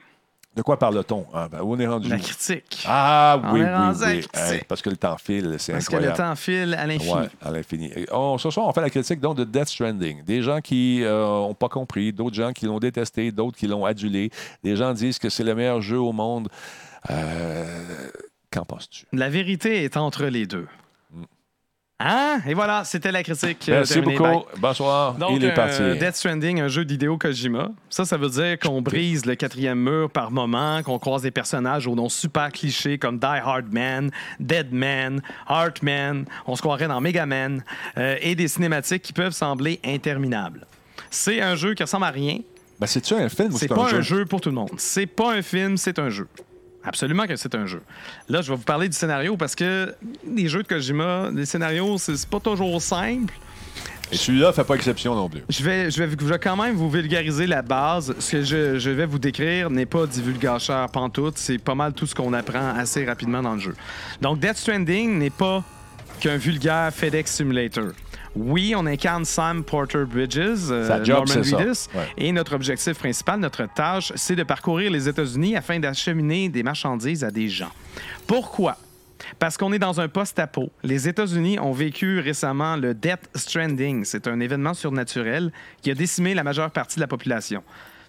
[0.55, 1.25] De quoi parle-t-on?
[1.33, 2.09] Ah, ben, on est rendu?
[2.09, 2.85] La critique.
[2.87, 3.67] Ah oui, oui,
[4.05, 4.27] oui.
[4.39, 6.11] Hey, parce que le temps file, c'est Parce que incroyable.
[6.21, 7.11] le temps file à l'infini.
[7.11, 7.91] Ouais, à l'infini.
[8.11, 10.23] On- ce soir, on fait la critique donc, de Death Stranding.
[10.23, 14.29] Des gens qui n'ont pas compris, d'autres gens qui l'ont détesté, d'autres qui l'ont adulé.
[14.63, 16.49] Des gens disent que c'est le meilleur jeu au monde.
[17.09, 18.09] Euh,
[18.51, 19.05] Qu'en penses-tu?
[19.11, 20.67] La vérité est entre les deux.
[22.05, 22.41] Hein?
[22.45, 23.69] Et voilà, c'était la critique.
[23.69, 24.17] euh, Merci terminée.
[24.17, 24.29] beaucoup.
[24.29, 24.59] Bye.
[24.59, 25.13] Bonsoir.
[25.13, 25.81] Donc, Il est parti.
[25.81, 27.69] euh, Death Stranding, un jeu d'idéo Kojima.
[27.89, 31.87] Ça, ça veut dire qu'on brise le quatrième mur par moment, qu'on croise des personnages
[31.87, 36.89] aux noms super clichés comme Die Hard Man, Dead Man, Heart Man, on se croirait
[36.89, 37.63] dans Mega Man,
[37.97, 40.67] euh, et des cinématiques qui peuvent sembler interminables.
[41.09, 42.39] C'est un jeu qui ressemble à rien.
[42.79, 44.71] Ben, C'est-tu un film ou C'est c'est pas un jeu pour tout le monde.
[44.77, 46.27] C'est pas un film, c'est un jeu.
[46.85, 47.81] Absolument que c'est un jeu.
[48.27, 49.95] Là, je vais vous parler du scénario parce que
[50.27, 53.33] les jeux de Kojima, les scénarios, c'est pas toujours simple.
[54.11, 55.41] Et celui-là fait pas exception non plus.
[55.49, 58.13] Je vais, je, vais, je vais quand même vous vulgariser la base.
[58.19, 61.37] Ce que je, je vais vous décrire n'est pas divulgateur pantoute.
[61.37, 63.75] C'est pas mal tout ce qu'on apprend assez rapidement dans le jeu.
[64.21, 65.63] Donc, Death Stranding n'est pas
[66.19, 67.91] qu'un vulgaire FedEx Simulator.
[68.35, 71.57] Oui, on incarne Sam Porter Bridges, euh, job, Norman.
[71.59, 72.07] Reedus, Ouais.
[72.17, 77.23] et notre objectif principal, notre tâche, c'est de parcourir les États-Unis afin d'acheminer des marchandises
[77.23, 77.71] à des gens.
[78.25, 78.77] Pourquoi?
[79.39, 80.69] Parce qu'on est dans un post-apo.
[80.83, 84.03] Les États-Unis ont vécu récemment le Death Stranding.
[84.03, 87.63] C'est un événement surnaturel qui a décimé la majeure partie de la population.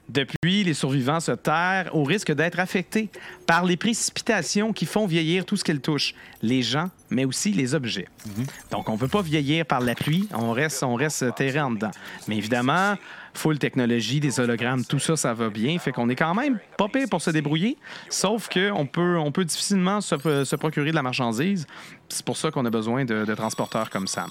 [0.08, 3.08] Depuis, les survivants se terrent au risque d'être affectés
[3.46, 7.74] par les précipitations qui font vieillir tout ce qu'ils touchent, les gens, mais aussi les
[7.74, 8.06] objets.
[8.70, 11.70] Donc, on ne peut pas vieillir par la pluie, on reste, on reste terré en
[11.70, 11.90] dedans.
[12.28, 12.96] Mais évidemment,
[13.32, 15.78] full technologie, des hologrammes, tout ça, ça va bien.
[15.78, 17.78] Fait qu'on est quand même pas pire pour se débrouiller,
[18.10, 21.66] sauf qu'on peut, on peut difficilement se, se procurer de la marchandise.
[22.10, 24.30] C'est pour ça qu'on a besoin de, de transporteurs comme Sam.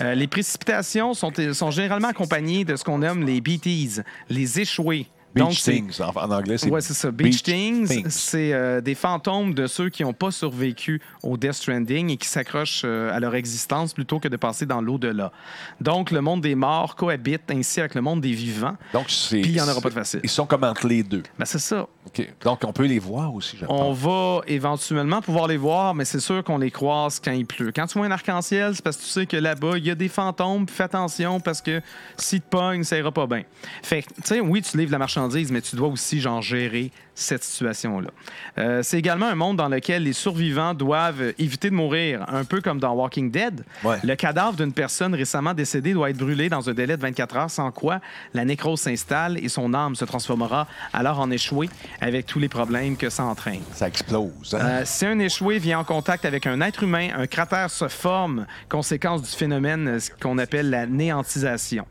[0.00, 1.32] Euh, les précipitations sont,
[1.70, 5.06] généralement accompagnées de ce qu'on nomme les BTs, les échoués.
[5.44, 7.10] Beach Things, en, en anglais, c'est Ouais, c'est ça.
[7.10, 8.10] Beach, Beach Things, Things.
[8.10, 12.28] c'est euh, des fantômes de ceux qui n'ont pas survécu au Death Stranding et qui
[12.28, 15.32] s'accrochent euh, à leur existence plutôt que de passer dans l'au-delà.
[15.80, 18.76] Donc, le monde des morts cohabite ainsi avec le monde des vivants.
[18.92, 19.40] Donc, c'est.
[19.40, 20.20] Puis, il n'y en aura pas de facile.
[20.22, 21.22] Ils sont comme entre les deux.
[21.38, 21.86] Ben, c'est ça.
[22.06, 22.28] OK.
[22.42, 26.20] Donc, on peut les voir aussi, je On va éventuellement pouvoir les voir, mais c'est
[26.20, 27.72] sûr qu'on les croise quand il pleut.
[27.74, 29.94] Quand tu vois un arc-en-ciel, c'est parce que tu sais que là-bas, il y a
[29.94, 30.68] des fantômes.
[30.68, 31.80] Fais attention parce que
[32.16, 33.42] si te pognes, ça ira pas bien.
[33.82, 37.42] Fait tu sais, oui, tu livres la marchandise, mais tu dois aussi, genre, gérer cette
[37.42, 38.10] situation-là.
[38.58, 42.60] Euh, c'est également un monde dans lequel les survivants doivent éviter de mourir, un peu
[42.60, 43.64] comme dans Walking Dead.
[43.84, 43.96] Ouais.
[44.04, 47.50] Le cadavre d'une personne récemment décédée doit être brûlé dans un délai de 24 heures,
[47.50, 48.00] sans quoi
[48.34, 51.70] la nécrose s'installe et son âme se transformera alors en échoué
[52.02, 53.62] avec tous les problèmes que ça entraîne.
[53.72, 54.54] Ça explose.
[54.54, 54.58] hein?
[54.60, 58.46] Euh, si un échoué vient en contact avec un être humain, un cratère se forme,
[58.68, 61.86] conséquence du phénomène qu'on appelle la néantisation.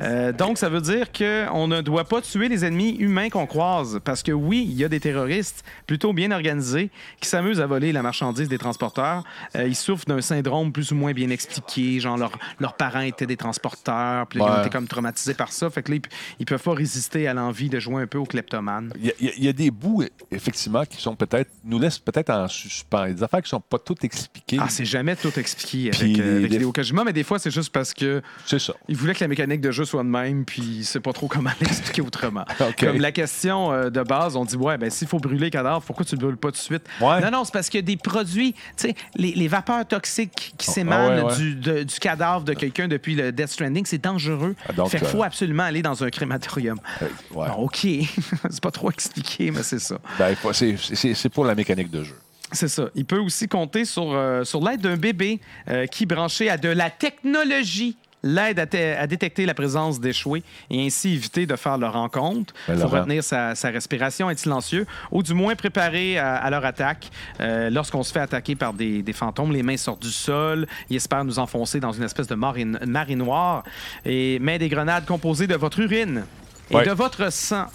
[0.00, 4.00] Euh, donc, ça veut dire qu'on ne doit pas tuer les ennemis humains qu'on croise.
[4.04, 6.90] Parce que oui, il y a des terroristes plutôt bien organisés
[7.20, 9.22] qui s'amusent à voler la marchandise des transporteurs.
[9.56, 12.00] Euh, ils souffrent d'un syndrome plus ou moins bien expliqué.
[12.00, 14.26] Genre, leur- leurs parents étaient des transporteurs.
[14.26, 15.70] Puis ils ont été comme traumatisés par ça.
[15.70, 16.08] Fait que là, ils,
[16.40, 18.92] ils peuvent pas résister à l'envie de jouer un peu au kleptomane.
[18.98, 22.48] Il y, a- y y des bouts, effectivement, qui sont peut-être, nous laissent peut-être en
[22.48, 23.10] suspens.
[23.12, 24.58] Des affaires qui sont pas toutes expliquées.
[24.60, 27.38] Ah, c'est jamais tout expliqué avec, Puis euh, les- avec les- Kojima, mais des fois,
[27.38, 28.74] c'est juste parce que C'est ça.
[28.88, 31.50] il voulait que la mécanique de jeu soit de même, puis sait pas trop comment
[31.60, 32.44] l'expliquer autrement.
[32.78, 35.82] Comme la question euh, de base, on dit ouais, ben s'il faut brûler le cadavre,
[35.82, 36.82] pourquoi tu le brûles pas tout de suite?
[37.00, 37.20] Ouais.
[37.20, 41.10] Non, non, c'est parce que des produits, tu sais, les, les vapeurs toxiques qui s'émanent
[41.20, 41.36] Ah ouais, ouais.
[41.36, 44.54] Du, de- du cadavre de quelqu'un depuis le Death Stranding, c'est dangereux.
[44.68, 46.78] Ah, donc, fait qu'il euh, faut absolument aller dans un crématorium.
[47.02, 47.06] Euh.
[47.32, 47.86] Bon, ok,
[48.50, 49.98] c'est pas trop expliqué, mais c'est ça.
[50.18, 52.16] Ben, c'est- c'est c'est pour la mécanique de jeu.
[52.52, 52.84] C'est ça.
[52.94, 56.68] Il peut aussi compter sur, euh, sur l'aide d'un bébé euh, qui, branché à de
[56.68, 61.78] la technologie, l'aide à, te- à détecter la présence d'échoués et ainsi éviter de faire
[61.78, 62.52] leur rencontre.
[62.66, 66.50] Ben, Il faut retenir sa, sa respiration, être silencieux ou du moins préparer à, à
[66.50, 67.10] leur attaque.
[67.40, 70.66] Euh, Lorsqu'on se fait attaquer par des, des fantômes, les mains sortent du sol.
[70.90, 73.62] Ils espèrent nous enfoncer dans une espèce de marine, marée noire.
[74.06, 76.24] Et, mais des grenades composées de votre urine
[76.70, 76.86] et Ouais.
[76.86, 77.66] de votre sang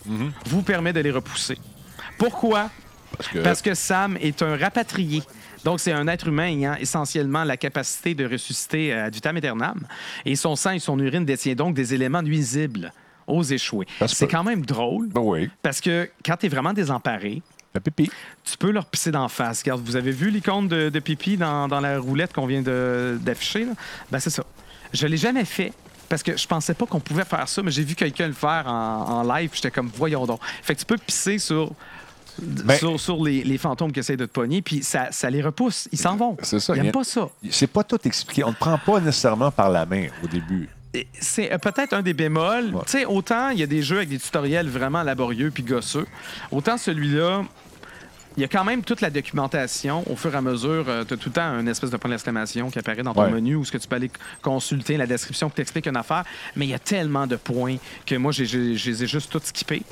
[0.45, 1.59] vous permet de les repousser.
[2.17, 2.69] Pourquoi?
[3.17, 5.21] Parce que, Parce que Sam est un rapatrié.
[5.63, 9.85] Donc, c'est un être humain ayant essentiellement la capacité de ressusciter euh, ad vitam aeternam.
[10.25, 12.91] Et son sang et son urine détiennent donc des éléments nuisibles
[13.27, 13.85] aux échoués.
[14.07, 15.49] C'est quand même drôle Ben oui.
[15.61, 17.41] parce que quand tu es vraiment désemparé,
[17.83, 18.09] pipi.
[18.43, 19.61] tu peux leur pisser d'en face.
[19.61, 23.65] Regarde, vous avez vu l'icône de, de pipi dans, dans la roulette qu'on vient d'afficher?
[23.65, 23.73] là?
[24.11, 24.43] Ben, c'est ça.
[24.93, 25.71] Je l'ai jamais fait.
[26.09, 28.63] Parce que je pensais pas qu'on pouvait faire ça, mais j'ai vu quelqu'un le faire
[28.65, 29.51] en, en live.
[29.53, 30.39] J'étais comme, voyons donc.
[30.63, 31.71] Fait que tu peux pisser sur,
[32.41, 35.41] Ben- sur, sur les, les fantômes qui essayent de te pogner, puis ça, ça les
[35.41, 35.87] repousse.
[35.91, 36.37] Ils s'en vont.
[36.41, 36.75] C'est ça.
[36.75, 37.29] Ils n'aiment pas ça.
[37.49, 38.43] C'est pas tout expliqué.
[38.43, 40.69] On ne prend pas nécessairement par la main au début.
[41.19, 42.73] C'est euh, peut-être un des bémols.
[42.73, 42.81] Ouais.
[42.85, 46.07] Tu sais, autant il y a des jeux avec des tutoriels vraiment laborieux puis gosseux,
[46.51, 47.43] autant celui-là,
[48.37, 50.03] il y a quand même toute la documentation.
[50.09, 52.69] Au fur et à mesure, tu as tout le temps une espèce de point d'exclamation
[52.69, 53.31] qui apparaît dans ton Ouais.
[53.31, 54.09] menu où ce que tu peux aller
[54.41, 56.23] consulter la description qui t'explique une affaire.
[56.55, 57.75] Mais il y a tellement de points
[58.05, 59.83] que moi, je les ai juste tous skippés.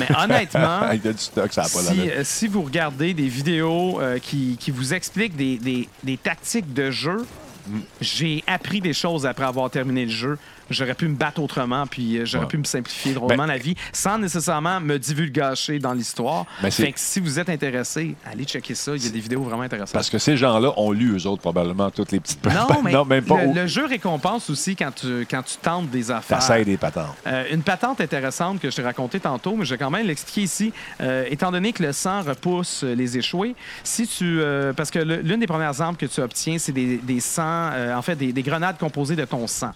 [0.00, 3.28] Mais honnêtement, Il y a du stock, ça n'a pas si, euh, vous regardez des
[3.28, 7.24] vidéos euh, qui, qui vous expliquent des, des- des tactiques de jeu,
[7.66, 7.78] Mm.
[8.02, 10.36] j'ai appris des choses après avoir terminé le jeu.
[10.70, 12.50] J'aurais pu me battre autrement, puis euh, j'aurais Ouais.
[12.50, 16.46] pu me simplifier drôlement Ben- la vie sans nécessairement me divulgacher dans l'histoire.
[16.62, 18.92] Ben, fait que si vous êtes intéressé, allez checker ça.
[18.96, 19.92] Il y a des vidéos vraiment intéressantes.
[19.94, 23.04] Parce que ces gens-là ont lu, eux autres, probablement, toutes les petites non, mais non,
[23.04, 23.42] même pas.
[23.42, 26.42] le, au- le jeu récompense aussi quand tu, quand tu tentes des affaires.
[26.42, 27.14] Ça aide des patentes.
[27.26, 30.42] Euh, une patente intéressante que je t'ai racontée tantôt, mais je vais quand même l'expliquer
[30.42, 30.72] ici.
[31.00, 34.40] Euh, étant donné que le sang repousse les échoués, si tu.
[34.40, 38.02] euh, parce que l'une des premières armes que tu obtiens, c'est des, des sangs, en
[38.02, 39.72] fait, des, des grenades composées de ton sang.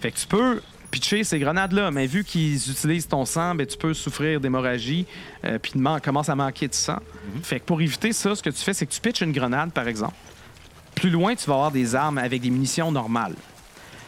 [0.00, 3.76] Fait que tu peux pitcher ces grenades-là, mais vu qu'ils utilisent ton sang, ben, tu
[3.76, 5.06] peux souffrir d'hémorragie,
[5.44, 5.72] euh, puis
[6.02, 6.98] commence à manquer de sang.
[7.42, 9.72] Fait que pour éviter ça, ce que tu fais, c'est que tu pitches une grenade,
[9.72, 10.14] par exemple.
[10.94, 13.34] Plus loin, tu vas avoir des armes avec des munitions normales.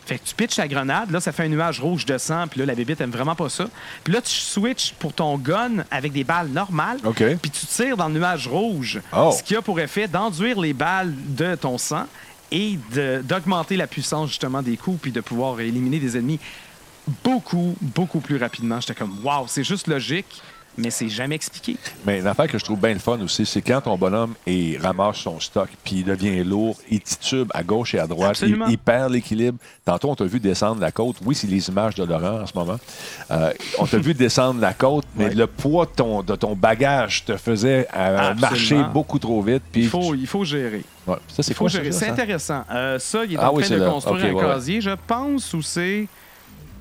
[0.07, 2.61] Fait que tu pitches la grenade, là, ça fait un nuage rouge de sang, puis
[2.61, 3.69] là, la bébite aime vraiment pas ça.
[4.05, 6.99] Puis là, tu switches pour ton gun avec des balles normales,
[7.43, 9.31] puis tu tires dans le nuage rouge, Oh.
[9.37, 12.07] ce qui a pour effet d'enduire les balles de ton sang
[12.51, 12.79] et
[13.23, 16.41] d'augmenter la puissance, justement, des coups, puis de pouvoir éliminer des ennemis
[17.25, 18.81] beaucoup, beaucoup plus rapidement.
[18.81, 20.43] J'étais comme, waouh, c'est juste logique,
[20.79, 21.77] mais c'est jamais expliqué.
[22.07, 24.35] Mais une affaire que je trouve bien le fun aussi, c'est quand ton bonhomme
[24.81, 28.79] ramasse son stock, puis il devient lourd, il titube à gauche et à droite, il,
[28.79, 29.59] perd l'équilibre.
[29.85, 31.17] Tantôt, on t'a vu descendre la côte.
[31.25, 32.79] Oui, c'est les images de Laurent en ce moment.
[33.31, 35.35] Euh, on t'a vu descendre la côte, mais Ouais.
[35.35, 39.63] le poids de ton, de ton bagage te faisait euh, marcher beaucoup trop vite.
[39.75, 40.85] Il faut, il faut gérer.
[41.07, 41.17] Ouais.
[41.29, 41.93] Ça, c'est Il faut quoi ça, gérer.
[41.93, 42.13] ça, C'est ça?
[42.13, 42.65] intéressant.
[42.71, 43.91] Euh, ça, il est Ah en train de là.
[43.91, 46.07] construire un ouais, casier, je pense, ou c'est.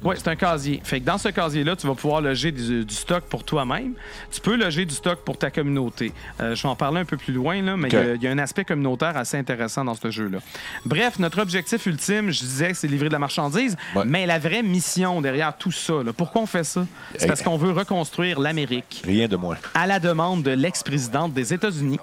[0.03, 0.79] Oui, c'est un casier.
[0.83, 3.93] Fait que dans ce casier-là, tu vas pouvoir loger du, du stock pour toi-même.
[4.31, 6.13] Tu peux loger du stock pour ta communauté.
[6.39, 8.27] Euh, je vais en parler un peu plus loin, là, mais il y a- y,
[8.27, 10.37] un aspect communautaire assez intéressant dans ce jeu-là.
[10.85, 14.03] Bref, notre objectif ultime, je disais que c'est livrer de la marchandise, Ouais.
[14.05, 16.85] mais la vraie mission derrière tout ça, là, pourquoi on fait ça?
[17.15, 17.27] C'est Hey.
[17.27, 19.57] parce qu'on veut reconstruire l'Amérique Rien de moins.
[19.73, 21.99] à la demande de l'ex-présidente des États-Unis,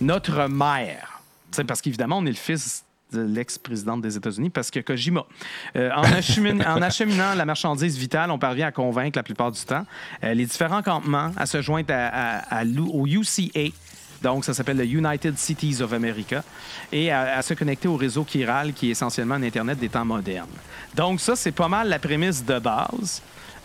[0.00, 1.22] notre mère.
[1.50, 2.83] C'est parce qu'évidemment, on est le fils
[3.16, 5.24] l'ex-présidente des États-Unis, parce que Kojima.
[5.76, 9.60] Euh, en, achemin- en acheminant la marchandise vitale, on parvient à convaincre la plupart du
[9.60, 9.86] temps
[10.22, 11.94] euh, les différents campements à se joindre
[12.92, 13.72] au UCA.
[14.22, 16.42] Donc, ça s'appelle le United Cities of America,
[16.90, 20.48] et à se connecter au réseau Chiral, qui est essentiellement un Internet des temps modernes.
[20.94, 23.20] Donc, ça, c'est pas mal la prémisse de base.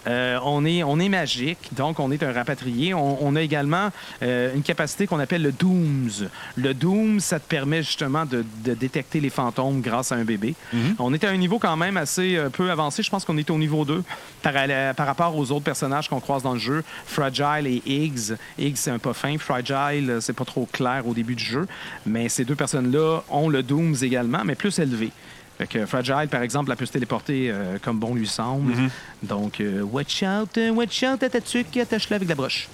[0.08, 2.94] Euh, on, est, on est magique, donc on est un rapatrié.
[2.94, 3.90] On, on a également
[4.24, 6.30] euh, une capacité qu'on appelle le Dooms.
[6.56, 10.56] Le Doom, ça te permet justement de, de détecter les fantômes grâce à un bébé.
[11.00, 13.04] On est à un niveau quand même assez euh, peu avancé.
[13.04, 14.04] Je pense qu'on est au niveau 2
[14.42, 14.54] par,
[14.96, 16.84] par rapport aux autres personnages qu'on croise dans le jeu.
[17.06, 18.36] Fragile et Higgs.
[18.58, 19.38] Higgs, c'est un pas fin.
[19.38, 21.68] Fragile, c'est pas trop clair au début du jeu.
[22.06, 25.12] Mais ces deux personnes-là ont le Dooms également, mais plus élevé.
[25.60, 28.74] Fait que Fragile, par exemple, elle peut se téléporter euh, comme bon lui semble.
[29.22, 32.70] Donc, euh, watch out, euh, watch out, attache-le avec la broche.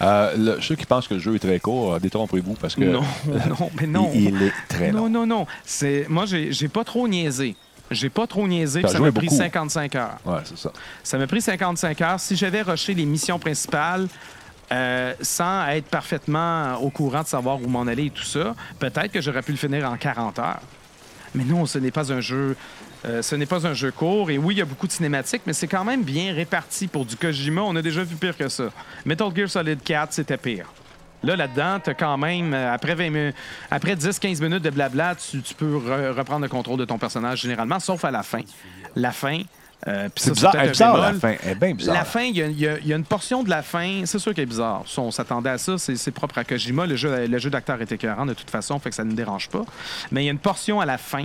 [0.00, 2.84] Euh, le- ceux qui pensent que le jeu est très court, détrompez-vous parce que.
[2.84, 4.10] Non, non, mais non.
[4.14, 5.08] il, il est très long.
[5.08, 5.46] Non, non, non.
[5.64, 6.06] C'est...
[6.08, 7.56] Moi, j'ai, pas trop niaisé.
[7.90, 9.36] J'ai pas trop niaisé, ça m'a pris beaucoup.
[9.36, 10.18] 55 heures.
[10.24, 10.70] Ouais, c'est ça.
[11.02, 12.20] Ça m'a pris 55 heures.
[12.20, 14.06] Si j'avais rushé les missions principales
[14.70, 19.10] euh, sans être parfaitement au courant de savoir où m'en aller et tout ça, peut-être
[19.10, 20.60] que j'aurais pu le finir en 40 heures.
[21.34, 22.56] Mais non, ce n'est pas un jeu.
[23.04, 24.30] euh, ce n'est pas un jeu court.
[24.30, 27.04] Et oui, il y a beaucoup de cinématiques, mais c'est quand même bien réparti pour
[27.04, 27.62] du Kojima.
[27.62, 28.70] On a déjà vu pire que ça.
[29.04, 30.66] Metal Gear Solid 4, c'était pire.
[31.22, 33.32] Là, là-dedans, tu quand même, euh, après, 20 mi-
[33.70, 37.80] après 10-15 minutes de blabla, tu, peux re- reprendre le contrôle de ton personnage généralement,
[37.80, 38.42] sauf à la fin.
[38.94, 39.40] La fin.
[39.86, 41.34] Euh, C'est bizarre, est bizarre, la fin.
[41.44, 41.94] Elle est bien bizarre.
[41.94, 44.42] La fin, il y, a- y y une portion de la fin, c'est sûr qu'elle
[44.42, 44.82] est bizarre.
[44.86, 46.86] Ça, on s'attendait à ça, c'est propre à Kojima.
[46.86, 49.16] Le jeu, le jeu d'acteur est écœurant de toute façon, fait que ça ne nous
[49.16, 49.62] dérange pas.
[50.10, 51.24] Mais il y a une portion à la fin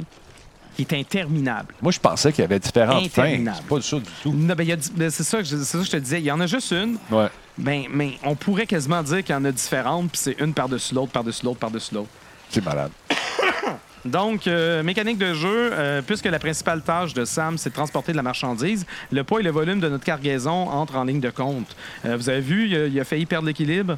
[0.76, 1.74] qui est interminable.
[1.82, 3.38] Moi, je pensais qu'il y avait différentes fins.
[3.56, 4.32] C'est pas ça du tout.
[4.32, 6.20] Ben, ben, c'est ça, que je- c'est ça que je te disais.
[6.20, 6.98] Il y en a juste une.
[7.12, 7.28] Ouais.
[7.60, 10.96] Ben, mais on pourrait quasiment dire qu'il y en a différentes, puis c'est une par-dessus
[10.96, 12.10] l'autre, par-dessus l'autre, par-dessus l'autre.
[12.50, 12.92] C'est malade.
[14.06, 18.12] Donc, euh, mécanique de jeu, euh, puisque la principale tâche de Sam, c'est de transporter
[18.12, 21.30] de la marchandise, le poids et le volume de notre cargaison entrent en ligne de
[21.30, 21.76] compte.
[22.06, 23.98] Euh, vous avez vu, il a, il failli perdre l'équilibre.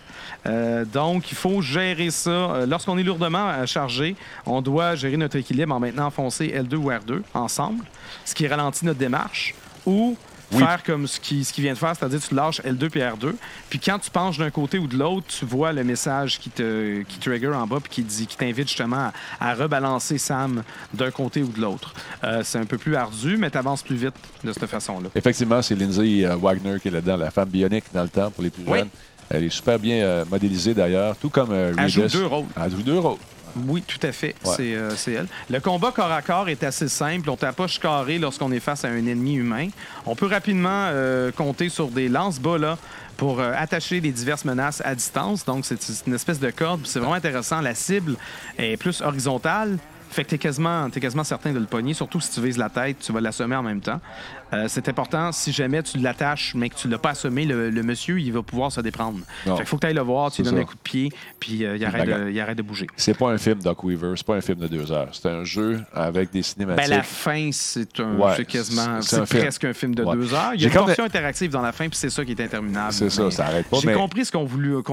[0.94, 2.66] Donc, il faut gérer ça.
[2.68, 7.22] Lorsqu'on est lourdement chargé, on doit gérer notre équilibre en maintenant enfoncer L2 ou R2
[7.34, 7.84] ensemble,
[8.26, 9.54] ce qui ralentit notre démarche,
[9.86, 10.18] ou
[10.52, 10.60] Oui.
[10.60, 13.34] faire comme ce qu'il ce qu'il vient de faire, c'est-à-dire tu lâches L2 puis R2.
[13.70, 17.02] Puis quand tu penches d'un côté ou de l'autre, tu vois le message qui te
[17.04, 21.12] qui trigger en bas puis qui dit qui t'invite justement à, à rebalancer Sam d'un
[21.12, 21.94] côté ou de l'autre.
[22.24, 25.10] Euh, c'est un peu plus ardu, mais tu avances plus vite de cette façon-là.
[25.16, 28.44] Effectivement, c'est Lindsay euh, Wagner qui est là-dedans, la femme bionique dans le temps pour
[28.44, 28.80] les plus Oui.
[28.80, 28.90] jeunes.
[29.30, 32.46] Elle est super bien euh, modélisée d'ailleurs, tout comme euh, Elle joue deux rôles.
[32.64, 33.18] Elle joue deux rôles.
[33.68, 34.36] Oui, tout à fait.
[34.46, 34.54] Ouais.
[34.56, 35.28] C'est euh, c'est elle.
[35.50, 37.30] Le combat corps à corps est assez simple.
[37.30, 39.70] On tapoche carré lorsqu'on est face à un ennemi humain.
[40.06, 42.78] On peut rapidement euh, compter sur des lance-bas là,
[43.18, 45.46] pour euh, attacher les diverses menaces à distance.
[45.46, 46.82] Donc, c'est une espèce de corde.
[46.86, 47.62] C'est vraiment intéressant.
[47.62, 48.16] La cible
[48.58, 49.78] est plus horizontale.
[50.10, 52.70] Fait que t'es quasiment, t'es quasiment certain de le pogner, surtout si tu vises la
[52.70, 54.00] tête, tu vas l'assommer en même temps.
[54.56, 57.84] Euh, c'est important, si jamais tu l'attaches, mais que tu l'as pas assommé, le, le
[57.84, 59.20] monsieur, il va pouvoir se déprendre.
[59.44, 60.62] Fait qu'il faut que tu ailles le voir, tu lui donnes ça.
[60.62, 62.88] un coup de pied, puis euh, il, arrête de, il arrête de bouger.
[62.96, 65.10] C'est pas un film Doc Weaver, c'est pas un film de deux heures.
[65.12, 66.90] C'est un jeu avec des cinématiques.
[66.90, 69.42] Ben, la fin, c'est un, Ouais, c'est quasiment, c'est film.
[69.44, 70.16] presque un film de Ouais.
[70.16, 70.52] deux heures.
[70.56, 72.94] Il y a une portion interactive dans la fin, puis c'est ça qui est interminable.
[72.94, 74.46] C'est ça, ça arrête pas, J'ai mais- compris ce qu'on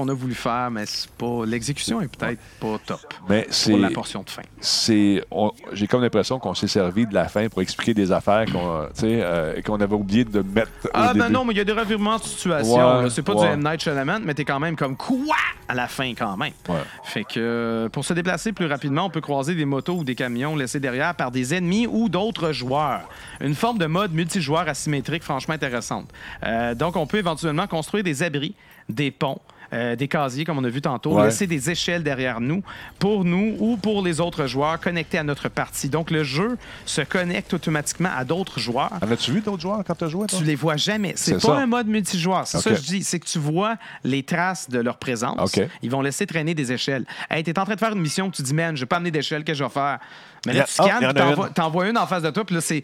[0.09, 2.99] a voulu faire, mais c'est pas, l'exécution est peut-être pas top
[3.29, 3.71] Mais c'est.
[3.71, 4.41] pour la portion de fin.
[4.59, 5.23] c'est
[5.73, 9.01] j'ai comme l'impression qu'on s'est servi de la fin pour expliquer des affaires qu'on tu
[9.01, 11.33] sais, euh, qu'on avait oublié de mettre au Ah, ben début.
[11.33, 12.99] non, mais il y a des revirements de situation.
[12.99, 13.47] Ouais, c'est pas ouais.
[13.47, 13.63] du M.
[13.63, 15.35] Night Shyamalan, mais t'es quand même comme quoi?
[15.67, 16.53] À la fin quand même.
[16.67, 16.75] Ouais.
[17.03, 20.15] Fait que euh, pour se déplacer plus rapidement, on peut croiser des motos ou des
[20.15, 23.01] camions laissés derrière par des ennemis ou d'autres joueurs.
[23.41, 26.09] Une forme de mode multijoueur asymétrique franchement intéressante.
[26.43, 28.55] Euh, donc, on peut éventuellement construire des abris,
[28.89, 29.39] des ponts.
[29.73, 31.25] Euh, des casiers, comme on a vu tantôt, Ouais.
[31.25, 32.63] laisser des échelles derrière nous,
[32.99, 35.89] pour nous ou pour les autres joueurs connectés à notre partie.
[35.89, 38.91] Donc, le jeu se connecte automatiquement à d'autres joueurs.
[39.01, 40.37] En as-tu vu d'autres joueurs quand tu as joué, toi?
[40.39, 41.13] Tu les vois jamais.
[41.15, 41.55] C'est pas ça.
[41.57, 42.45] un mode multijoueur.
[42.47, 43.03] C'est ça que je dis.
[43.03, 45.57] C'est que tu vois les traces de leur présence.
[45.81, 47.05] Ils vont laisser traîner des échelles.
[47.29, 49.11] Hey, t'es en train de faire une mission, tu dis, man, je vais pas amener
[49.11, 49.99] d'échelle, qu'est-ce que je vais faire?
[50.45, 51.97] Mais là, tu ah, scannes, il y en puis a t'envoies- une.
[51.97, 52.83] en face de toi, puis là, c'est-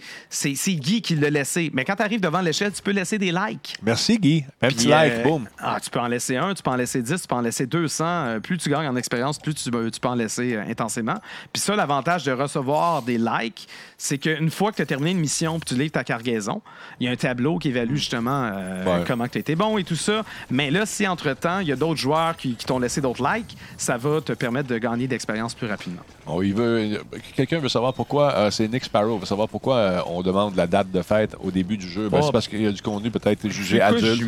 [0.75, 1.69] Guy qui l'a laissé.
[1.73, 3.75] Mais quand tu arrives devant l'échelle, tu peux laisser des likes.
[3.83, 4.45] Merci, Guy.
[4.61, 5.47] Un petit like, euh, boum.
[5.59, 7.65] Ah, tu peux en laisser un, tu peux en laisser 10, tu peux en laisser
[7.65, 8.05] 200.
[8.05, 11.15] Euh, plus tu gagnes en expérience, plus tu, tu peux en laisser euh, intensément.
[11.51, 15.19] Puis ça, l'avantage de recevoir des likes, c'est qu'une fois que tu as terminé une
[15.19, 16.61] mission puis tu livres ta cargaison,
[16.99, 19.03] il y a un tableau qui évalue justement euh, Ouais.
[19.05, 20.23] comment tu été bon et tout ça.
[20.49, 23.57] Mais là, si entre-temps, il y a d'autres joueurs qui, qui t'ont laissé d'autres likes,
[23.77, 26.01] ça va te permettre de gagner d'expérience plus rapidement.
[26.27, 27.01] Oh, il veut,
[27.49, 30.67] quelqu'un veut savoir pourquoi, euh, c'est Nick Sparrow, veut savoir pourquoi euh, on demande la
[30.67, 32.07] date de fête au début du jeu?
[32.07, 32.25] Ben, Oh.
[32.25, 34.21] c'est parce qu'il y a du contenu peut-être jugé adulte.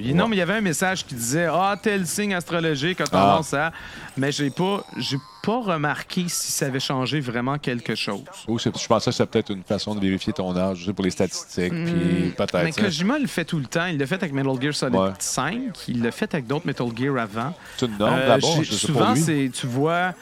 [0.00, 3.04] Il- Non, mais il y avait un message qui disait Ah, tel signe astrologique a
[3.04, 3.72] tendance à.
[4.16, 8.20] Mais j'ai pas, j'ai pas remarqué si ça avait changé vraiment quelque chose.
[8.58, 11.04] C'est- je pensais que c'était peut-être une façon de vérifier ton âge, je sais, pour
[11.04, 12.62] les statistiques, puis peut-être.
[12.62, 12.82] Mais ça.
[12.82, 13.86] Kojima le fait tout le temps.
[13.86, 15.10] Il l'a fait avec Metal Gear Solid Ouais.
[15.18, 15.58] 5.
[15.88, 17.54] Il l'a fait avec d'autres Metal Gear avant.
[17.76, 20.12] C'est une norme Euh, là-bas, souvent, c'est, tu vois,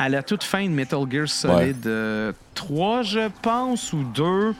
[0.00, 1.86] à la toute fin de Metal Gear Solid
[2.54, 4.54] 3, je pense, ou 2.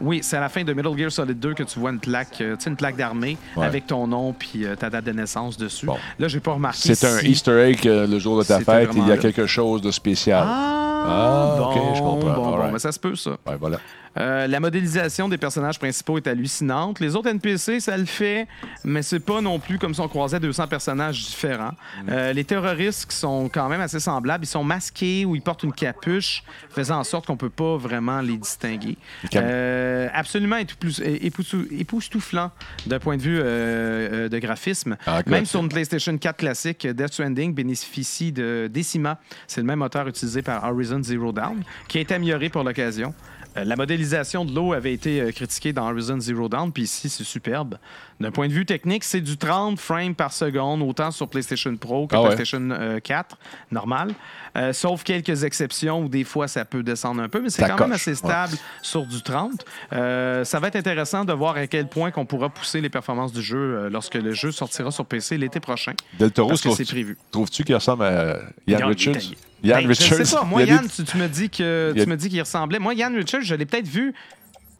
[0.00, 2.40] Oui, c'est à la fin de Metal Gear Solid 2 que tu vois une plaque,
[2.40, 3.64] euh, une plaque d'armée Ouais.
[3.64, 5.86] avec ton nom puis euh, ta date de naissance dessus.
[6.18, 6.94] Là, j'ai pas remarqué.
[6.94, 9.16] C'est un si- Easter egg euh, le jour de ta fête, il y a là.
[9.18, 10.44] quelque chose de spécial.
[10.46, 12.30] Ah, ok, bon, je comprends.
[12.34, 12.72] Bon, bon, right.
[12.72, 13.30] ben, ça se peut, ça.
[13.46, 13.78] Ouais, voilà.
[14.18, 17.00] Euh, la modélisation des personnages principaux est hallucinante.
[17.00, 18.46] Les autres NPC, ça le fait,
[18.84, 21.72] mais c'est pas non plus comme si on croisait 200 personnages différents.
[22.04, 22.08] Mm.
[22.10, 25.62] Euh, les terroristes qui sont quand même assez semblables, ils sont masqués ou ils portent
[25.62, 28.96] une capuche, faisant en sorte qu'on peut pas vraiment les distinguer.
[29.30, 32.50] cam- Euh, absolument épous- épous- époustouflant
[32.86, 34.96] d'un point de vue euh, de graphisme.
[35.06, 39.18] Ah, même sur une PlayStation 4 classique, Death Stranding bénéficie de Decima.
[39.46, 43.14] C'est le même moteur utilisé par Horizon Zero Dawn, qui a été amélioré pour l'occasion.
[43.56, 47.08] Euh, la modélisation de l'eau avait été euh, critiquée dans Horizon Zero Dawn, puis ici,
[47.08, 47.78] c'est superbe.
[48.22, 52.06] D'un point de vue technique, c'est du 30 frames par seconde, autant sur PlayStation Pro
[52.06, 52.28] que Ah ouais.
[52.28, 53.36] PlayStation euh, 4,
[53.72, 54.14] normal.
[54.56, 57.78] Euh, sauf quelques exceptions où des fois, ça peut descendre un peu, mais c'est quand
[57.80, 58.16] même assez ouais.
[58.16, 59.64] stable sur du 30.
[59.92, 63.32] Euh, ça va être intéressant de voir à quel point qu'on pourra pousser les performances
[63.32, 65.94] du jeu lorsque le jeu sortira sur PC l'été prochain.
[66.18, 67.18] Del Toro, c'est prévu.
[67.30, 69.34] Trouves-tu qu'il ressemble à Ian Yann, Richards?
[69.62, 70.18] Ian Ben, Richards.
[70.18, 70.44] Je sais pas.
[70.44, 72.78] Moi, Yann, des- tu, tu me dis que a- tu me dis qu'il ressemblait.
[72.78, 74.14] Moi, Yann Richards, je l'ai peut-être vu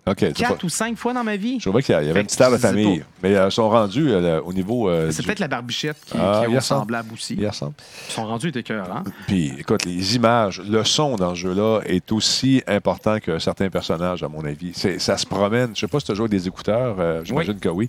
[0.04, 1.60] quatre pas- ou cinq fois dans ma vie.
[1.60, 2.98] Je trouvais qu'il y avait Fait une petite air de famille.
[3.00, 3.06] pas.
[3.22, 4.88] Mais euh, ils sont rendus euh, au niveau.
[4.88, 6.80] euh, C'est du- peut-être la barbichette qui, Ah, qui est ressemble.
[6.80, 7.34] semblable aussi.
[7.40, 9.04] Ils sont rendus écœurants.
[9.28, 14.24] Puis, écoute, les images, le son dans ce jeu-là est aussi important que certains personnages,
[14.24, 14.72] à mon avis.
[14.98, 15.70] Ça se promène.
[15.74, 16.96] Je sais pas si tu as joué avec des écouteurs.
[16.98, 17.88] euh, J'imagine que oui.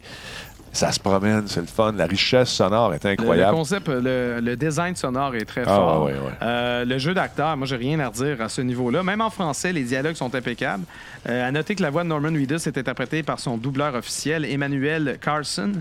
[0.75, 1.91] Ça se promène, c'est le fun.
[1.91, 3.55] La richesse sonore est Le, le incroyable.
[3.55, 6.03] concept, le, le design sonore est très Ah, fort.
[6.05, 6.31] ouais, ouais, ouais.
[6.41, 9.03] Euh, le jeu d'acteur, moi, j'ai rien à redire à ce niveau-là.
[9.03, 10.83] Même en français, les dialogues sont impeccables.
[11.29, 14.45] Euh, à noter que la voix de Norman Reedus est interprétée par son doubleur officiel,
[14.45, 15.73] Emmanuel Carson.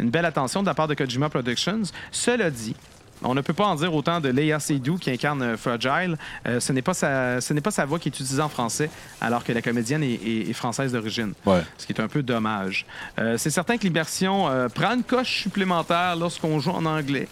[0.00, 1.82] Une belle attention de la part de Kojima Productions.
[2.10, 2.74] Cela dit,
[3.22, 6.16] on ne peut pas en dire autant de Leia Seydoux qui incarne euh, Fragile.
[6.46, 8.90] Euh, ce n'est pas sa, ce n'est pas sa voix qui est utilisée en français,
[9.20, 11.32] alors que la comédienne est, est- est française d'origine.
[11.46, 11.62] Ouais.
[11.78, 12.86] Ce qui est un peu dommage.
[13.18, 17.28] Euh, c'est certain que l'immersion euh, prend une coche supplémentaire lorsqu'on joue en anglais.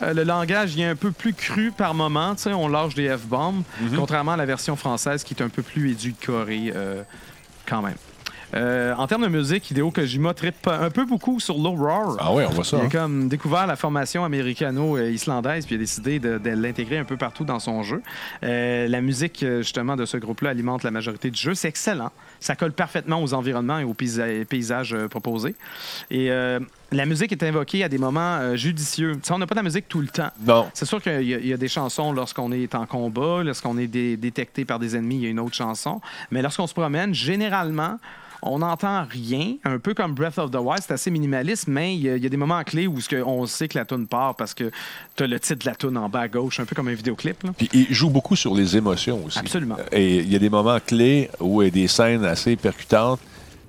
[0.00, 2.34] Le langage est un peu plus cru par moment.
[2.36, 3.64] tu sais, On lâche des F-bombs,
[3.96, 6.72] contrairement à la version française qui est un peu plus édulcorée
[7.66, 7.96] quand même.
[8.54, 12.16] Euh, en termes de musique, Hideo Kojima trippe un peu beaucoup sur Low Roar.
[12.18, 12.78] Ah ouais, on voit ça.
[12.78, 12.88] Il a hein.
[12.90, 17.44] comme découvert la formation américano-islandaise, puis il a décidé de, de l'intégrer un peu partout
[17.44, 18.02] dans son jeu.
[18.42, 21.54] Euh, la musique, euh, justement, de ce groupe-là alimente la majorité du jeu.
[21.54, 22.10] C'est excellent.
[22.40, 25.54] Ça colle parfaitement aux environnements et aux paysa- paysages proposés.
[26.10, 26.60] Et euh,
[26.92, 29.18] la musique est invoquée à des moments euh, judicieux.
[29.30, 30.30] On n'a pas de la musique tout le temps.
[30.46, 30.68] Non.
[30.72, 33.76] C'est sûr qu'il y, a- il y a des chansons lorsqu'on est en combat, lorsqu'on
[33.78, 36.00] est dé- détecté par des ennemis, il y a une autre chanson.
[36.30, 37.98] Mais lorsqu'on se promène, généralement,
[38.42, 42.00] on n'entend rien, un peu comme Breath of the Wild, c'est assez minimaliste, mais il
[42.02, 43.84] y, a- il y a des moments clés où ce que- on sait que la
[43.84, 44.70] tune part parce que
[45.16, 46.94] tu as le titre de la tune en bas à gauche, un peu comme un
[46.94, 47.42] vidéoclip.
[47.42, 47.50] là.
[47.56, 49.38] Puis il joue beaucoup sur les émotions aussi.
[49.38, 49.76] Absolument.
[49.92, 53.20] Et il y a des moments clés où il y a des scènes assez percutantes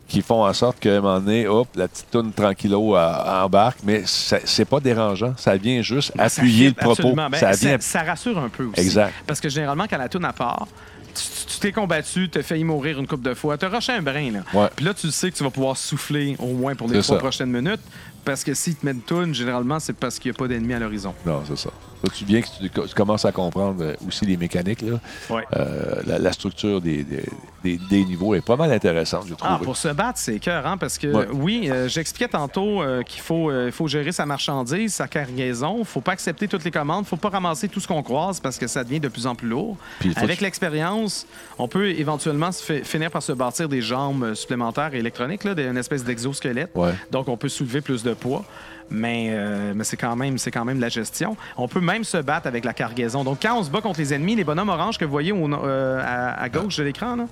[0.07, 3.77] qui font en sorte qu'à un moment donné, hop, la petite toune tranquillo euh, embarque,
[3.83, 5.35] mais c'est pas dérangeant.
[5.37, 7.13] Ça vient juste ça appuyer le propos.
[7.13, 7.77] Ben, ça ça, vient...
[7.79, 8.81] ça rassure un peu aussi.
[8.81, 9.13] Exact.
[9.27, 10.67] Parce que généralement, quand la toune à part,
[11.13, 14.01] tu- t'es combattu, tu as failli mourir une couple de fois, tu as rushé un
[14.01, 14.31] brin.
[14.31, 14.39] Là.
[14.53, 14.67] Ouais.
[14.75, 17.19] Puis là, tu sais que tu vas pouvoir souffler au moins pour les trois ça.
[17.19, 17.81] prochaines minutes.
[18.25, 20.73] Parce que si tu mets une toune, généralement, c'est parce qu'il n'y a pas d'ennemis
[20.73, 21.13] à l'horizon.
[21.25, 21.69] Non, c'est ça.
[22.03, 24.81] Là, tu viens que tu, tu commences à comprendre euh, aussi les mécaniques.
[24.81, 24.99] Là.
[25.29, 25.43] Ouais.
[25.57, 27.23] Euh, la, la structure des, des,
[27.63, 29.49] des- des niveaux est pas mal intéressante, je trouve.
[29.51, 31.27] Ah, pour se battre, c'est écœurant parce que, Ouais.
[31.33, 35.77] oui, euh, j'expliquais tantôt euh, qu'il faut, il faut gérer sa marchandise, sa cargaison.
[35.79, 37.05] Il faut pas accepter toutes les commandes.
[37.05, 39.49] faut pas ramasser tout ce qu'on croise parce que ça devient de plus en plus
[39.49, 39.75] lourd.
[39.99, 41.25] Puis il Avec l'expérience,
[41.57, 45.51] on peut éventuellement se fi- finir par se bâtir des jambes supplémentaires et électroniques, là,
[45.57, 46.71] une espèce d'exosquelette.
[46.75, 46.93] Ouais.
[47.11, 48.45] Donc, on peut soulever plus de poids.
[48.91, 51.37] Mais, euh, mais c'est quand même c'est quand même la gestion.
[51.57, 53.23] On peut même se battre avec la cargaison.
[53.23, 55.47] Donc quand on se bat contre les ennemis, les bonhommes oranges que vous voyez au-
[55.63, 57.25] euh, à, à gauche de l'écran, là,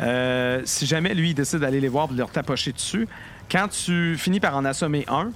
[0.00, 3.06] euh, si jamais lui il décide d'aller les voir et de leur tapocher dessus,
[3.50, 5.32] quand tu finis par en assommer un,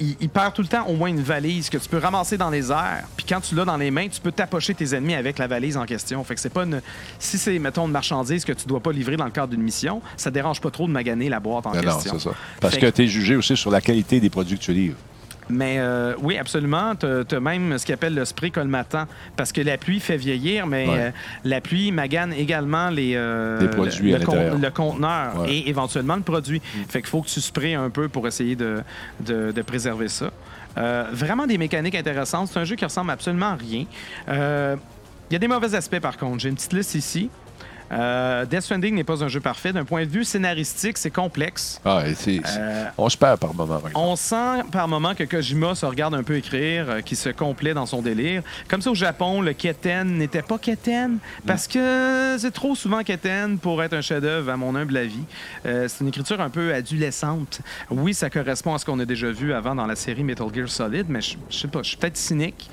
[0.00, 2.50] il, il perd tout le temps au moins une valise que tu peux ramasser dans
[2.50, 3.04] les airs.
[3.16, 5.76] Puis quand tu l'as dans les mains, tu peux tapocher tes ennemis avec la valise
[5.76, 6.22] en question.
[6.24, 6.80] Fait que c'est pas une.
[7.18, 10.02] Si c'est, mettons, une marchandise que tu dois pas livrer dans le cadre d'une mission,
[10.16, 12.18] ça dérange pas trop de maganer la boîte en Non, non, question.
[12.18, 12.34] c'est ça.
[12.60, 14.96] Parce Fait que tu es jugé aussi sur la qualité des produits que tu livres.
[15.48, 16.94] Mais euh, oui, absolument.
[16.96, 19.04] Tu as même ce qu'on appelle le spray colmatant.
[19.36, 20.94] Parce que la pluie fait vieillir, mais Ouais.
[20.98, 21.10] euh,
[21.44, 24.58] la pluie magane également les, euh, Les produits le, à le con- l'intérieur.
[24.58, 25.52] le conteneur Ouais.
[25.54, 26.60] et éventuellement le produit.
[26.88, 28.82] Fait qu'il faut que tu sprays un peu pour essayer de,
[29.20, 30.30] de- de préserver ça.
[30.78, 32.48] Euh, vraiment des mécaniques intéressantes.
[32.52, 33.84] C'est un jeu qui ressemble absolument à rien.
[34.28, 36.40] Il y a des mauvais aspects par contre.
[36.40, 37.30] J'ai une petite liste ici.
[37.92, 39.72] Euh, Death Stranding n'est pas un jeu parfait.
[39.72, 41.80] D'un point de vue scénaristique, c'est complexe.
[41.84, 43.80] Ah, c'est- Euh, on se perd par moment.
[43.94, 47.74] on sent par moment que Kojima se regarde un peu écrire, euh, qu'il se complaît
[47.74, 48.42] dans son délire.
[48.68, 53.58] Comme ça, au Japon, le Keten n'était pas Keten parce que c'est trop souvent Keten
[53.58, 55.24] pour être un chef-d'œuvre, à mon humble avis.
[55.64, 57.60] Euh, c'est une écriture un peu adolescente.
[57.90, 60.68] Oui, ça correspond à ce qu'on a déjà vu avant dans la série Metal Gear
[60.68, 62.68] Solid, mais je je sais pas, je suis peut-être cynique.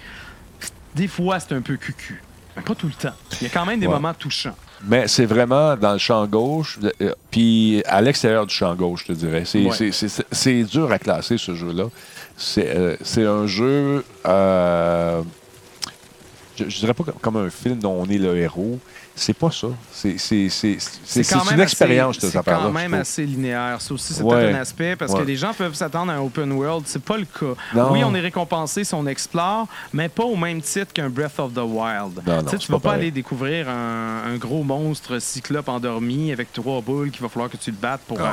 [0.96, 2.22] Des fois, c'est un peu cucu.
[2.56, 3.16] Mais pas tout le temps.
[3.42, 3.94] Il y a quand même des Ouais.
[3.94, 4.56] moments touchants.
[4.86, 9.14] Mais c'est vraiment dans le champ gauche, euh, puis à l'extérieur du champ gauche, je
[9.14, 9.44] te dirais.
[9.46, 10.64] C'est Ouais.
[10.64, 11.86] dur à classer, ce jeu-là.
[12.38, 14.04] C'est euh, un jeu.
[14.26, 15.22] euh,
[16.58, 18.80] je, je dirais pas comme- comme un film dont on est le héros.
[19.16, 19.68] C'est pas ça.
[19.92, 22.60] C'est une expérience, cette affaire-là.
[22.62, 23.80] C'est quand même assez linéaire.
[23.80, 24.52] Ça aussi, c'est Ouais.
[24.52, 25.20] un aspect parce Ouais.
[25.20, 26.84] que les gens peuvent s'attendre à un open world.
[26.88, 27.54] C'est pas le cas.
[27.76, 27.92] Non.
[27.92, 31.54] Oui, on est récompensé si on explore, mais pas au même titre qu'un Breath of
[31.54, 32.22] the Wild.
[32.26, 33.02] Non, non, Tu vas pas pareil.
[33.02, 37.58] aller découvrir un, un gros monstre cyclope endormi avec trois boules qu'il va falloir que
[37.58, 38.26] tu le battes pour Non.
[38.26, 38.30] euh,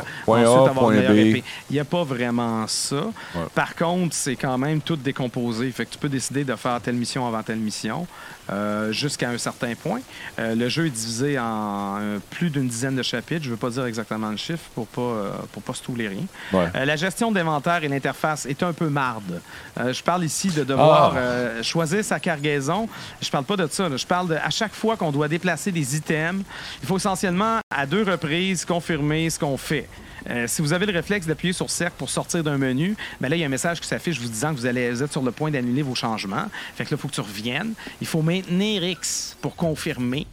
[0.47, 1.45] ensuite A, avoir une meilleure épée.
[1.69, 2.97] Il n'y a pas vraiment ça.
[3.35, 3.43] Ouais.
[3.55, 5.71] Par contre, c'est quand même tout décomposé.
[5.73, 8.07] Fait que tu peux décider de faire telle mission avant telle mission
[8.51, 10.01] euh, jusqu'à un certain point.
[10.39, 13.43] Euh, le jeu est divisé en euh, plus d'une dizaine de chapitres.
[13.43, 16.25] Je ne veux pas dire exactement le chiffre pour pas, pour pas se touler rien.
[16.53, 16.85] Ouais.
[16.87, 19.41] La gestion d'inventaire et l'interface est un peu marde.
[19.77, 21.63] Je parle ici de devoir Ah.
[21.63, 22.89] choisir sa cargaison.
[23.21, 23.89] Je parle pas de ça.
[23.89, 23.97] là.
[23.97, 26.43] Je parle de à chaque fois qu'on doit déplacer des items,
[26.83, 29.89] il faut essentiellement à deux reprises confirmer ce qu'on fait.
[30.29, 33.37] Euh, si vous avez le réflexe d'appuyer sur cercle pour sortir d'un menu, ben là,
[33.37, 35.23] il y a un message qui s'affiche vous disant que vous, allez, vous êtes sur
[35.23, 36.47] le point d'annuler vos changements.
[36.77, 37.73] Fait que là, il faut que tu reviennes.
[38.01, 40.27] Il faut maintenir X pour confirmer.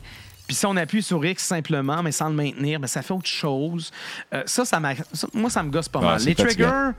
[0.47, 3.27] Puis si on appuie sur X simplement, mais sans le maintenir, ben ça fait autre
[3.27, 3.91] chose.
[4.33, 4.79] Euh, ça, ça
[5.13, 6.21] ça- moi, ça me gosse pas Ouais, mal.
[6.23, 6.69] Les fatigant.
[6.69, 6.91] triggers,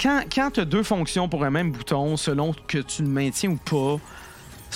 [0.00, 3.50] quand, quand tu as deux fonctions pour un même bouton, selon que tu le maintiens
[3.50, 4.00] ou pas,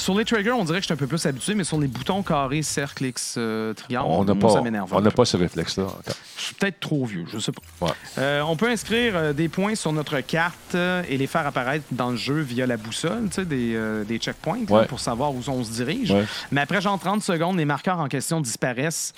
[0.01, 1.86] sur les triggers, on dirait que je suis un peu plus habitué, mais sur les
[1.88, 4.92] boutons carré, cercle, X, euh, triangle, On n'a pas, ça m'énerve.
[4.92, 6.14] on n'a pas ce réflexe-là encore.
[6.36, 7.86] Je suis peut-être trop vieux, je sais pas.
[7.86, 7.92] Ouais.
[8.18, 12.11] Euh, on peut inscrire euh, des points sur notre carte et les faire apparaître dans
[12.11, 14.86] le jeu via la boussole, des, euh, des checkpoints là, Ouais.
[14.86, 16.11] pour savoir où on se dirige.
[16.11, 16.24] Ouais.
[16.53, 19.12] Mais après genre 30 secondes, les marqueurs en question disparaissent.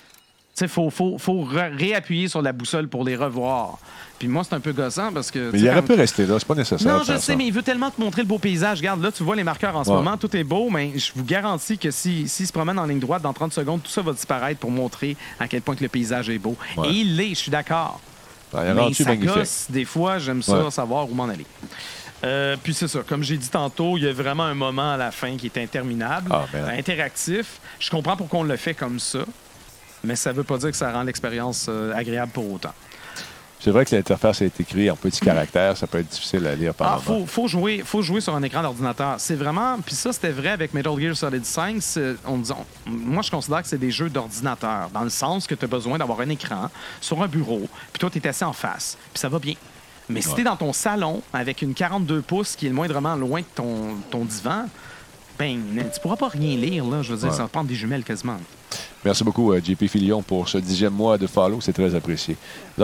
[0.61, 3.79] Il faut, faut, faut réappuyer sur la boussole pour les revoir.
[4.19, 5.51] Puis moi, c'est un peu gossant parce que.
[5.53, 6.93] Mais il aurait pu rester là, c'est pas nécessaire.
[6.99, 8.79] non, je sais, mais il veut tellement te montrer le beau paysage.
[8.79, 9.97] Regarde, là, tu vois les marqueurs en ce Ouais.
[9.97, 12.85] moment, tout est beau, mais je vous garantis que s'il si, s'il se promène en
[12.85, 15.83] ligne droite, dans 30 secondes, tout ça va disparaître pour montrer à quel point que
[15.83, 16.57] le paysage est beau.
[16.77, 16.89] Ouais.
[16.89, 17.99] Et il l'est, je suis d'accord.
[18.53, 19.25] Ben, Mais ça magnifique.
[19.35, 20.71] gosse, des fois, j'aime ça, Ouais.
[20.71, 21.47] savoir où m'en aller.
[22.23, 24.97] Euh, puis c'est ça, comme j'ai dit tantôt, il y a vraiment un moment à
[24.99, 26.69] la fin qui est interminable, Ah, ben.
[26.77, 27.61] interactif.
[27.79, 29.21] Je comprends pourquoi on le fait comme ça,
[30.05, 32.73] mais ça veut pas dire que ça rend l'expérience euh, agréable pour autant.
[33.63, 36.55] C'est vrai que l'interface a été écrite en petits caractères, ça peut être difficile à
[36.55, 39.17] lire par Ah, faut, faut, jouer, faut jouer sur un écran d'ordinateur.
[39.19, 39.77] C'est vraiment.
[39.85, 41.77] Puis ça, c'était vrai avec Metal Gear Solid 5.
[41.81, 45.47] c'est- On, dit- on- moi, je considère que c'est des jeux d'ordinateur, dans le sens
[45.47, 46.71] que tu as besoin d'avoir un écran
[47.03, 49.55] sur un bureau, puis toi, tu es assis en face, puis ça va bien.
[50.09, 53.15] Mais si tu es dans ton salon avec une 42 pouces qui est le moindrement
[53.15, 54.65] loin de ton, ton divan,
[55.93, 57.03] tu pourras pas rien lire, là.
[57.03, 57.35] Je veux dire, Ouais.
[57.37, 58.37] ça va prendre des jumelles quasiment.
[59.05, 61.61] Merci beaucoup, euh, JP Filion, pour ce dixième mois de follow.
[61.61, 62.37] C'est très apprécié.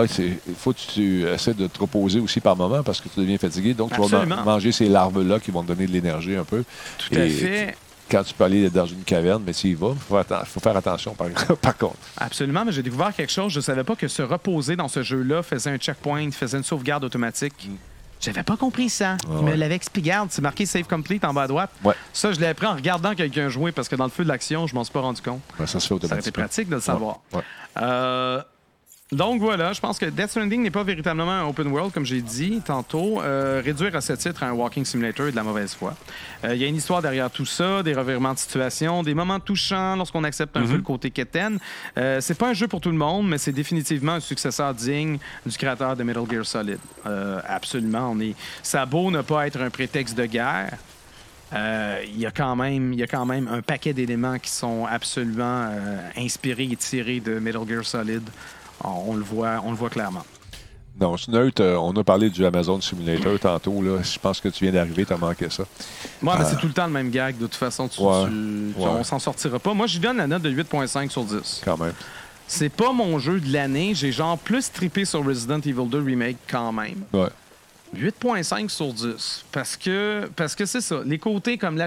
[0.08, 3.20] C'est- il faut que tu essaies de te reposer aussi par moment parce que tu
[3.20, 3.74] deviens fatigué.
[3.74, 6.64] Donc, tu vas manger ces larves-là qui vont te donner de l'énergie un peu.
[6.98, 7.76] Tout à fait.
[8.08, 11.12] Quand tu peux aller dans une caverne, mais tu y vas, il faut, faire attention
[11.14, 11.26] par,
[11.60, 11.96] par contre.
[12.16, 13.52] Absolument, mais j'ai découvert quelque chose.
[13.52, 17.02] Je savais pas que se reposer dans ce jeu-là faisait un checkpoint, faisait une sauvegarde
[17.02, 17.68] automatique.
[18.26, 19.16] J'avais pas compris ça.
[19.24, 20.18] Ah Il me l'avait expliqué.
[20.30, 21.70] C'est marqué Save Complete en bas à droite.
[21.84, 21.94] Ouais.
[22.12, 24.66] Ça, je l'ai appris en regardant quelqu'un jouer parce que dans le feu de l'action,
[24.66, 25.40] je m'en suis pas rendu compte.
[25.58, 27.20] Ben, ça se fait Ça aurait été pratique de le savoir.
[27.32, 27.42] Ouais.
[27.80, 28.42] Euh,
[29.12, 32.20] Donc voilà, je pense que Death Stranding n'est pas véritablement un open world, comme j'ai
[32.20, 33.22] dit tantôt.
[33.22, 35.94] Euh, réduire à ce titre un walking simulator est de la mauvaise foi.
[36.42, 39.38] Euh, Il y a une histoire derrière tout ça, des revirements de situation, des moments
[39.38, 40.68] touchants lorsqu'on accepte un Mhm.
[40.70, 41.60] peu le côté quétaine.
[41.96, 45.18] Euh, c'est pas un jeu pour tout le monde, mais c'est définitivement un successeur digne
[45.46, 46.78] du créateur de Metal Gear Solid.
[47.06, 48.34] Euh, absolument, on est.
[48.64, 50.72] Ça a beau ne pas être un prétexte de guerre.
[51.52, 54.84] euh, Il y, a quand même- y a quand même un paquet d'éléments qui sont
[54.84, 58.28] absolument euh, inspirés et tirés de Metal Gear Solid.
[58.84, 60.24] On, on le voit, on le voit clairement.
[60.98, 63.82] Non, Sneut, euh, on a parlé du Amazon Simulator tantôt.
[63.82, 64.02] Là.
[64.02, 65.64] Je pense que tu viens d'arriver, tu as manqué ça.
[66.22, 67.36] Moi, mais Euh, c'est tout le temps le même gag.
[67.36, 68.86] De toute façon, tu, Ouais, tu- tu- ouais.
[68.88, 69.74] on s'en sortira pas.
[69.74, 71.60] Moi, je lui donne la note de 8.5 sur 10.
[71.64, 71.92] Quand même.
[72.48, 73.92] C'est pas mon jeu de l'année.
[73.94, 77.02] J'ai genre plus trippé sur Resident Evil 2 Remake quand même.
[77.12, 77.28] Ouais.
[77.94, 79.44] 8.5 sur 10.
[79.52, 81.00] Parce que parce que c'est ça.
[81.04, 81.86] Les côtés comme la,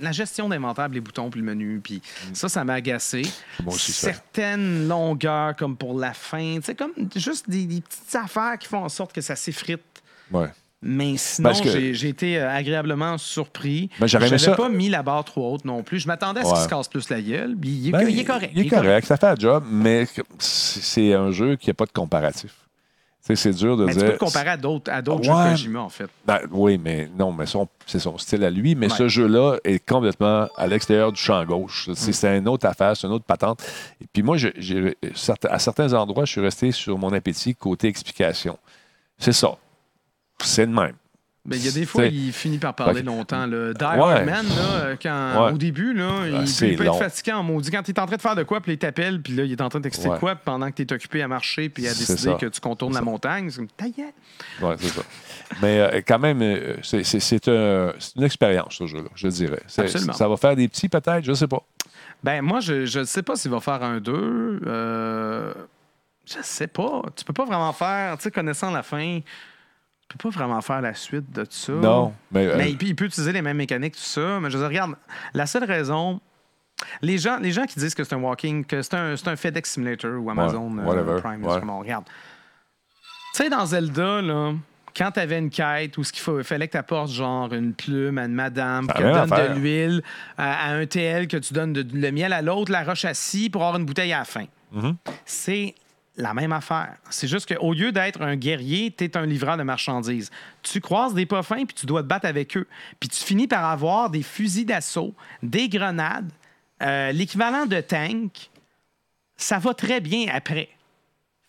[0.00, 2.00] la gestion d'inventaire, les boutons puis le menu, puis
[2.32, 3.22] ça, ça m'a agacé.
[3.22, 3.64] Mm.
[3.64, 4.12] Moi aussi, ça.
[4.12, 6.56] Certaines longueurs comme pour la fin.
[6.56, 9.82] Tu sais, comme juste des, des petites affaires qui font en sorte que ça s'effrite.
[10.32, 10.48] Ouais.
[10.86, 13.88] Mais sinon, que- j'ai été euh, agréablement surpris.
[13.98, 15.98] Ben, J'avais ça- pas mis la barre trop haute non plus.
[16.00, 16.54] Je m'attendais à ce Ouais.
[16.56, 17.56] qu'il se casse plus la gueule.
[17.62, 18.52] Il est, Ben, il est correct.
[18.54, 20.06] Il est correct, ça fait un job, mais
[20.38, 22.52] c'est un jeu qui n'a pas de comparatif.
[23.26, 24.06] C'est dur de Mais tu dire.
[24.08, 25.44] peux le comparer à d'autres à d'autres Ouais.
[25.46, 26.08] jeux Kojima, en fait.
[26.26, 28.74] Ben, oui, mais non, mais son- c'est son style à lui.
[28.74, 28.98] Mais Ouais.
[28.98, 31.88] ce jeu-là est complètement à l'extérieur du champ gauche.
[31.94, 33.62] C'est c'est une autre affaire, c'est une autre patente.
[34.02, 37.54] Et puis moi, je- j'ai- certes- à certains endroits, je suis resté sur mon appétit
[37.54, 38.58] côté explication.
[39.18, 39.56] C'est ça.
[40.42, 40.94] C'est de même.
[41.46, 43.46] Ben, il y a des fois, il finit par parler longtemps.
[43.46, 43.90] Le Die Ouais.
[43.90, 45.52] Hard Man, là, euh, quand, Ouais.
[45.52, 46.94] au début, là, il, Ah, il peut long.
[46.94, 47.70] être fatiguant en maudit.
[47.70, 49.52] Quand tu es en train de faire de quoi, puis il t'appelle, puis là, il
[49.52, 50.18] est en train de t'expliquer Ouais.
[50.18, 53.02] quoi, pendant que tu es occupé à marcher, puis à décider que tu contournes la
[53.02, 53.68] montagne, c'est comme.
[54.62, 55.02] Ouais, c'est ça.
[55.60, 59.28] Mais euh, quand même, euh, c'est- c'est c'est un- c'est une expérience, ce jeu-là, je
[59.28, 59.60] dirais.
[59.76, 60.14] Absolument.
[60.14, 61.62] Ça va faire des petits, peut-être, je ne sais pas.
[62.22, 64.60] Ben, moi, je ne sais pas s'il va faire un 2.
[64.66, 65.52] Euh,
[66.24, 67.02] je sais pas.
[67.14, 69.20] Tu peux pas vraiment faire, tu sais, connaissant la fin,
[70.14, 71.72] tu peux pas vraiment faire la suite de ça.
[71.72, 74.38] Non, mais, euh, Mais puis, il peut utiliser les mêmes mécaniques, tout ça.
[74.40, 74.94] Mais je veux dire, regarde,
[75.32, 76.20] la seule raison.
[77.02, 79.72] Les gens, les gens qui disent que c'est un walking, que c'est un, un FedEx
[79.72, 81.60] Simulator ou Amazon euh, whatever, Prime, ouais.
[81.68, 82.04] on regarde.
[83.34, 84.52] Tu sais, dans Zelda, là,
[84.96, 87.74] quand tu avais une quête où ce qu'il faut- fallait que tu apportes genre une
[87.74, 89.54] plume à une madame, Ça a qu'elle rien à donne faire.
[89.54, 90.02] de l'huile,
[90.38, 93.14] à, à un TL, que tu donnes de- le miel à l'autre, la roche à
[93.14, 94.44] scie pour avoir une bouteille à la fin.
[94.72, 94.96] Mhm.
[95.24, 95.74] C'est
[96.16, 96.96] la même affaire.
[97.10, 100.30] C'est juste qu'au lieu d'être un guerrier, tu es un livreur de marchandises.
[100.62, 102.66] Tu croises des pas fins puis tu dois te battre avec eux.
[103.00, 106.30] Puis tu finis par avoir des fusils d'assaut, des grenades,
[106.82, 108.50] euh, l'équivalent de tank.
[109.36, 110.68] Ça va très bien après.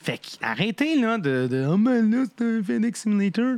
[0.03, 3.57] Fait que arrêtez là de, de Oh, mais là, c'est un Phoenix Simulator.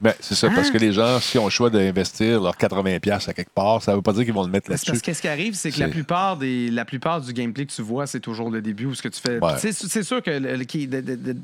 [0.00, 0.72] Ben, c'est ça, parce Hein?
[0.72, 3.96] que les gens, si ont le choix d'investir leurs 80$ à quelque part, ça ne
[3.96, 4.86] veut pas dire qu'ils vont le mettre là-dessus.
[4.92, 7.72] parce que ce qui arrive, c'est que la plupart, des, la plupart du gameplay que
[7.72, 9.38] tu vois, c'est toujours le début où ce que tu fais.
[9.38, 9.52] Ouais.
[9.58, 11.36] C'est sûr que le- le- qui- de- de- de-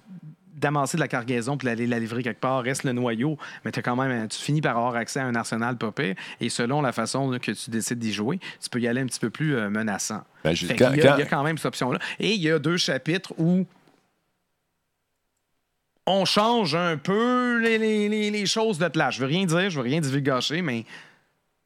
[0.57, 3.37] d'amasser de la cargaison puis d'aller la livrer quelque part reste le noyau,
[3.67, 6.81] mais as quand même, tu finis par avoir accès à un arsenal pire, et selon
[6.81, 9.29] la façon là, que tu décides d'y jouer, tu peux y aller un petit peu
[9.29, 10.23] plus euh, menaçant.
[10.45, 10.69] Ben, y, il
[11.03, 11.99] y a quand même cette option-là.
[12.21, 13.67] Et il y a deux chapitres où
[16.07, 19.15] on change un peu les, les- les- choses de place.
[19.17, 20.85] Je veux rien dire, je veux rien divulgacher, mais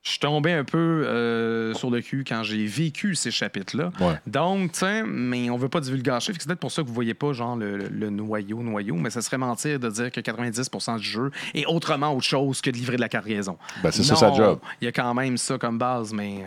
[0.02, 3.90] je suis tombé un peu euh, sur le cul quand j'ai vécu ces chapitres-là.
[4.00, 4.14] Ouais.
[4.26, 6.32] Donc, sais, mais on veut pas divulgacher.
[6.38, 9.10] C'est peut-être pour ça que vous voyez pas genre le, le- le noyau, noyau, mais
[9.10, 12.76] ça serait mentir de dire que 90% du jeu est autrement autre chose que de
[12.76, 13.58] livrer de la cargaison.
[13.82, 14.58] Ben, c'est ça, sa job.
[14.80, 16.44] Il y a quand même ça comme base, mais,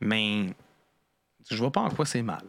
[0.00, 0.46] mais
[1.50, 2.42] je vois pas en quoi c'est mal.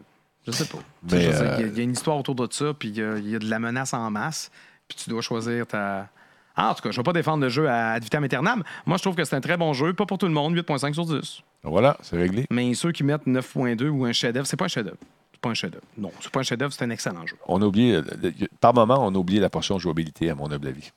[0.45, 0.77] Je sais pas.
[0.77, 0.81] Euh,
[1.11, 3.30] Il y, a- y a une histoire autour de ça, puis il y a- il
[3.30, 4.51] y, a de la menace en masse,
[4.88, 6.07] puis tu dois choisir ta.
[6.55, 8.63] Ah, en tout cas, je vais pas défendre le jeu à ad vitam aeternam.
[8.85, 10.93] Moi, je trouve que c'est un très bon jeu, pas pour tout le monde, 8.5
[10.93, 11.41] sur 10.
[11.63, 12.45] Voilà, c'est réglé.
[12.51, 14.97] Mais ceux qui mettent 9.2 ou un chef-d'œuvre, c'est pas un chef-d'œuvre.
[15.34, 15.84] C'est pas un chef-d'œuvre.
[15.97, 17.35] Non, c'est pas un chef-d'œuvre, c'est un excellent jeu.
[17.47, 20.67] On a oublié, le- par moment, on a oublié la portion jouabilité, à mon humble
[20.67, 20.91] avis.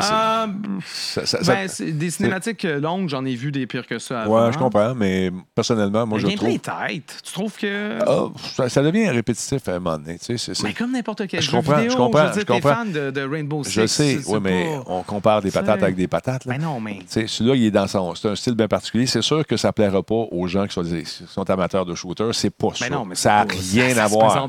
[0.00, 0.46] Ah,
[0.84, 4.22] ça- ça- ben, ça- des cinématiques euh, longues, j'en ai vu des pires que ça.
[4.22, 4.46] avant.
[4.46, 6.58] Ouais, je comprends, mais personnellement, moi, Le je trouve.
[6.58, 7.20] tight.
[7.24, 7.98] Tu trouves que.
[8.06, 10.18] Ah, ça, devient répétitif à un moment donné.
[10.18, 12.46] tu sais, Mais comme n'importe quel Je jeu comprends, vidéo, je comprends, veux dire, je
[12.46, 12.74] comprends.
[12.74, 13.72] fan de, de Rainbow Six.
[13.72, 16.44] Je sais, oui, mais pas- on compare des patates avec des patates.
[16.44, 16.54] Là.
[16.56, 16.98] Ben non, mais.
[17.00, 18.14] Tu sais, Celui-là, il est dans son.
[18.14, 19.06] C'est un style bien particulier.
[19.06, 21.86] C'est sûr que ça ne plaira pas aux gens qui sont, des- qui sont amateurs
[21.86, 22.34] de shooters.
[22.34, 22.88] C'est pas ça.
[22.88, 24.48] Ben non, mais ça n'a rien à voir.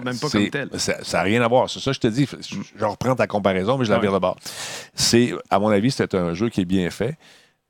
[0.78, 1.70] Ça n'a rien à voir.
[1.70, 2.28] C'est ça je te dis.
[2.78, 4.38] Je, reprends ta comparaison, mais je la vire de bord.
[4.96, 7.18] C'est, à mon avis, c'est un jeu qui est bien fait,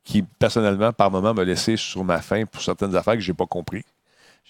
[0.04, 3.36] qui, personnellement, par moment, m'a laissé sur ma faim pour certaines affaires que je n'ai
[3.36, 3.84] pas compris.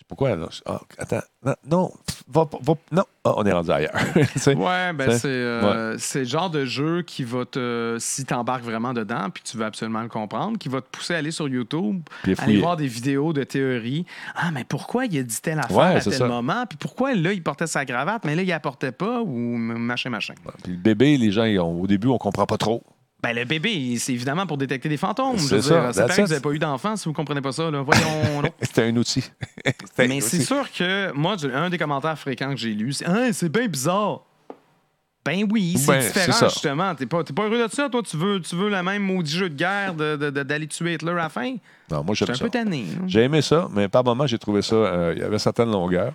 [0.08, 0.36] Pourquoi?
[0.66, 1.92] Ah, attends, non, non,
[2.28, 2.50] va,
[2.92, 3.04] non.
[3.24, 3.94] Ah, on est rendu ailleurs.
[4.48, 7.96] Ouais, ben c'est euh, c'est le genre de jeu qui va te.
[8.00, 11.14] Si tu embarques vraiment dedans, puis tu veux absolument le comprendre, qui va te pousser
[11.14, 12.02] à aller sur YouTube,
[12.40, 14.06] aller voir des vidéos de théorie.
[14.36, 16.28] Ah, mais pourquoi il a dit telle affaire Ouais, à tel ça.
[16.28, 16.66] moment?
[16.68, 20.10] Puis pourquoi là, il portait sa cravate, mais là, il la portait pas, ou machin,
[20.10, 20.34] machin.
[20.64, 22.84] Puis le bébé, les gens, ils ont- au début, on comprend pas trop.
[23.24, 25.38] Ben, le bébé, c'est évidemment pour détecter des fantômes.
[25.38, 25.94] C'est ça.
[25.94, 27.72] C'est que vous n'avez pas eu d'enfant si vous comprenez pas ça.
[27.72, 27.82] Là.
[27.82, 28.52] Voyons.
[28.62, 29.24] C'était un outil.
[29.98, 33.32] Un Mais c'est sûr que moi, un des commentaires fréquents que j'ai lu, c'est Ah,
[33.32, 34.22] c'est bien bizarre.
[35.26, 36.96] Ben oui, c'est Ben, différent, justement.
[36.96, 38.02] T'es pas, pas heureux de ça, toi?
[38.04, 40.96] Tu veux, tu veux le même maudit jeu de guerre de- de- de- d'aller tuer
[40.96, 41.56] Hitler à la fin?
[41.90, 42.44] Non, moi, j'aime un ça.
[42.44, 42.86] peu tanné.
[43.00, 43.06] hein.
[43.08, 44.76] J'ai aimé ça, mais par moment, j'ai trouvé ça.
[44.76, 46.12] euh, il y avait certaines longueurs.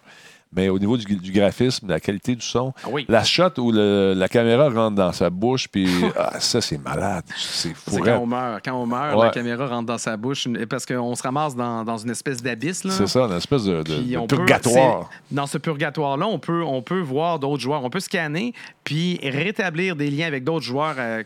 [0.52, 3.04] Mais au niveau du, du graphisme, de la qualité du son, Ah oui.
[3.08, 7.24] la shot où le- la caméra rentre dans sa bouche, puis ah, ça, c'est malade.
[7.36, 7.90] C'est fou.
[7.90, 8.64] C'est quand on meurt.
[8.64, 9.26] Quand on meurt, Ouais.
[9.26, 12.82] la caméra rentre dans sa bouche parce qu'on se ramasse dans, dans une espèce d'abysse.
[12.88, 15.10] C'est ça, une espèce de, de- Puis de on peut- purgatoire.
[15.30, 17.84] dans ce purgatoire-là, on peut, on peut voir d'autres joueurs.
[17.84, 18.54] On peut scanner
[18.84, 21.22] puis rétablir des liens avec d'autres joueurs euh,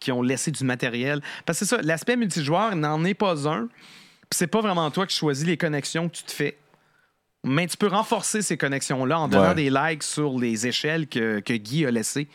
[0.00, 1.20] qui ont laissé du matériel.
[1.44, 3.68] Parce que c'est ça, l'aspect multijoueur n'en est pas un.
[4.30, 6.56] C'est pas vraiment toi qui choisis les connexions que tu te fais.
[7.44, 9.54] Mais tu peux renforcer ces connexions-là en donnant Ouais.
[9.54, 12.28] des likes sur les échelles que, que Guy a laissées.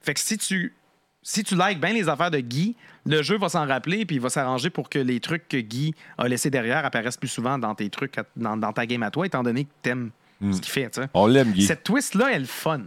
[0.00, 0.74] Fait que si tu,
[1.22, 2.74] si tu likes bien les affaires de Guy,
[3.06, 5.94] le jeu va s'en rappeler puis il va s'arranger pour que les trucs que Guy
[6.16, 9.26] a laissés derrière apparaissent plus souvent dans tes trucs, dans, dans ta game à toi,
[9.26, 10.10] étant donné que t'aimes
[10.40, 10.88] ce qu'il fait.
[10.90, 11.08] tu sais.
[11.14, 11.62] On l'aime, Guy.
[11.66, 12.80] Cette twist-là, elle est fun.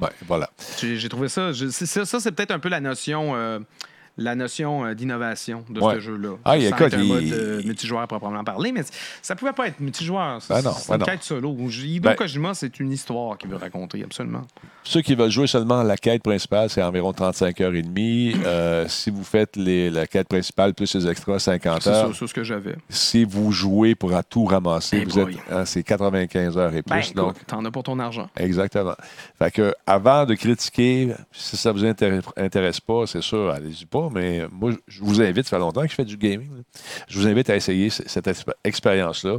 [0.00, 0.50] Ouais, voilà.
[0.80, 1.52] J'ai trouvé ça.
[1.52, 3.58] je- c'est- ça, ça, c'est peut-être un peu la notion, euh,
[4.18, 5.94] la notion euh, d'innovation de Ouais.
[5.94, 6.36] ce jeu-là.
[6.44, 8.82] Ah, Sans écoute, être un il- mode euh, multijoueur à proprement parler, mais
[9.22, 10.38] ça pouvait pas être multijoueur.
[10.48, 11.06] Ben non, c'est ben une non.
[11.06, 11.56] quête solo.
[11.58, 14.42] Hideo Ben- Kojima, c'est une histoire qu'il veut raconter, absolument.
[14.84, 18.34] Ceux qui veulent jouer seulement la quête principale, c'est environ 35 heures et demie.
[18.44, 22.08] Euh, si vous faites les- la quête principale plus les extras, 50 C'est heures.
[22.08, 22.76] ça, c'est ce que j'avais.
[22.90, 26.82] Si vous jouez pour à tout ramasser, Eh vous êtes, hein, c'est 95 heures et
[26.82, 27.14] Ben, plus.
[27.14, 28.28] donc, t'en as pour ton argent.
[28.36, 28.94] Exactement.
[29.38, 34.01] Fait que avant de critiquer, si ça vous intéresse, intéresse pas, c'est sûr, allez-y pas.
[34.10, 36.50] Mais moi, je vous invite, ça fait longtemps que je fais du gaming.
[36.56, 36.62] là.
[37.08, 39.38] Je vous invite à essayer cette exp- expérience-là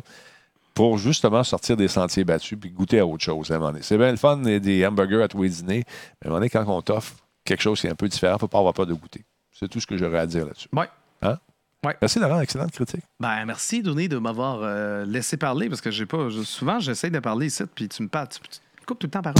[0.73, 3.83] pour justement sortir des sentiers battus puis goûter à autre chose à un moment donné.
[3.83, 6.49] C'est bien le fun, des- hamburgers à tous les dîners, mais à un moment donné,
[6.49, 7.13] quand on t'offre
[7.45, 9.23] quelque chose qui est un peu différent, il ne faut pas avoir peur de goûter.
[9.51, 10.67] C'est tout ce que j'aurais à dire là-dessus.
[10.73, 10.89] Ouais.
[11.21, 11.37] Hein?
[11.85, 11.95] Ouais.
[12.01, 13.03] Merci Laurent, excellente critique.
[13.19, 16.29] Ben, merci, Denis, de m'avoir euh, laissé parler parce que j'ai pas.
[16.29, 18.29] je- souvent, j'essaie de parler ici, puis tu me parles.
[18.29, 18.39] Tu,
[18.85, 19.33] coupes tout le temps par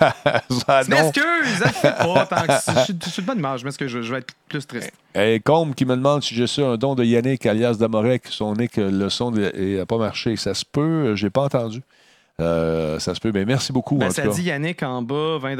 [0.00, 2.26] Ah, Je m'excuse, pas.
[2.26, 4.34] tant que je, suis- je suis de bonne humeur, je m'excuse, je, je vais être
[4.48, 4.92] plus triste.
[5.14, 8.54] Et Combe qui me demande si j'ai su un don de Yannick alias Damorek, son
[8.54, 10.36] nick, le son n'a pas marché.
[10.36, 11.82] Ça se peut, j'ai pas entendu.
[12.40, 14.28] Euh, ça se peut, mais merci beaucoup Ben, en tout ça cas.
[14.28, 15.56] dit Yannick en bas, 20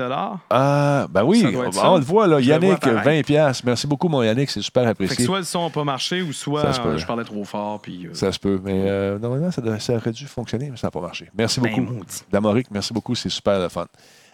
[0.49, 3.05] Ah, ben oui, doit être on, le voit là, Je vois Yannick, apparaître.
[3.05, 3.65] 20 pièces.
[3.65, 5.25] Merci beaucoup mon Yannick, c'est super Fait que apprécié.
[5.25, 7.81] soit le son n'a pas marché ou soit euh, je parlais trop fort.
[7.81, 10.91] Puis, euh, Ça se peut, mais normalement, ça, ça aurait dû fonctionner, mais ça n'a
[10.93, 11.29] pas marché.
[11.37, 11.95] Merci Ben, beaucoup.
[11.95, 12.23] maudit.
[12.31, 13.87] Damoric, merci beaucoup, c'est super le fun.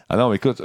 [0.07, 0.61] Ah non, mais écoute,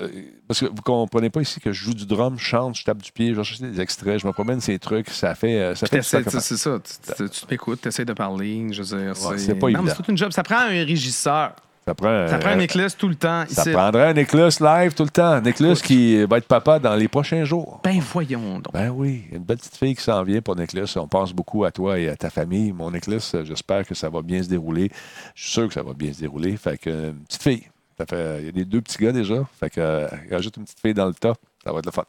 [0.49, 3.01] parce que vous comprenez pas ici que je joue du drum, je chante, je tape
[3.01, 5.88] du pied, je vais chercher des extraits, je me promène ces trucs, ça fait, ça
[5.88, 8.68] fait c'est ça, tu- t'écoutes, tu essaies de parler.
[8.73, 9.84] Je veux dire, c'est c'est pas non, évident.
[9.84, 10.34] mais c'est toute une job.
[10.34, 11.53] Ça prend un régisseur.
[11.90, 13.45] Ça prend, Ça prend un éclair tout le temps.
[13.49, 13.72] Ça ici.
[13.72, 15.41] prendrait un Nicolas live tout le temps.
[15.41, 17.82] Nicolas qui va être papa dans les prochains jours.
[17.84, 18.72] Ben voyons donc.
[18.72, 20.94] Ben oui, une belle petite fille qui s'en vient pour Nicolas.
[20.98, 22.72] On pense beaucoup à toi et à ta famille.
[22.74, 24.91] Mon Nicolas, euh, j'espère que ça va bien se dérouler.
[25.34, 26.57] Je suis sûr que ça va bien se dérouler.
[26.57, 27.64] Fait que, une petite fille.
[27.98, 29.44] Ça fait, il y a des deux petits gars déjà.
[29.60, 31.34] Fait que, euh, rajoute une petite fille dans le tas.
[31.64, 32.06] Ça va être le fun.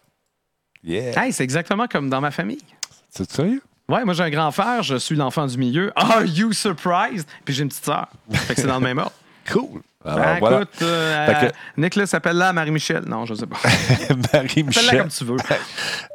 [0.84, 1.24] Yeah.
[1.24, 2.60] Hey, c'est exactement comme dans ma famille.
[3.08, 3.62] C'est sérieux?
[3.88, 5.90] Ouais, moi j'ai un grand frère, je suis l'enfant du milieu.
[5.96, 7.26] Are you surprised?
[7.46, 8.08] Puis j'ai une petite sœur.
[8.30, 9.14] Fait que c'est dans le même ordre.
[9.52, 9.80] Cool.
[10.02, 10.56] Alors, Ben, Ah, voilà.
[10.62, 13.02] écoute, euh, Fait que- Nicolas s'appelle-là Marie-Michel.
[13.06, 13.58] Non, je sais pas.
[14.32, 14.84] Marie-Michel.
[14.86, 15.36] Appelle-la comme tu veux.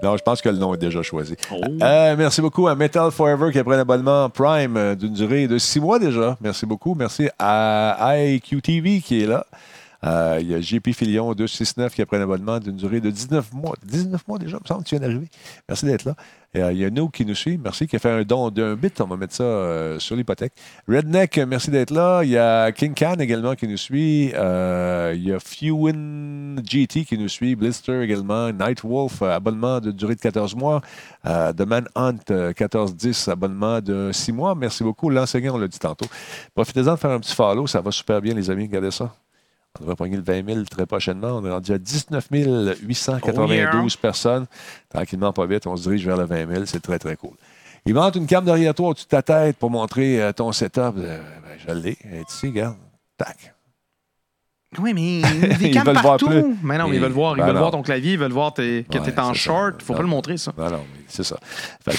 [0.01, 1.35] Non, je pense que le nom est déjà choisi.
[1.51, 1.61] Oh.
[1.83, 5.47] Euh, merci beaucoup à Metal Forever qui a pris un abonnement Prime euh, d'une durée
[5.47, 6.35] de six mois déjà.
[6.41, 6.95] Merci beaucoup.
[6.95, 9.45] Merci à IQTV qui est là.
[10.05, 13.09] Euh, il y a JP Filion 269 qui a pris un abonnement d'une durée de
[13.09, 13.75] 19 mois.
[13.83, 15.27] 19 mois déjà, il me semble que tu viens d'arriver.
[15.67, 16.15] Merci d'être là.
[16.55, 17.59] Euh, il y a No qui nous suit.
[17.61, 19.01] Merci, qui a fait un don d'un bit.
[19.01, 20.53] On va mettre ça euh, sur l'hypothèque.
[20.87, 22.23] Redneck, merci d'être là.
[22.23, 24.27] Il y a King Khan également qui nous suit.
[24.27, 27.55] Il y a Fewin GT qui nous suit.
[27.55, 28.51] Blister également.
[28.53, 30.81] Nightwolf, abonnement de durée de 14 mois.
[31.25, 34.55] The Manhunt, euh, 14-10, abonnement de 6 mois.
[34.55, 35.09] Merci beaucoup.
[35.09, 36.07] L'enseignant, on l'a dit tantôt.
[36.53, 37.67] Profitez-en de faire un petit follow.
[37.67, 38.65] Ça va super bien, les amis.
[38.65, 39.15] Regardez ça.
[39.77, 41.29] On devrait pogner le 20 000 très prochainement.
[41.37, 44.45] On est rendu à 19 892 personnes.
[44.89, 46.65] Tranquillement, pas vite, on se dirige vers le 20 000.
[46.65, 47.35] C'est très, très cool.
[47.85, 50.93] Il monte une cam derrière toi au-dessus de ta tête pour montrer euh, ton setup.
[50.97, 51.97] Euh, ben, je l'ai.
[52.03, 52.77] Elle est ici, regarde.
[53.17, 53.53] Tac.
[54.79, 55.19] Oui, mais
[55.51, 56.57] Ils des cams veulent voir partout.
[56.63, 57.59] Mais non, mais ils veulent voir, ils Ben veulent non.
[57.59, 59.45] voir ton clavier, ils veulent voir tes- que Ouais, tu es en c'est ça.
[59.45, 59.81] short.
[59.83, 60.51] Faut pas le montrer, ça.
[60.57, 61.37] Non, non, C'est ça.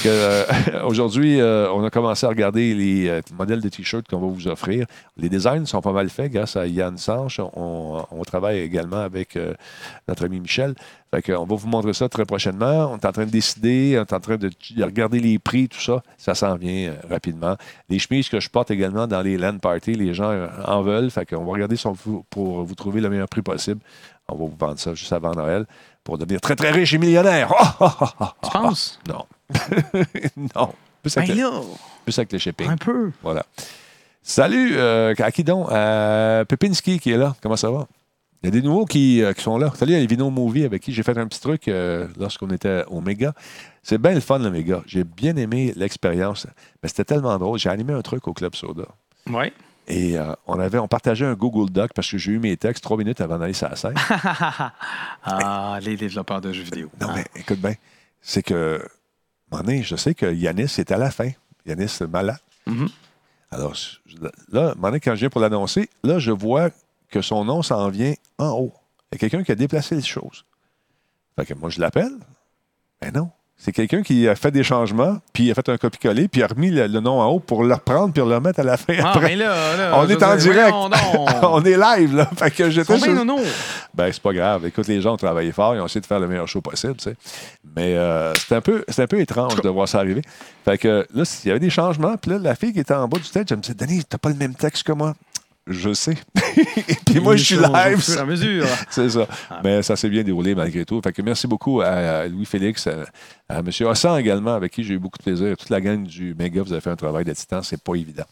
[0.07, 0.45] Euh,
[0.85, 4.49] aujourd'hui, euh, on a commencé à regarder les euh, modèles de T-shirts qu'on va vous
[4.49, 4.87] offrir.
[5.17, 7.41] Les designs sont pas mal faits grâce à Yann Sanche.
[7.41, 9.39] On, travaille également avec
[10.09, 10.75] notre ami Michel.
[11.13, 12.91] On va vous montrer ça très prochainement.
[12.93, 15.69] On est en train de décider, on est en train de, de regarder les prix,
[15.69, 16.03] tout ça.
[16.19, 17.57] Ça s'en vient rapidement.
[17.89, 21.11] Les chemises que je porte également dans les land parties, les gens en veulent.
[21.11, 21.77] Fait qu'on va regarder
[22.31, 23.81] pour vous trouver le meilleur prix possible.
[24.29, 25.67] On va vous vendre ça juste avant Noël
[26.07, 27.53] pour devenir très, très riche et millionnaire.
[28.43, 29.01] tu penses?
[29.09, 29.27] Non.
[30.55, 30.73] non.
[31.03, 31.51] Plus avec, Ben
[32.05, 32.69] plus avec le shipping.
[32.71, 33.11] un peu.
[33.23, 33.45] Voilà.
[34.23, 35.67] Salut, euh, à qui donc?
[35.71, 37.35] À Pepinski qui est là.
[37.43, 37.89] Comment ça va?
[38.43, 39.73] Il y a des nouveaux qui, euh, qui sont là.
[39.75, 43.01] Salut à Vino Movie avec qui j'ai fait un petit truc euh, lorsqu'on était au
[43.01, 43.35] Méga.
[43.83, 44.83] C'est bien le fun, le Méga.
[44.87, 46.47] J'ai bien aimé l'expérience.
[46.83, 47.59] Mais c'était tellement drôle.
[47.59, 48.87] J'ai animé un truc au Club Soda.
[49.29, 49.53] Ouais.
[49.89, 52.83] Et euh, on, avait, on partageait un Google Doc parce que j'ai eu mes textes
[52.83, 53.95] trois minutes avant d'aller sur la scène.
[55.25, 56.91] ah, les développeurs de jeux vidéo.
[57.01, 57.75] Non, mais écoute bien,
[58.21, 58.85] c'est que,
[59.51, 61.31] donné, je sais que Yanis est à la fin.
[61.67, 62.39] Yanis est malade.
[62.67, 62.89] Mhm.
[63.53, 63.77] Alors,
[64.51, 66.71] là, donné, quand je viens pour l'annoncer, là, je vois
[67.09, 68.73] que son nom s'en vient en haut.
[69.11, 70.45] Il y a quelqu'un qui a déplacé les choses.
[71.37, 72.19] Fait que moi, je l'appelle.
[73.01, 73.31] Ben non.
[73.59, 76.45] C'est quelqu'un qui a fait des changements, puis il a fait un copier-coller, puis il
[76.45, 78.77] a remis le, le nom en haut pour le reprendre, puis le remettre à la
[78.77, 78.95] fin.
[79.03, 79.29] Ah, après.
[79.29, 80.75] mais là, là, On est en dire, direct.
[81.43, 82.31] On est live, là.
[82.37, 83.43] Fait que j'étais Combien, sur- non, non?
[83.95, 84.67] ben, c'est pas grave.
[84.67, 86.97] Écoute, les gens ont travaillé fort, ils ont essayé de faire le meilleur show possible,
[86.97, 87.17] tu sais.
[87.75, 90.21] Mais euh, c'était un, peu- c'était un peu étrange de voir ça arriver.
[90.65, 93.09] Fait que là, il y avait des changements, puis là, la fille qui était en
[93.09, 95.15] bas du stage, elle me disait Denis, t'as pas le même texte que moi.
[95.67, 96.15] Je sais.
[97.07, 98.05] puis moi, je suis live.
[98.09, 98.67] et à mesure.
[98.91, 99.27] c'est ça.
[99.65, 101.01] Mais ça s'est bien déroulé malgré tout.
[101.03, 103.05] Fait que merci beaucoup à Louis-Félix, à,
[103.49, 103.71] à M.
[103.89, 105.57] Hassan également, avec qui j'ai eu beaucoup de plaisir.
[105.57, 108.25] Toute la gang du Méga, vous avez fait un travail de titan, c'est pas évident.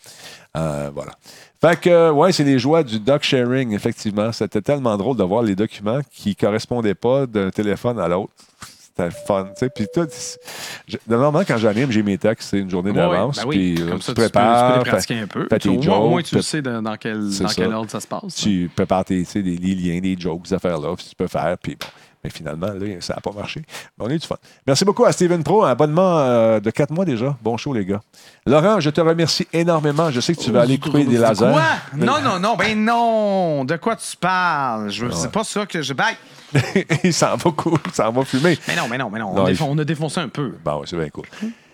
[0.56, 1.12] Euh, voilà.
[1.60, 4.30] Fait que, ouais, c'est les joies du doc sharing, effectivement.
[4.30, 8.32] C'était tellement drôle de voir les documents qui correspondaient pas d'un téléphone à l'autre.
[8.96, 9.70] C'était fun, tu sais.
[9.70, 9.86] Puis
[10.86, 13.38] je- normalement, quand j'anime, j'ai mes textes, c'est une journée Ouais, d'avance.
[13.38, 13.74] ben oui.
[13.74, 14.78] puis euh, Comme tu ça, tu peux, tu peux prépares.
[14.84, 15.46] les pratiquer un peu.
[15.48, 18.34] Tes au, moins, tu sais dans, dans quel, dans quel ordre ça se passe.
[18.36, 21.56] Tu prépares tes, des, les liens, des jokes, ces affaires-là, puis tu peux faire.
[21.60, 21.86] Puis bon.
[22.24, 23.60] Mais finalement, là, ça n'a pas marché.
[23.98, 24.36] Mais on a eu du fun.
[24.66, 27.36] Merci beaucoup à Steven Pro, un abonnement euh, de 4 mois déjà.
[27.42, 28.00] Bon show, les gars.
[28.46, 30.10] Laurent, je te remercie énormément.
[30.10, 31.50] Je sais que tu vas aller couper des lasers.
[31.52, 31.62] Quoi?
[31.96, 33.64] Non, non, non, ben non!
[33.66, 34.90] De quoi tu parles?
[34.90, 35.10] Je- Ouais.
[35.12, 35.92] C'est pas ça que je.
[35.92, 36.04] Ben,
[37.04, 38.58] Il s'en va cool, il s'en va fumer.
[38.68, 39.34] mais non, mais non, mais non.
[39.34, 40.54] Non, on, il- défon- on a défoncé un peu.
[40.64, 41.24] Bon, ouais, c'est bien cool.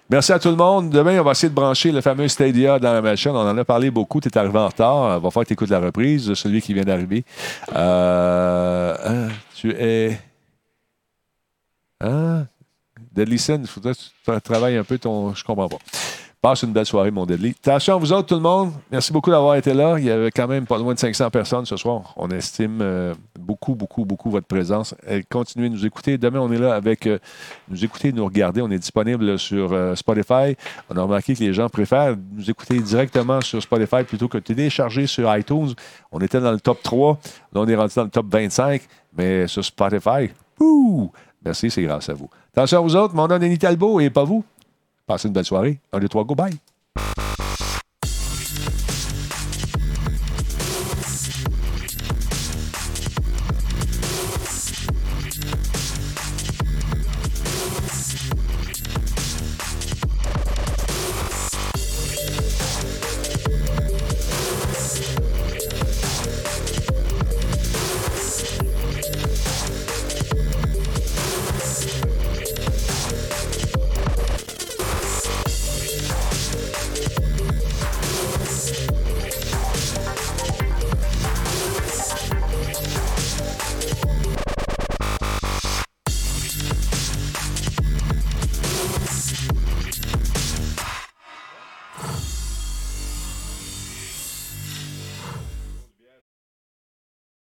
[0.08, 0.90] Merci à tout le monde.
[0.90, 3.30] Demain, on va essayer de brancher le fameux Stadia dans la machine.
[3.30, 4.20] On en a parlé beaucoup.
[4.20, 5.18] Tu es arrivé en retard.
[5.18, 7.24] Il va falloir que tu écoutes la reprise, celui qui vient d'arriver.
[7.76, 10.18] Euh, hein, tu es.
[12.00, 12.46] Hein?
[13.12, 15.34] Deadly Sin, il faudrait que tu tra- travailles un peu ton.
[15.34, 15.78] Je comprends pas.
[16.42, 17.50] Passe une belle soirée, mon Deadly.
[17.50, 18.72] Attention à vous autres, tout le monde.
[18.90, 19.96] Merci beaucoup d'avoir été là.
[19.98, 22.14] Il y avait quand même pas loin de 500 personnes ce soir.
[22.16, 24.94] On estime euh, beaucoup, beaucoup, beaucoup votre présence.
[25.06, 26.16] Et continuez de nous écouter.
[26.16, 27.18] Demain, on est là avec euh,
[27.68, 28.62] nous écouter, nous regarder.
[28.62, 30.56] On est disponible sur euh, Spotify.
[30.88, 35.06] On a remarqué que les gens préfèrent nous écouter directement sur Spotify plutôt que télécharger
[35.06, 35.74] sur iTunes.
[36.10, 37.18] On était dans le top 3.
[37.52, 38.80] Là, on est rendu dans le top 25.
[39.14, 41.10] Mais sur Spotify, ouh,
[41.44, 42.28] merci, c'est grâce à vous.
[42.52, 43.14] Attention à vous autres.
[43.14, 43.58] Mon nom est Denis
[44.04, 44.44] et pas vous.
[45.06, 45.80] Passez une belle soirée.
[45.92, 46.54] Un, deux, trois, go, bye.